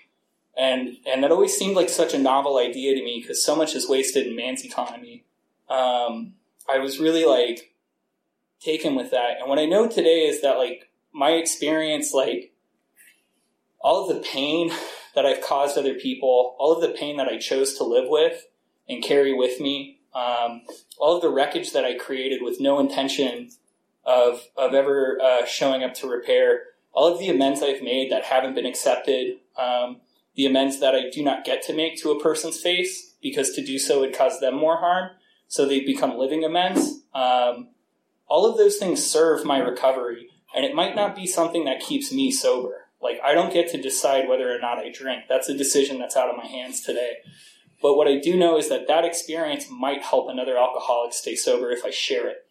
And, 0.57 0.97
and 1.07 1.23
that 1.23 1.31
always 1.31 1.55
seemed 1.55 1.75
like 1.75 1.87
such 1.87 2.13
a 2.13 2.19
novel 2.19 2.57
idea 2.57 2.93
to 2.93 3.03
me 3.03 3.21
because 3.21 3.43
so 3.43 3.55
much 3.55 3.75
is 3.75 3.87
wasted 3.87 4.27
in 4.27 4.35
man's 4.35 4.65
economy. 4.65 5.23
Um, 5.69 6.33
I 6.69 6.79
was 6.79 6.99
really 6.99 7.25
like 7.25 7.73
taken 8.59 8.95
with 8.95 9.11
that. 9.11 9.39
And 9.39 9.49
what 9.49 9.59
I 9.59 9.65
know 9.65 9.87
today 9.87 10.27
is 10.27 10.41
that 10.41 10.57
like 10.57 10.89
my 11.13 11.31
experience, 11.31 12.13
like 12.13 12.53
all 13.79 14.09
of 14.09 14.15
the 14.15 14.21
pain 14.21 14.71
that 15.15 15.25
I've 15.25 15.41
caused 15.41 15.77
other 15.77 15.93
people, 15.93 16.55
all 16.59 16.73
of 16.73 16.81
the 16.81 16.95
pain 16.97 17.17
that 17.17 17.27
I 17.27 17.37
chose 17.37 17.75
to 17.75 17.83
live 17.83 18.09
with 18.09 18.45
and 18.87 19.03
carry 19.03 19.33
with 19.33 19.59
me, 19.59 19.98
um, 20.13 20.61
all 20.97 21.15
of 21.15 21.21
the 21.21 21.29
wreckage 21.29 21.73
that 21.73 21.85
I 21.85 21.95
created 21.95 22.41
with 22.41 22.59
no 22.59 22.79
intention 22.79 23.49
of 24.05 24.41
of 24.57 24.73
ever 24.73 25.19
uh, 25.21 25.45
showing 25.45 25.83
up 25.83 25.93
to 25.95 26.09
repair, 26.09 26.63
all 26.91 27.11
of 27.11 27.19
the 27.19 27.29
amends 27.29 27.61
I've 27.61 27.83
made 27.83 28.11
that 28.11 28.25
haven't 28.25 28.55
been 28.55 28.65
accepted, 28.65 29.37
um, 29.57 29.97
the 30.35 30.45
amends 30.45 30.79
that 30.79 30.95
I 30.95 31.09
do 31.11 31.23
not 31.23 31.45
get 31.45 31.61
to 31.63 31.75
make 31.75 32.01
to 32.01 32.11
a 32.11 32.21
person's 32.21 32.59
face 32.59 33.13
because 33.21 33.51
to 33.51 33.63
do 33.63 33.77
so 33.77 33.99
would 33.99 34.17
cause 34.17 34.39
them 34.39 34.55
more 34.55 34.77
harm, 34.77 35.11
so 35.47 35.65
they 35.65 35.81
become 35.81 36.17
living 36.17 36.43
amends. 36.43 37.01
Um, 37.13 37.69
all 38.27 38.49
of 38.49 38.57
those 38.57 38.77
things 38.77 39.05
serve 39.05 39.45
my 39.45 39.57
recovery, 39.59 40.29
and 40.55 40.65
it 40.65 40.75
might 40.75 40.95
not 40.95 41.15
be 41.15 41.27
something 41.27 41.65
that 41.65 41.81
keeps 41.81 42.11
me 42.11 42.31
sober. 42.31 42.85
Like 43.01 43.19
I 43.23 43.33
don't 43.33 43.53
get 43.53 43.69
to 43.71 43.81
decide 43.81 44.27
whether 44.27 44.53
or 44.53 44.59
not 44.59 44.79
I 44.79 44.91
drink. 44.91 45.23
That's 45.29 45.49
a 45.49 45.57
decision 45.57 45.99
that's 45.99 46.17
out 46.17 46.29
of 46.29 46.37
my 46.37 46.45
hands 46.45 46.81
today. 46.81 47.17
But 47.81 47.95
what 47.95 48.07
I 48.07 48.17
do 48.17 48.35
know 48.35 48.57
is 48.57 48.69
that 48.69 48.87
that 48.87 49.05
experience 49.05 49.67
might 49.69 50.03
help 50.03 50.29
another 50.29 50.57
alcoholic 50.57 51.13
stay 51.13 51.35
sober 51.35 51.71
if 51.71 51.85
I 51.85 51.91
share 51.91 52.27
it. 52.27 52.45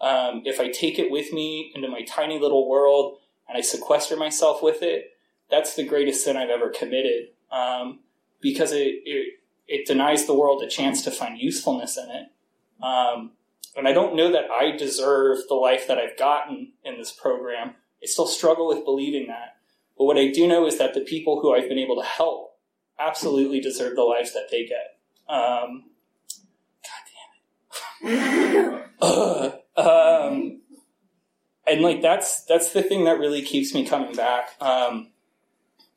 Um, 0.00 0.42
if 0.44 0.58
I 0.58 0.68
take 0.68 0.98
it 0.98 1.10
with 1.10 1.32
me 1.32 1.72
into 1.74 1.88
my 1.88 2.02
tiny 2.02 2.38
little 2.38 2.68
world 2.68 3.18
and 3.48 3.56
I 3.56 3.60
sequester 3.60 4.16
myself 4.16 4.62
with 4.62 4.82
it, 4.82 5.12
that's 5.48 5.76
the 5.76 5.84
greatest 5.84 6.24
sin 6.24 6.36
I've 6.36 6.50
ever 6.50 6.70
committed 6.70 7.28
um, 7.52 8.00
because 8.40 8.72
it, 8.72 9.02
it, 9.04 9.34
it 9.68 9.86
denies 9.86 10.26
the 10.26 10.34
world 10.34 10.62
a 10.62 10.68
chance 10.68 11.02
to 11.02 11.10
find 11.12 11.38
usefulness 11.38 11.96
in 11.96 12.10
it. 12.10 12.84
Um, 12.84 13.32
and 13.76 13.86
I 13.86 13.92
don't 13.92 14.16
know 14.16 14.32
that 14.32 14.50
I 14.50 14.76
deserve 14.76 15.38
the 15.48 15.54
life 15.54 15.86
that 15.86 15.98
I've 15.98 16.18
gotten 16.18 16.72
in 16.84 16.98
this 16.98 17.12
program. 17.12 17.74
I 18.02 18.06
still 18.06 18.26
struggle 18.26 18.66
with 18.66 18.84
believing 18.84 19.28
that. 19.28 19.56
But 19.96 20.04
what 20.04 20.18
I 20.18 20.28
do 20.28 20.48
know 20.48 20.66
is 20.66 20.78
that 20.78 20.94
the 20.94 21.00
people 21.00 21.40
who 21.40 21.54
I've 21.54 21.68
been 21.68 21.78
able 21.78 22.00
to 22.00 22.06
help 22.06 22.51
absolutely 23.06 23.60
deserve 23.60 23.96
the 23.96 24.02
lives 24.02 24.32
that 24.34 24.48
they 24.50 24.66
get. 24.66 24.98
Um, 25.28 25.84
God 26.82 27.02
damn 28.02 28.84
it. 29.02 29.58
um, 29.76 30.60
and 31.66 31.80
like 31.80 32.02
that's 32.02 32.44
that's 32.44 32.72
the 32.72 32.82
thing 32.82 33.04
that 33.04 33.18
really 33.18 33.42
keeps 33.42 33.74
me 33.74 33.86
coming 33.86 34.14
back. 34.14 34.50
Um, 34.60 35.10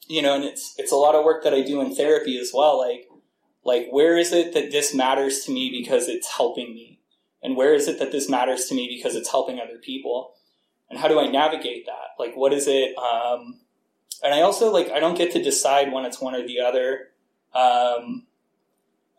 you 0.07 0.21
know, 0.21 0.35
and 0.35 0.43
it's 0.43 0.75
it's 0.77 0.91
a 0.91 0.95
lot 0.95 1.15
of 1.15 1.25
work 1.25 1.43
that 1.43 1.53
I 1.53 1.61
do 1.61 1.81
in 1.81 1.95
therapy 1.95 2.37
as 2.39 2.51
well. 2.53 2.77
Like 2.79 3.07
like 3.63 3.87
where 3.89 4.17
is 4.17 4.31
it 4.31 4.53
that 4.53 4.71
this 4.71 4.93
matters 4.93 5.41
to 5.45 5.51
me 5.51 5.69
because 5.69 6.07
it's 6.07 6.31
helping 6.31 6.73
me, 6.73 6.99
and 7.41 7.55
where 7.55 7.73
is 7.73 7.87
it 7.87 7.99
that 7.99 8.11
this 8.11 8.29
matters 8.29 8.65
to 8.65 8.75
me 8.75 8.87
because 8.87 9.15
it's 9.15 9.31
helping 9.31 9.59
other 9.59 9.77
people, 9.77 10.33
and 10.89 10.99
how 10.99 11.07
do 11.07 11.19
I 11.19 11.27
navigate 11.27 11.85
that? 11.87 12.15
Like 12.19 12.35
what 12.35 12.53
is 12.53 12.67
it? 12.67 12.97
Um, 12.97 13.59
and 14.25 14.33
I 14.33 14.41
also 14.41 14.71
like 14.71 14.89
I 14.89 14.99
don't 14.99 15.17
get 15.17 15.31
to 15.33 15.41
decide 15.41 15.93
when 15.93 16.03
it's 16.03 16.19
one 16.19 16.35
or 16.35 16.45
the 16.45 16.59
other. 16.59 17.09
Um, 17.53 18.25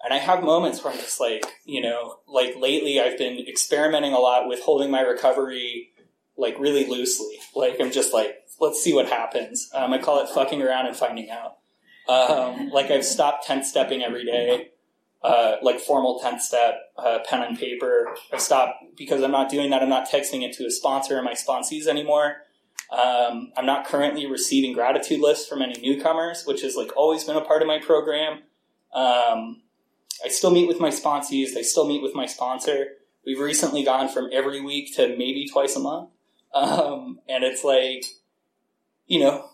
and 0.05 0.13
I 0.13 0.19
have 0.19 0.43
moments 0.43 0.85
where 0.85 0.93
I'm 0.93 0.99
just 0.99 1.21
like, 1.21 1.45
you 1.65 1.81
know, 1.81 2.19
like 2.29 2.57
lately 2.57 3.01
I've 3.01 3.17
been 3.17 3.39
experimenting 3.49 4.13
a 4.13 4.19
lot 4.19 4.47
with 4.47 4.61
holding 4.61 4.91
my 4.91 5.01
recovery 5.01 5.93
like 6.37 6.59
really 6.59 6.87
loosely. 6.87 7.39
Like 7.55 7.77
I'm 7.81 7.91
just 7.91 8.13
like, 8.13 8.37
let's 8.61 8.83
see 8.83 8.93
what 8.93 9.09
happens. 9.09 9.71
Um, 9.73 9.93
I 9.93 9.99
call 9.99 10.23
it 10.23 10.29
fucking 10.29 10.61
around 10.61 10.87
and 10.87 10.97
finding 10.97 11.31
out. 11.31 11.57
Um, 12.09 12.71
like 12.71 12.91
I've 12.91 13.05
stopped 13.05 13.47
tenth 13.47 13.67
stepping 13.67 14.03
every 14.03 14.25
day, 14.25 14.69
uh, 15.23 15.57
like 15.63 15.81
formal 15.81 16.21
tenth 16.21 16.43
step, 16.43 16.75
uh, 16.97 17.21
pen 17.29 17.43
and 17.43 17.59
paper. 17.59 18.15
I've 18.33 18.41
stopped 18.41 18.97
because 18.97 19.23
I'm 19.23 19.33
not 19.33 19.51
doing 19.51 19.71
that. 19.71 19.83
I'm 19.83 19.89
not 19.89 20.09
texting 20.09 20.43
it 20.43 20.53
to 20.59 20.67
a 20.67 20.71
sponsor 20.71 21.19
or 21.19 21.23
my 21.23 21.35
sponsees 21.35 21.87
anymore. 21.87 22.43
Um, 22.91 23.53
I'm 23.57 23.67
not 23.67 23.87
currently 23.87 24.27
receiving 24.27 24.73
gratitude 24.73 25.21
lists 25.21 25.49
from 25.49 25.63
any 25.63 25.81
newcomers, 25.81 26.45
which 26.45 26.63
has 26.63 26.77
like 26.77 26.97
always 26.97 27.25
been 27.25 27.37
a 27.37 27.45
part 27.45 27.63
of 27.63 27.69
my 27.69 27.79
program. 27.79 28.43
Um, 28.95 29.63
I 30.25 30.29
still 30.29 30.51
meet 30.51 30.69
with 30.69 30.81
my 30.81 30.91
sponsees. 30.91 31.57
I 31.57 31.63
still 31.63 31.87
meet 31.87 32.03
with 32.03 32.15
my 32.15 32.27
sponsor. 32.27 32.87
We've 33.25 33.41
recently 33.41 33.83
gone 33.85 34.09
from 34.09 34.31
every 34.33 34.61
week 34.61 34.95
to 34.97 35.09
maybe 35.09 35.49
twice 35.53 35.75
a 35.77 35.81
month. 35.81 36.11
Um, 36.55 37.21
and 37.29 37.45
it's 37.45 37.65
like, 37.65 38.05
you 39.07 39.21
know, 39.21 39.49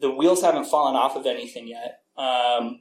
the 0.00 0.10
wheels 0.10 0.42
haven't 0.42 0.66
fallen 0.66 0.96
off 0.96 1.16
of 1.16 1.26
anything 1.26 1.66
yet. 1.66 2.02
Um, 2.16 2.80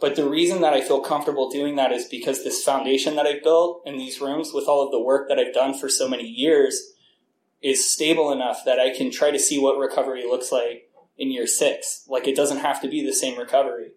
but 0.00 0.16
the 0.16 0.28
reason 0.28 0.60
that 0.62 0.72
I 0.72 0.80
feel 0.80 1.00
comfortable 1.00 1.50
doing 1.50 1.76
that 1.76 1.92
is 1.92 2.06
because 2.06 2.44
this 2.44 2.62
foundation 2.62 3.16
that 3.16 3.26
I've 3.26 3.42
built 3.42 3.82
in 3.86 3.96
these 3.96 4.20
rooms 4.20 4.52
with 4.52 4.68
all 4.68 4.84
of 4.84 4.92
the 4.92 5.00
work 5.00 5.28
that 5.28 5.38
I've 5.38 5.54
done 5.54 5.74
for 5.74 5.88
so 5.88 6.08
many 6.08 6.26
years 6.26 6.93
is 7.64 7.90
stable 7.90 8.30
enough 8.30 8.62
that 8.66 8.78
I 8.78 8.94
can 8.94 9.10
try 9.10 9.30
to 9.30 9.38
see 9.38 9.58
what 9.58 9.78
recovery 9.78 10.24
looks 10.24 10.52
like 10.52 10.90
in 11.16 11.32
year 11.32 11.46
six. 11.46 12.04
Like 12.06 12.28
it 12.28 12.36
doesn't 12.36 12.58
have 12.58 12.80
to 12.82 12.88
be 12.88 13.04
the 13.04 13.12
same 13.12 13.38
recovery. 13.38 13.92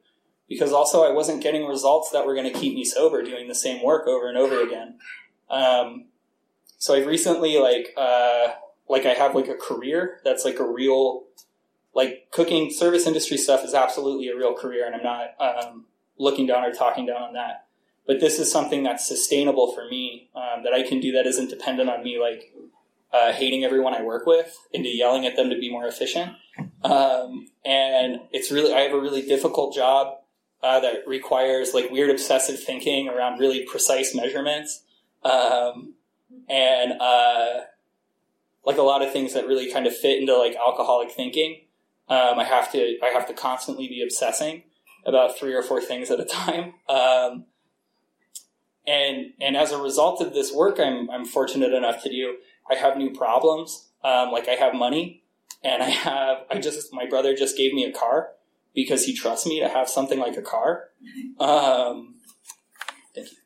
Because 0.48 0.72
also 0.72 1.04
I 1.04 1.12
wasn't 1.12 1.44
getting 1.44 1.66
results 1.66 2.10
that 2.12 2.26
were 2.26 2.34
going 2.34 2.52
to 2.52 2.58
keep 2.58 2.74
me 2.74 2.86
sober 2.86 3.22
doing 3.22 3.50
the 3.50 3.56
same 3.56 3.84
work 3.84 4.08
over 4.08 4.30
and 4.30 4.38
over 4.38 4.62
again. 4.64 4.98
Um, 5.50 6.06
so 6.78 6.96
I've 6.96 7.06
recently 7.06 7.58
like 7.58 7.94
uh, 7.98 8.54
like 8.88 9.06
I 9.06 9.14
have 9.14 9.36
like 9.36 9.50
a 9.50 9.56
career 9.56 10.22
that's 10.24 10.46
like 10.46 10.60
a 10.60 10.66
real 10.66 11.26
like 11.94 12.28
cooking 12.32 12.72
service 12.72 13.06
industry 13.06 13.36
stuff 13.36 13.66
is 13.66 13.74
absolutely 13.74 14.30
a 14.30 14.38
real 14.38 14.54
career, 14.54 14.86
and 14.86 14.96
I'm 14.96 15.04
not 15.04 15.42
um, 15.42 15.86
looking 16.18 16.46
down 16.46 16.64
or 16.64 16.72
talking 16.72 17.06
down 17.06 17.22
on 17.22 17.34
that. 17.34 17.66
But 18.06 18.22
this 18.22 18.40
is 18.40 18.50
something 18.50 18.84
that's 18.84 19.06
sustainable 19.06 19.74
for 19.74 19.86
me 19.90 20.30
um, 20.34 20.64
that 20.64 20.74
I 20.74 20.84
can 20.84 21.02
do 21.02 21.12
that 21.14 21.26
isn't 21.26 21.50
dependent 21.50 21.90
on 21.90 22.04
me 22.04 22.18
like 22.22 22.54
uh, 23.14 23.32
hating 23.32 23.64
everyone 23.64 23.94
I 23.94 24.02
work 24.02 24.26
with 24.26 24.58
into 24.72 24.90
yelling 24.90 25.26
at 25.26 25.36
them 25.36 25.50
to 25.50 25.58
be 25.58 25.72
more 25.72 25.88
efficient. 25.88 26.34
Um, 26.84 27.48
and 27.66 28.22
it's 28.32 28.52
really 28.52 28.74
I 28.74 28.82
have 28.82 28.94
a 28.94 29.00
really 29.00 29.22
difficult 29.22 29.74
job 29.74 30.18
uh, 30.64 30.80
that 30.80 31.08
requires 31.08 31.74
like 31.74 31.90
weird 31.92 32.10
obsessive 32.10 32.62
thinking 32.62 33.08
around 33.08 33.40
really 33.40 33.66
precise 33.66 34.16
measurements. 34.16 34.84
Um, 35.24 35.94
and 36.50 36.94
uh, 37.00 37.62
like 38.66 38.78
a 38.78 38.84
lot 38.84 39.02
of 39.02 39.12
things 39.12 39.34
that 39.34 39.48
really 39.48 39.72
kind 39.72 39.88
of 39.88 39.96
fit 39.96 40.20
into 40.20 40.36
like 40.38 40.56
alcoholic 40.56 41.12
thinking. 41.12 41.62
Um, 42.10 42.40
I 42.40 42.44
have 42.44 42.72
to 42.72 42.98
I 43.04 43.08
have 43.14 43.28
to 43.28 43.34
constantly 43.34 43.88
be 43.88 44.02
obsessing 44.02 44.64
about 45.06 45.38
three 45.38 45.54
or 45.54 45.64
four 45.64 45.82
things 45.82 46.12
at 46.12 46.20
a 46.20 46.26
time. 46.26 46.74
Um, 46.90 47.46
and 48.88 49.34
and 49.42 49.58
as 49.58 49.74
a 49.74 49.78
result 49.78 50.22
of 50.22 50.34
this 50.34 50.54
work, 50.54 50.80
I'm 50.80 51.10
I'm 51.10 51.26
fortunate 51.26 51.74
enough 51.74 52.02
to 52.04 52.10
do. 52.10 52.38
I 52.70 52.76
have 52.76 52.98
new 52.98 53.12
problems. 53.12 53.90
Um, 54.04 54.32
like 54.32 54.48
I 54.48 54.54
have 54.54 54.74
money, 54.74 55.24
and 55.64 55.82
I 55.82 55.90
have 55.90 56.40
I 56.50 56.60
just 56.60 56.94
my 56.94 57.06
brother 57.06 57.36
just 57.36 57.58
gave 57.58 57.74
me 57.74 57.84
a 57.84 57.92
car 57.92 58.32
because 58.74 59.06
he 59.06 59.16
trusts 59.16 59.48
me 59.48 59.60
to 59.60 59.68
have 59.68 59.90
something 59.90 60.20
like 60.20 60.38
a 60.38 60.42
car. 60.42 60.90
Um, 61.40 62.16
thank 63.16 63.32
you. 63.32 63.38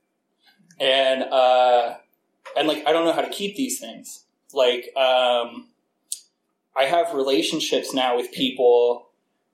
And 0.80 1.24
uh, 1.24 1.96
and 2.58 2.68
like 2.68 2.86
I 2.86 2.92
don't 2.92 3.06
know 3.06 3.14
how 3.14 3.22
to 3.22 3.30
keep 3.30 3.56
these 3.56 3.80
things. 3.80 4.26
Like 4.54 4.96
um, 4.98 5.70
I 6.76 6.84
have 6.84 7.14
relationships 7.14 7.94
now 7.94 8.18
with 8.18 8.32
people 8.32 9.10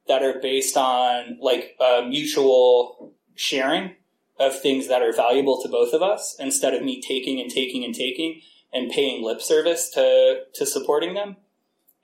that 0.07 0.23
are 0.23 0.39
based 0.39 0.77
on 0.77 1.37
like 1.41 1.75
a 1.79 2.03
mutual 2.07 3.13
sharing 3.35 3.95
of 4.39 4.59
things 4.59 4.87
that 4.87 5.01
are 5.01 5.13
valuable 5.13 5.61
to 5.61 5.69
both 5.69 5.93
of 5.93 6.01
us 6.01 6.35
instead 6.39 6.73
of 6.73 6.83
me 6.83 7.01
taking 7.01 7.39
and 7.39 7.51
taking 7.51 7.83
and 7.83 7.93
taking 7.93 8.41
and 8.73 8.91
paying 8.91 9.23
lip 9.23 9.41
service 9.41 9.89
to 9.91 10.41
to 10.53 10.65
supporting 10.65 11.13
them. 11.13 11.37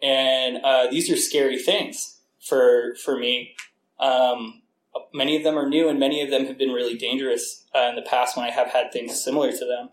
And 0.02 0.58
uh, 0.64 0.88
these 0.90 1.10
are 1.10 1.18
scary 1.18 1.58
things 1.58 2.20
for 2.42 2.96
for 3.04 3.18
me. 3.18 3.56
Um, 4.00 4.62
many 5.14 5.38
of 5.38 5.44
them 5.44 5.58
are 5.58 5.70
new, 5.70 5.88
and 5.90 6.00
many 6.00 6.22
of 6.22 6.30
them 6.30 6.46
have 6.46 6.58
been 6.58 6.72
really 6.72 6.98
dangerous 6.98 7.66
uh, 7.76 7.88
in 7.90 7.96
the 7.96 8.02
past 8.02 8.36
when 8.36 8.46
I 8.46 8.52
have 8.52 8.68
had 8.68 8.92
things 8.92 9.24
similar 9.24 9.52
to 9.52 9.66
them. 9.66 9.90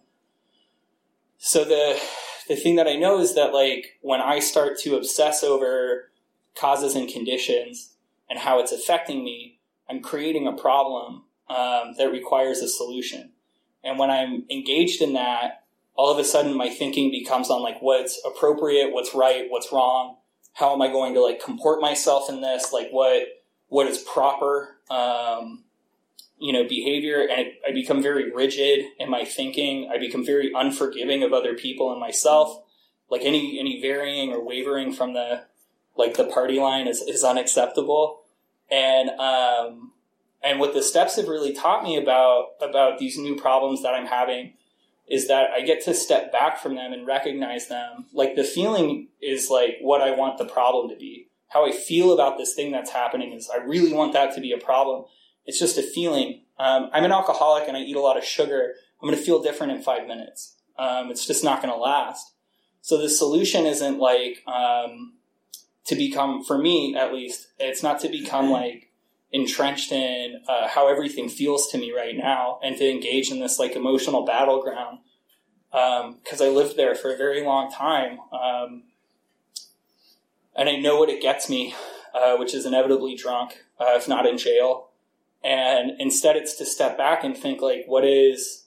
So 1.39 1.65
the 1.65 2.01
the 2.49 2.57
thing 2.57 2.77
that 2.77 2.89
I 2.89 2.97
know 2.97 3.21
is 3.21 3.35
that 3.35 3.55
like 3.55 3.99
when 4.03 4.21
I 4.21 4.41
start 4.41 4.79
to 4.81 4.97
obsess 4.97 5.45
over 5.45 6.11
causes 6.57 6.97
and 6.97 7.09
conditions 7.09 7.95
and 8.29 8.39
how 8.39 8.61
it's 8.61 8.73
affecting 8.73 9.25
me, 9.25 9.61
I'm 9.89 10.03
creating 10.03 10.47
a 10.47 10.53
problem 10.53 11.25
um, 11.49 11.95
that 11.99 12.11
requires 12.11 12.59
a 12.61 12.69
solution. 12.69 13.31
And 13.83 13.99
when 13.99 14.11
I'm 14.11 14.45
engaged 14.51 15.01
in 15.01 15.15
that, 15.15 15.65
all 15.95 16.13
of 16.13 16.19
a 16.19 16.25
sudden 16.25 16.57
my 16.57 16.69
thinking 16.69 17.11
becomes 17.11 17.51
on 17.51 17.63
like 17.63 17.81
what's 17.81 18.21
appropriate, 18.25 18.93
what's 18.93 19.15
right, 19.15 19.47
what's 19.49 19.73
wrong. 19.73 20.17
How 20.55 20.73
am 20.73 20.83
I 20.83 20.89
going 20.89 21.15
to 21.15 21.21
like 21.23 21.43
comport 21.43 21.81
myself 21.81 22.29
in 22.29 22.41
this? 22.41 22.73
Like 22.73 22.91
what 22.91 23.25
what 23.69 23.87
is 23.87 23.99
proper? 23.99 24.77
Um, 24.91 25.65
you 26.41 26.53
know, 26.53 26.67
behavior 26.67 27.21
and 27.21 27.49
I 27.67 27.73
become 27.73 28.03
very 28.03 28.33
rigid 28.33 28.87
in 28.99 29.11
my 29.11 29.25
thinking. 29.25 29.91
I 29.93 29.99
become 29.99 30.25
very 30.25 30.51
unforgiving 30.55 31.23
of 31.23 31.33
other 31.33 31.55
people 31.55 31.93
and 31.93 32.01
myself. 32.01 32.63
Like 33.11 33.23
any, 33.23 33.59
any 33.61 33.81
varying 33.81 34.33
or 34.33 34.45
wavering 34.45 34.93
from 34.93 35.13
the, 35.13 35.45
like 35.97 36.17
the 36.17 36.25
party 36.25 36.59
line 36.59 36.89
is, 36.89 37.03
is 37.03 37.23
unacceptable. 37.23 38.23
And, 38.71 39.11
um, 39.11 39.93
and 40.43 40.59
what 40.59 40.73
the 40.73 40.83
steps 40.83 41.17
have 41.17 41.29
really 41.29 41.53
taught 41.53 41.85
me 41.85 41.97
about, 41.99 42.53
about 42.63 42.99
these 42.99 43.19
new 43.19 43.37
problems 43.37 43.83
that 43.83 43.95
I'm 43.95 44.07
having 44.07 44.55
is 45.11 45.29
that 45.29 45.51
I 45.51 45.63
get 45.63 45.85
to 45.85 45.95
step 45.95 46.33
back 46.33 46.59
from 46.59 46.77
them 46.77 46.93
and 46.93 47.07
recognize 47.07 47.69
them. 47.69 48.07
Like 48.13 48.37
the 48.37 48.45
feeling 48.45 49.09
is 49.21 49.51
like 49.51 49.77
what 49.81 50.01
I 50.01 50.13
want 50.13 50.39
the 50.39 50.47
problem 50.47 50.89
to 50.89 50.97
be. 50.97 51.29
How 51.49 51.67
I 51.67 51.73
feel 51.73 52.13
about 52.13 52.39
this 52.39 52.55
thing 52.55 52.71
that's 52.71 52.91
happening 52.91 53.33
is 53.33 53.51
I 53.53 53.59
really 53.59 53.93
want 53.93 54.13
that 54.13 54.35
to 54.37 54.41
be 54.41 54.53
a 54.53 54.59
problem 54.59 55.05
it's 55.51 55.59
just 55.59 55.79
a 55.79 55.83
feeling. 55.83 56.43
Um, 56.59 56.91
I'm 56.93 57.05
an 57.05 57.13
alcoholic 57.13 57.67
and 57.67 57.77
I 57.77 57.81
eat 57.81 57.97
a 57.97 58.01
lot 58.01 58.17
of 58.17 58.25
sugar. 58.25 58.75
I'm 59.03 59.09
going 59.09 59.19
to 59.19 59.25
feel 59.25 59.43
different 59.43 59.73
in 59.73 59.83
five 59.83 60.07
minutes. 60.07 60.57
Um, 60.79 61.11
it's 61.11 61.27
just 61.27 61.45
not 61.45 61.63
going 61.63 61.75
to 61.75 61.79
last. 61.79 62.35
So 62.83 62.97
the 63.01 63.09
solution 63.09 63.67
isn't 63.67 63.99
like 63.99 64.43
um, 64.47 65.15
to 65.87 65.97
become, 65.97 66.45
for 66.45 66.57
me 66.57 66.95
at 66.97 67.13
least, 67.13 67.49
it's 67.59 67.83
not 67.83 68.01
to 68.01 68.09
become 68.09 68.51
like 68.51 68.90
entrenched 69.33 69.93
in 69.93 70.43
uh, 70.49 70.69
how 70.69 70.89
everything 70.89 71.29
feels 71.29 71.69
to 71.69 71.79
me 71.79 71.93
right 71.93 72.17
now 72.17 72.59
and 72.63 72.77
to 72.77 72.91
engage 72.91 73.31
in 73.31 73.39
this 73.41 73.59
like 73.59 73.77
emotional 73.77 74.25
battleground 74.25 74.99
because 75.71 76.41
um, 76.41 76.47
I 76.47 76.49
lived 76.49 76.77
there 76.77 76.95
for 76.95 77.13
a 77.13 77.17
very 77.17 77.45
long 77.45 77.71
time. 77.71 78.19
Um, 78.33 78.85
and 80.57 80.69
I 80.69 80.77
know 80.77 80.99
what 80.99 81.09
it 81.09 81.23
gets 81.23 81.49
me, 81.49 81.75
uh, 82.13 82.37
which 82.37 82.55
is 82.55 82.67
inevitably 82.67 83.15
drunk, 83.15 83.63
uh, 83.79 83.95
if 83.95 84.09
not 84.09 84.27
in 84.27 84.37
jail. 84.37 84.89
And 85.45 85.93
instead 86.01 86.37
it's 86.37 86.55
to 86.57 86.67
step 86.67 86.99
back 86.99 87.25
and 87.25 87.37
think 87.37 87.63
like, 87.63 87.85
what 87.87 88.05
is, 88.05 88.65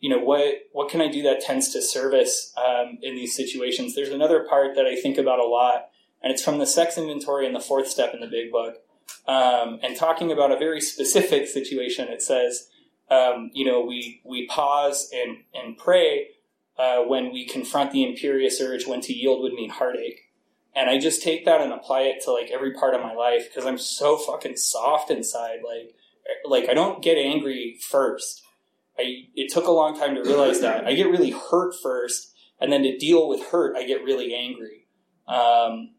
you 0.00 0.08
know, 0.08 0.20
what, 0.20 0.54
what 0.72 0.88
can 0.88 1.00
I 1.00 1.08
do 1.08 1.22
that 1.22 1.40
tends 1.40 1.70
to 1.72 1.82
service, 1.82 2.52
um, 2.56 2.98
in 3.02 3.16
these 3.16 3.34
situations? 3.34 3.94
There's 3.94 4.08
another 4.10 4.46
part 4.48 4.76
that 4.76 4.86
I 4.86 4.94
think 4.94 5.18
about 5.18 5.40
a 5.40 5.44
lot, 5.44 5.90
and 6.22 6.32
it's 6.32 6.42
from 6.42 6.58
the 6.58 6.66
sex 6.66 6.96
inventory 6.96 7.46
in 7.46 7.52
the 7.52 7.60
fourth 7.60 7.88
step 7.88 8.14
in 8.14 8.20
the 8.20 8.26
big 8.28 8.52
book. 8.52 8.76
Um, 9.26 9.78
and 9.82 9.96
talking 9.96 10.32
about 10.32 10.52
a 10.52 10.58
very 10.58 10.80
specific 10.80 11.46
situation, 11.48 12.08
it 12.08 12.22
says, 12.22 12.68
um, 13.10 13.50
you 13.52 13.64
know, 13.64 13.84
we, 13.84 14.20
we 14.24 14.46
pause 14.46 15.10
and, 15.12 15.38
and 15.54 15.76
pray, 15.76 16.28
uh, 16.78 17.00
when 17.02 17.32
we 17.32 17.46
confront 17.46 17.92
the 17.92 18.04
imperious 18.04 18.60
urge 18.60 18.86
when 18.86 19.00
to 19.02 19.12
yield 19.12 19.42
would 19.42 19.52
mean 19.52 19.70
heartache. 19.70 20.20
And 20.74 20.88
I 20.88 20.98
just 20.98 21.22
take 21.22 21.44
that 21.44 21.60
and 21.60 21.72
apply 21.72 22.02
it 22.02 22.22
to 22.24 22.32
like 22.32 22.50
every 22.52 22.72
part 22.72 22.94
of 22.94 23.02
my 23.02 23.12
life 23.12 23.48
because 23.48 23.66
I'm 23.66 23.78
so 23.78 24.16
fucking 24.16 24.56
soft 24.56 25.10
inside. 25.10 25.58
Like, 25.66 25.94
like 26.44 26.68
I 26.68 26.74
don't 26.74 27.02
get 27.02 27.16
angry 27.16 27.78
first. 27.80 28.42
I 28.98 29.24
it 29.34 29.52
took 29.52 29.66
a 29.66 29.72
long 29.72 29.98
time 29.98 30.14
to 30.14 30.22
realize 30.22 30.60
that. 30.60 30.86
I 30.86 30.94
get 30.94 31.10
really 31.10 31.30
hurt 31.30 31.74
first, 31.82 32.32
And 32.60 32.72
then 32.72 32.82
to 32.82 32.96
deal 32.96 33.28
with 33.28 33.46
hurt, 33.46 33.76
I 33.76 33.84
get 33.84 34.04
really 34.04 34.34
angry. 34.34 34.86
Um, 35.26 35.94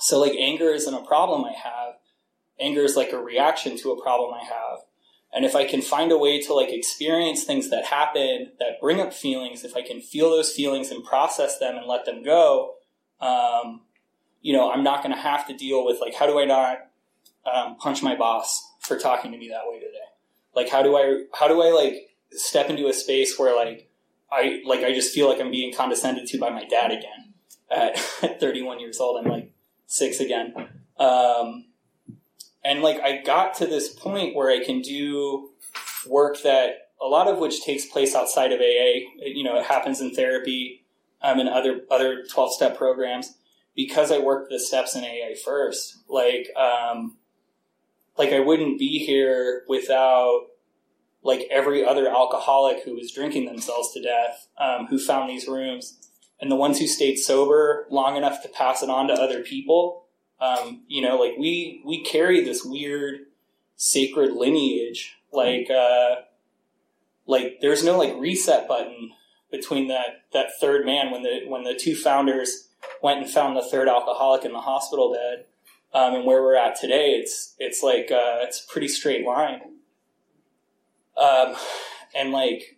so 0.00 0.20
like 0.20 0.34
anger 0.38 0.70
isn't 0.70 0.92
a 0.92 1.04
problem 1.04 1.44
I 1.44 1.52
have. 1.52 1.94
Anger 2.60 2.82
is 2.82 2.96
like 2.96 3.12
a 3.12 3.18
reaction 3.18 3.76
to 3.78 3.92
a 3.92 4.02
problem 4.02 4.32
I 4.34 4.44
have. 4.44 4.80
And 5.34 5.44
if 5.44 5.56
I 5.56 5.64
can 5.64 5.82
find 5.82 6.12
a 6.12 6.18
way 6.18 6.40
to 6.42 6.54
like 6.54 6.72
experience 6.72 7.42
things 7.42 7.68
that 7.70 7.84
happen 7.84 8.52
that 8.60 8.80
bring 8.80 9.00
up 9.00 9.12
feelings, 9.12 9.64
if 9.64 9.76
I 9.76 9.82
can 9.82 10.00
feel 10.00 10.30
those 10.30 10.52
feelings 10.52 10.92
and 10.92 11.04
process 11.04 11.58
them 11.58 11.76
and 11.76 11.86
let 11.86 12.04
them 12.04 12.22
go, 12.22 12.74
um, 13.20 13.80
you 14.40 14.52
know, 14.52 14.70
I'm 14.70 14.84
not 14.84 15.02
going 15.02 15.14
to 15.14 15.20
have 15.20 15.46
to 15.48 15.56
deal 15.56 15.84
with 15.84 16.00
like, 16.00 16.14
how 16.14 16.26
do 16.26 16.38
I 16.38 16.44
not 16.44 16.78
um, 17.52 17.76
punch 17.76 18.00
my 18.02 18.14
boss 18.14 18.64
for 18.80 18.96
talking 18.96 19.32
to 19.32 19.38
me 19.38 19.48
that 19.48 19.62
way 19.66 19.80
today? 19.80 19.90
Like, 20.54 20.68
how 20.68 20.84
do 20.84 20.96
I, 20.96 21.24
how 21.34 21.48
do 21.48 21.62
I 21.62 21.72
like 21.72 22.10
step 22.30 22.70
into 22.70 22.86
a 22.86 22.92
space 22.92 23.36
where 23.36 23.56
like, 23.56 23.90
I, 24.30 24.62
like, 24.64 24.84
I 24.84 24.92
just 24.92 25.12
feel 25.12 25.28
like 25.28 25.40
I'm 25.40 25.50
being 25.50 25.74
condescended 25.74 26.28
to 26.28 26.38
by 26.38 26.50
my 26.50 26.64
dad 26.64 26.92
again 26.92 27.34
at, 27.70 27.96
at 28.22 28.38
31 28.40 28.78
years 28.78 29.00
old. 29.00 29.24
I'm 29.24 29.30
like 29.30 29.50
six 29.86 30.20
again. 30.20 30.54
Um, 30.96 31.64
and 32.64 32.82
like 32.82 33.00
I 33.00 33.22
got 33.22 33.54
to 33.54 33.66
this 33.66 33.92
point 33.92 34.34
where 34.34 34.50
I 34.50 34.64
can 34.64 34.80
do 34.80 35.50
work 36.06 36.42
that 36.42 36.88
a 37.00 37.06
lot 37.06 37.28
of 37.28 37.38
which 37.38 37.62
takes 37.62 37.84
place 37.84 38.14
outside 38.14 38.52
of 38.52 38.60
AA. 38.60 39.04
You 39.22 39.44
know, 39.44 39.58
it 39.58 39.66
happens 39.66 40.00
in 40.00 40.14
therapy 40.14 40.84
um, 41.20 41.38
and 41.38 41.48
other 41.48 41.82
other 41.90 42.24
twelve 42.24 42.52
step 42.52 42.76
programs 42.76 43.34
because 43.76 44.10
I 44.10 44.18
worked 44.18 44.50
the 44.50 44.58
steps 44.58 44.96
in 44.96 45.04
AA 45.04 45.34
first. 45.44 45.98
Like, 46.08 46.48
um, 46.56 47.16
like 48.16 48.32
I 48.32 48.40
wouldn't 48.40 48.78
be 48.78 49.04
here 49.04 49.64
without 49.68 50.46
like 51.22 51.46
every 51.50 51.84
other 51.84 52.08
alcoholic 52.08 52.84
who 52.84 52.94
was 52.94 53.12
drinking 53.12 53.46
themselves 53.46 53.92
to 53.92 54.02
death, 54.02 54.46
um, 54.58 54.86
who 54.86 54.98
found 54.98 55.28
these 55.28 55.48
rooms, 55.48 55.98
and 56.40 56.50
the 56.50 56.56
ones 56.56 56.78
who 56.78 56.86
stayed 56.86 57.16
sober 57.16 57.86
long 57.90 58.16
enough 58.16 58.42
to 58.42 58.48
pass 58.48 58.82
it 58.82 58.90
on 58.90 59.08
to 59.08 59.14
other 59.14 59.42
people 59.42 60.03
um, 60.40 60.82
you 60.88 61.02
know, 61.02 61.16
like 61.16 61.34
we 61.38 61.82
we 61.84 62.02
carry 62.02 62.42
this 62.42 62.64
weird 62.64 63.20
sacred 63.76 64.32
lineage. 64.32 65.16
Like 65.32 65.68
uh, 65.70 66.16
like 67.26 67.58
there's 67.60 67.84
no 67.84 67.98
like 67.98 68.14
reset 68.18 68.68
button 68.68 69.12
between 69.50 69.88
that 69.88 70.22
that 70.32 70.48
third 70.60 70.84
man 70.84 71.10
when 71.10 71.22
the 71.22 71.42
when 71.46 71.64
the 71.64 71.74
two 71.74 71.94
founders 71.94 72.68
went 73.02 73.22
and 73.22 73.30
found 73.30 73.56
the 73.56 73.62
third 73.62 73.88
alcoholic 73.88 74.44
in 74.44 74.52
the 74.52 74.60
hospital 74.60 75.12
bed. 75.12 75.46
Um, 75.92 76.14
and 76.14 76.24
where 76.26 76.42
we're 76.42 76.56
at 76.56 76.78
today, 76.80 77.10
it's 77.10 77.54
it's 77.58 77.82
like 77.82 78.10
uh, 78.10 78.42
it's 78.42 78.64
a 78.64 78.72
pretty 78.72 78.88
straight 78.88 79.24
line. 79.24 79.60
Um, 81.16 81.54
and 82.16 82.32
like 82.32 82.76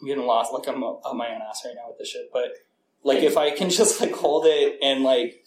I'm 0.00 0.06
getting 0.06 0.24
lost, 0.24 0.52
like 0.52 0.66
I'm 0.66 0.82
on 0.82 1.16
my 1.16 1.28
own 1.28 1.42
ass 1.42 1.62
right 1.64 1.74
now 1.74 1.88
with 1.88 1.98
this 1.98 2.08
shit. 2.08 2.30
But 2.32 2.52
like 3.02 3.22
if 3.22 3.36
I 3.36 3.50
can 3.50 3.70
just 3.70 4.00
like 4.00 4.14
hold 4.14 4.46
it 4.46 4.78
and 4.82 5.02
like 5.02 5.45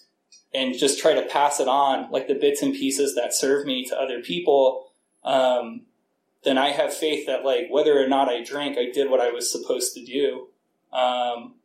and 0.54 0.78
just 0.78 1.00
try 1.00 1.14
to 1.14 1.22
pass 1.28 1.60
it 1.60 1.68
on, 1.68 2.10
like 2.12 2.28
the 2.28 2.36
bits 2.36 2.62
and 2.62 2.74
pieces 2.74 3.16
that 3.16 3.34
serve 3.34 3.66
me 3.66 3.86
to 3.86 4.00
other 4.00 4.22
people, 4.22 4.92
um, 5.24 5.82
then 6.44 6.58
I 6.58 6.70
have 6.70 6.94
faith 6.94 7.28
that 7.28 7.44
like 7.44 7.68
whether 7.70 8.02
or 8.02 8.08
not 8.08 8.30
I 8.30 8.44
drink, 8.44 8.78
I 8.78 8.90
did 8.92 9.10
what 9.10 9.20
I 9.20 9.32
was 9.32 9.52
supposed 9.52 9.94
to 9.96 10.06
do. 10.06 10.48
Um, 10.92 11.56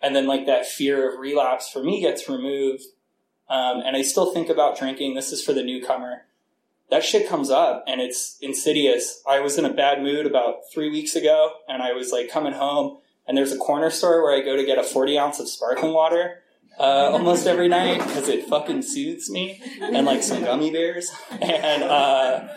and 0.00 0.16
then 0.16 0.26
like 0.26 0.46
that 0.46 0.66
fear 0.66 1.12
of 1.12 1.20
relapse 1.20 1.68
for 1.68 1.82
me 1.82 2.00
gets 2.00 2.28
removed. 2.28 2.82
Um, 3.48 3.82
and 3.84 3.96
I 3.96 4.02
still 4.02 4.32
think 4.32 4.48
about 4.48 4.78
drinking. 4.78 5.14
This 5.14 5.32
is 5.32 5.44
for 5.44 5.52
the 5.52 5.62
newcomer. 5.62 6.22
That 6.90 7.04
shit 7.04 7.28
comes 7.28 7.50
up 7.50 7.84
and 7.86 8.00
it's 8.00 8.38
insidious. 8.40 9.22
I 9.28 9.40
was 9.40 9.56
in 9.56 9.64
a 9.64 9.72
bad 9.72 10.02
mood 10.02 10.26
about 10.26 10.70
three 10.72 10.90
weeks 10.90 11.14
ago 11.14 11.52
and 11.68 11.82
I 11.82 11.92
was 11.92 12.10
like 12.10 12.30
coming 12.30 12.52
home 12.52 12.98
and 13.26 13.36
there's 13.36 13.52
a 13.52 13.58
corner 13.58 13.90
store 13.90 14.22
where 14.22 14.36
I 14.36 14.44
go 14.44 14.56
to 14.56 14.64
get 14.64 14.78
a 14.78 14.82
40 14.82 15.18
ounce 15.18 15.40
of 15.40 15.48
sparkling 15.48 15.92
water 15.92 16.42
uh, 16.78 17.10
almost 17.12 17.46
every 17.46 17.68
night 17.68 17.98
because 17.98 18.28
it 18.28 18.46
fucking 18.46 18.82
soothes 18.82 19.30
me 19.30 19.62
and 19.80 20.06
like 20.06 20.22
some 20.22 20.42
gummy 20.42 20.70
bears. 20.70 21.10
And 21.30 21.82
uh, 21.82 22.48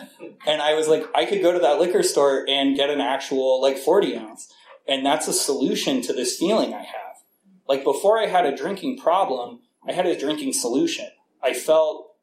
and 0.46 0.62
I 0.62 0.74
was 0.74 0.88
like 0.88 1.04
I 1.14 1.26
could 1.26 1.42
go 1.42 1.52
to 1.52 1.58
that 1.60 1.78
liquor 1.80 2.02
store 2.02 2.44
and 2.48 2.76
get 2.76 2.90
an 2.90 3.00
actual 3.00 3.60
like 3.60 3.78
40 3.78 4.16
ounce. 4.16 4.52
And 4.88 5.04
that's 5.04 5.28
a 5.28 5.32
solution 5.32 6.00
to 6.02 6.12
this 6.12 6.38
feeling 6.38 6.72
I 6.72 6.82
have. 6.82 7.16
Like 7.68 7.84
before 7.84 8.18
I 8.18 8.26
had 8.26 8.46
a 8.46 8.56
drinking 8.56 8.98
problem 8.98 9.60
I 9.88 9.92
had 9.92 10.06
a 10.06 10.18
drinking 10.18 10.52
solution. 10.52 11.06
I 11.42 11.52
felt 11.52 12.14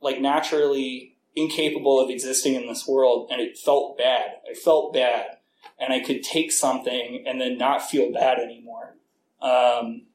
like 0.00 0.20
naturally 0.20 1.16
incapable 1.34 2.00
of 2.00 2.10
existing 2.10 2.54
in 2.54 2.66
this 2.66 2.86
world 2.86 3.28
and 3.30 3.40
it 3.40 3.58
felt 3.58 3.98
bad. 3.98 4.36
I 4.50 4.54
felt 4.54 4.92
bad. 4.92 5.38
And 5.78 5.92
I 5.92 6.00
could 6.00 6.22
take 6.22 6.52
something 6.52 7.24
and 7.26 7.40
then 7.40 7.58
not 7.58 7.82
feel 7.82 8.12
bad 8.12 8.38
anymore. 8.38 8.96
Um, 9.42 10.06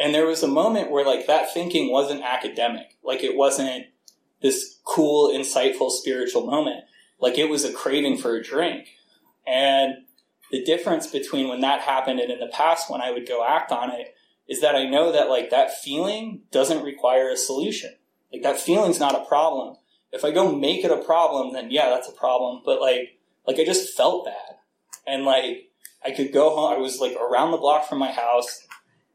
and 0.00 0.14
there 0.14 0.26
was 0.26 0.42
a 0.42 0.48
moment 0.48 0.90
where 0.90 1.04
like 1.04 1.26
that 1.26 1.52
thinking 1.52 1.90
wasn't 1.90 2.22
academic. 2.22 2.96
Like 3.02 3.22
it 3.22 3.36
wasn't 3.36 3.86
this 4.40 4.78
cool, 4.84 5.30
insightful 5.30 5.90
spiritual 5.90 6.46
moment. 6.46 6.84
Like 7.20 7.38
it 7.38 7.48
was 7.48 7.64
a 7.64 7.72
craving 7.72 8.18
for 8.18 8.36
a 8.36 8.42
drink. 8.42 8.88
And 9.46 10.04
the 10.50 10.62
difference 10.64 11.06
between 11.06 11.48
when 11.48 11.60
that 11.60 11.80
happened 11.80 12.20
and 12.20 12.30
in 12.30 12.38
the 12.38 12.46
past 12.46 12.90
when 12.90 13.00
I 13.00 13.10
would 13.10 13.26
go 13.26 13.46
act 13.46 13.72
on 13.72 13.90
it 13.90 14.14
is 14.48 14.60
that 14.60 14.74
I 14.74 14.88
know 14.88 15.12
that 15.12 15.28
like 15.28 15.50
that 15.50 15.78
feeling 15.78 16.42
doesn't 16.50 16.84
require 16.84 17.30
a 17.30 17.36
solution. 17.36 17.94
Like 18.32 18.42
that 18.42 18.60
feeling's 18.60 19.00
not 19.00 19.14
a 19.14 19.24
problem. 19.24 19.76
If 20.12 20.24
I 20.24 20.30
go 20.30 20.54
make 20.54 20.84
it 20.84 20.90
a 20.90 21.04
problem, 21.04 21.52
then 21.52 21.70
yeah, 21.70 21.90
that's 21.90 22.08
a 22.08 22.12
problem. 22.12 22.62
But 22.64 22.80
like, 22.80 23.18
like 23.46 23.58
I 23.58 23.64
just 23.64 23.96
felt 23.96 24.24
bad. 24.24 24.56
And 25.06 25.24
like, 25.24 25.70
I 26.04 26.12
could 26.12 26.32
go 26.32 26.54
home. 26.54 26.72
I 26.72 26.78
was 26.78 27.00
like 27.00 27.16
around 27.16 27.50
the 27.50 27.56
block 27.56 27.88
from 27.88 27.98
my 27.98 28.12
house. 28.12 28.66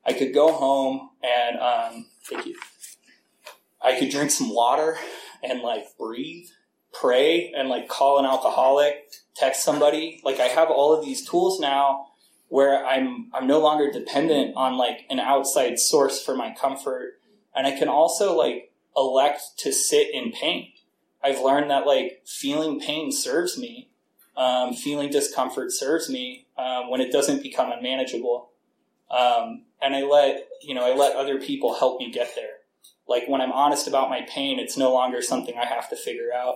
I 0.06 0.14
could 0.14 0.34
go 0.34 0.52
home 0.52 1.10
and 1.24 1.60
um, 1.60 2.06
thank 2.26 2.46
you. 2.46 2.56
I 3.82 4.00
could 4.00 4.10
drink 4.10 4.32
some 4.32 4.54
water 4.54 4.98
and 5.44 5.62
like 5.62 5.86
breathe, 5.98 6.48
pray, 6.94 7.52
and 7.56 7.70
like 7.70 7.88
call 7.88 8.20
an 8.20 8.26
alcoholic, 8.26 9.12
text 9.36 9.64
somebody. 9.64 10.22
Like 10.24 10.40
I 10.40 10.48
have 10.48 10.70
all 10.70 10.94
of 10.94 11.04
these 11.04 11.28
tools 11.28 11.60
now 11.60 12.08
where 12.48 12.86
I'm 12.86 13.30
I'm 13.34 13.48
no 13.48 13.60
longer 13.60 13.92
dependent 13.92 14.56
on 14.56 14.78
like 14.78 15.06
an 15.10 15.20
outside 15.20 15.80
source 15.80 16.24
for 16.24 16.36
my 16.36 16.54
comfort, 16.54 17.20
and 17.56 17.66
I 17.66 17.78
can 17.78 17.88
also 17.88 18.38
like 18.38 18.72
elect 18.96 19.42
to 19.60 19.74
sit 19.74 20.14
in 20.14 20.32
pain. 20.32 20.72
I've 21.24 21.42
learned 21.42 21.72
that 21.72 21.88
like 21.88 22.22
feeling 22.26 22.80
pain 22.80 23.12
serves 23.12 23.58
me, 23.58 23.90
um, 24.38 24.74
feeling 24.74 25.10
discomfort 25.10 25.72
serves 25.72 26.10
me 26.10 26.46
um, 26.58 26.90
when 26.90 27.02
it 27.02 27.12
doesn't 27.12 27.42
become 27.42 27.72
unmanageable. 27.72 28.50
Um, 29.10 29.64
and 29.84 29.96
I 29.96 30.04
let 30.04 30.48
you 30.62 30.74
know 30.74 30.86
I 30.86 30.96
let 30.96 31.16
other 31.16 31.40
people 31.40 31.76
help 31.76 32.00
me 32.00 32.12
get 32.12 32.36
there. 32.36 32.58
Like 33.08 33.28
when 33.28 33.42
I'm 33.42 33.52
honest 33.52 33.88
about 33.88 34.10
my 34.10 34.22
pain, 34.28 34.60
it's 34.60 34.78
no 34.78 34.94
longer 34.94 35.22
something 35.22 35.56
I 35.58 35.66
have 35.66 35.90
to 35.90 35.96
figure 35.96 36.34
out. 36.36 36.56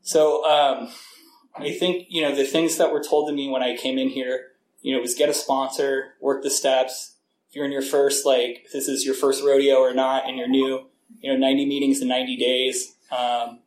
So 0.00 0.44
um, 0.44 0.90
I 1.54 1.72
think 1.72 2.06
you 2.08 2.22
know 2.22 2.34
the 2.34 2.44
things 2.44 2.78
that 2.78 2.92
were 2.92 3.02
told 3.02 3.28
to 3.28 3.34
me 3.34 3.48
when 3.48 3.62
I 3.62 3.76
came 3.76 3.98
in 3.98 4.08
here, 4.08 4.52
you 4.80 4.94
know, 4.94 5.00
was 5.00 5.14
get 5.14 5.28
a 5.28 5.34
sponsor, 5.34 6.14
work 6.20 6.42
the 6.42 6.50
steps. 6.50 7.16
If 7.50 7.56
you're 7.56 7.66
in 7.66 7.72
your 7.72 7.82
first 7.82 8.24
like 8.24 8.66
this 8.72 8.88
is 8.88 9.04
your 9.04 9.14
first 9.14 9.44
rodeo 9.44 9.76
or 9.76 9.92
not, 9.92 10.26
and 10.26 10.38
you're 10.38 10.48
new, 10.48 10.86
you 11.20 11.32
know, 11.32 11.38
90 11.38 11.66
meetings 11.66 12.00
in 12.00 12.08
90 12.08 12.36
days. 12.36 12.96
Um, 13.10 13.60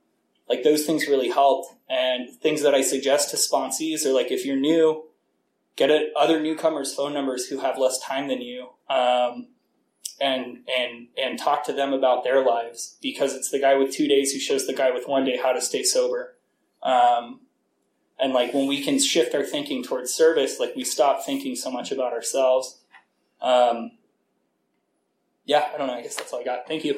like 0.49 0.63
those 0.63 0.85
things 0.85 1.07
really 1.07 1.29
helped. 1.29 1.73
And 1.89 2.29
things 2.41 2.61
that 2.63 2.73
I 2.73 2.81
suggest 2.81 3.29
to 3.31 3.37
sponsees 3.37 4.05
are 4.05 4.13
like 4.13 4.31
if 4.31 4.45
you're 4.45 4.55
new, 4.55 5.03
get 5.75 5.91
other 6.15 6.39
newcomers' 6.39 6.93
phone 6.93 7.13
numbers 7.13 7.47
who 7.47 7.59
have 7.59 7.77
less 7.77 7.99
time 7.99 8.27
than 8.27 8.41
you, 8.41 8.69
um, 8.89 9.47
and 10.19 10.59
and 10.69 11.07
and 11.21 11.37
talk 11.37 11.65
to 11.65 11.73
them 11.73 11.93
about 11.93 12.23
their 12.23 12.45
lives 12.45 12.97
because 13.01 13.33
it's 13.33 13.49
the 13.49 13.59
guy 13.59 13.75
with 13.75 13.91
two 13.91 14.07
days 14.07 14.31
who 14.31 14.39
shows 14.39 14.65
the 14.67 14.73
guy 14.73 14.91
with 14.91 15.07
one 15.07 15.25
day 15.25 15.37
how 15.37 15.51
to 15.51 15.61
stay 15.61 15.83
sober. 15.83 16.35
Um, 16.81 17.41
and 18.19 18.33
like 18.33 18.53
when 18.53 18.67
we 18.67 18.81
can 18.81 18.99
shift 18.99 19.35
our 19.35 19.43
thinking 19.43 19.83
towards 19.83 20.13
service, 20.13 20.59
like 20.59 20.75
we 20.75 20.83
stop 20.83 21.23
thinking 21.25 21.55
so 21.55 21.69
much 21.69 21.91
about 21.91 22.13
ourselves. 22.13 22.79
Um, 23.41 23.91
yeah, 25.45 25.67
I 25.73 25.77
don't 25.77 25.87
know. 25.87 25.93
I 25.93 26.01
guess 26.01 26.15
that's 26.15 26.31
all 26.31 26.39
I 26.39 26.43
got. 26.43 26.67
Thank 26.67 26.85
you. 26.85 26.97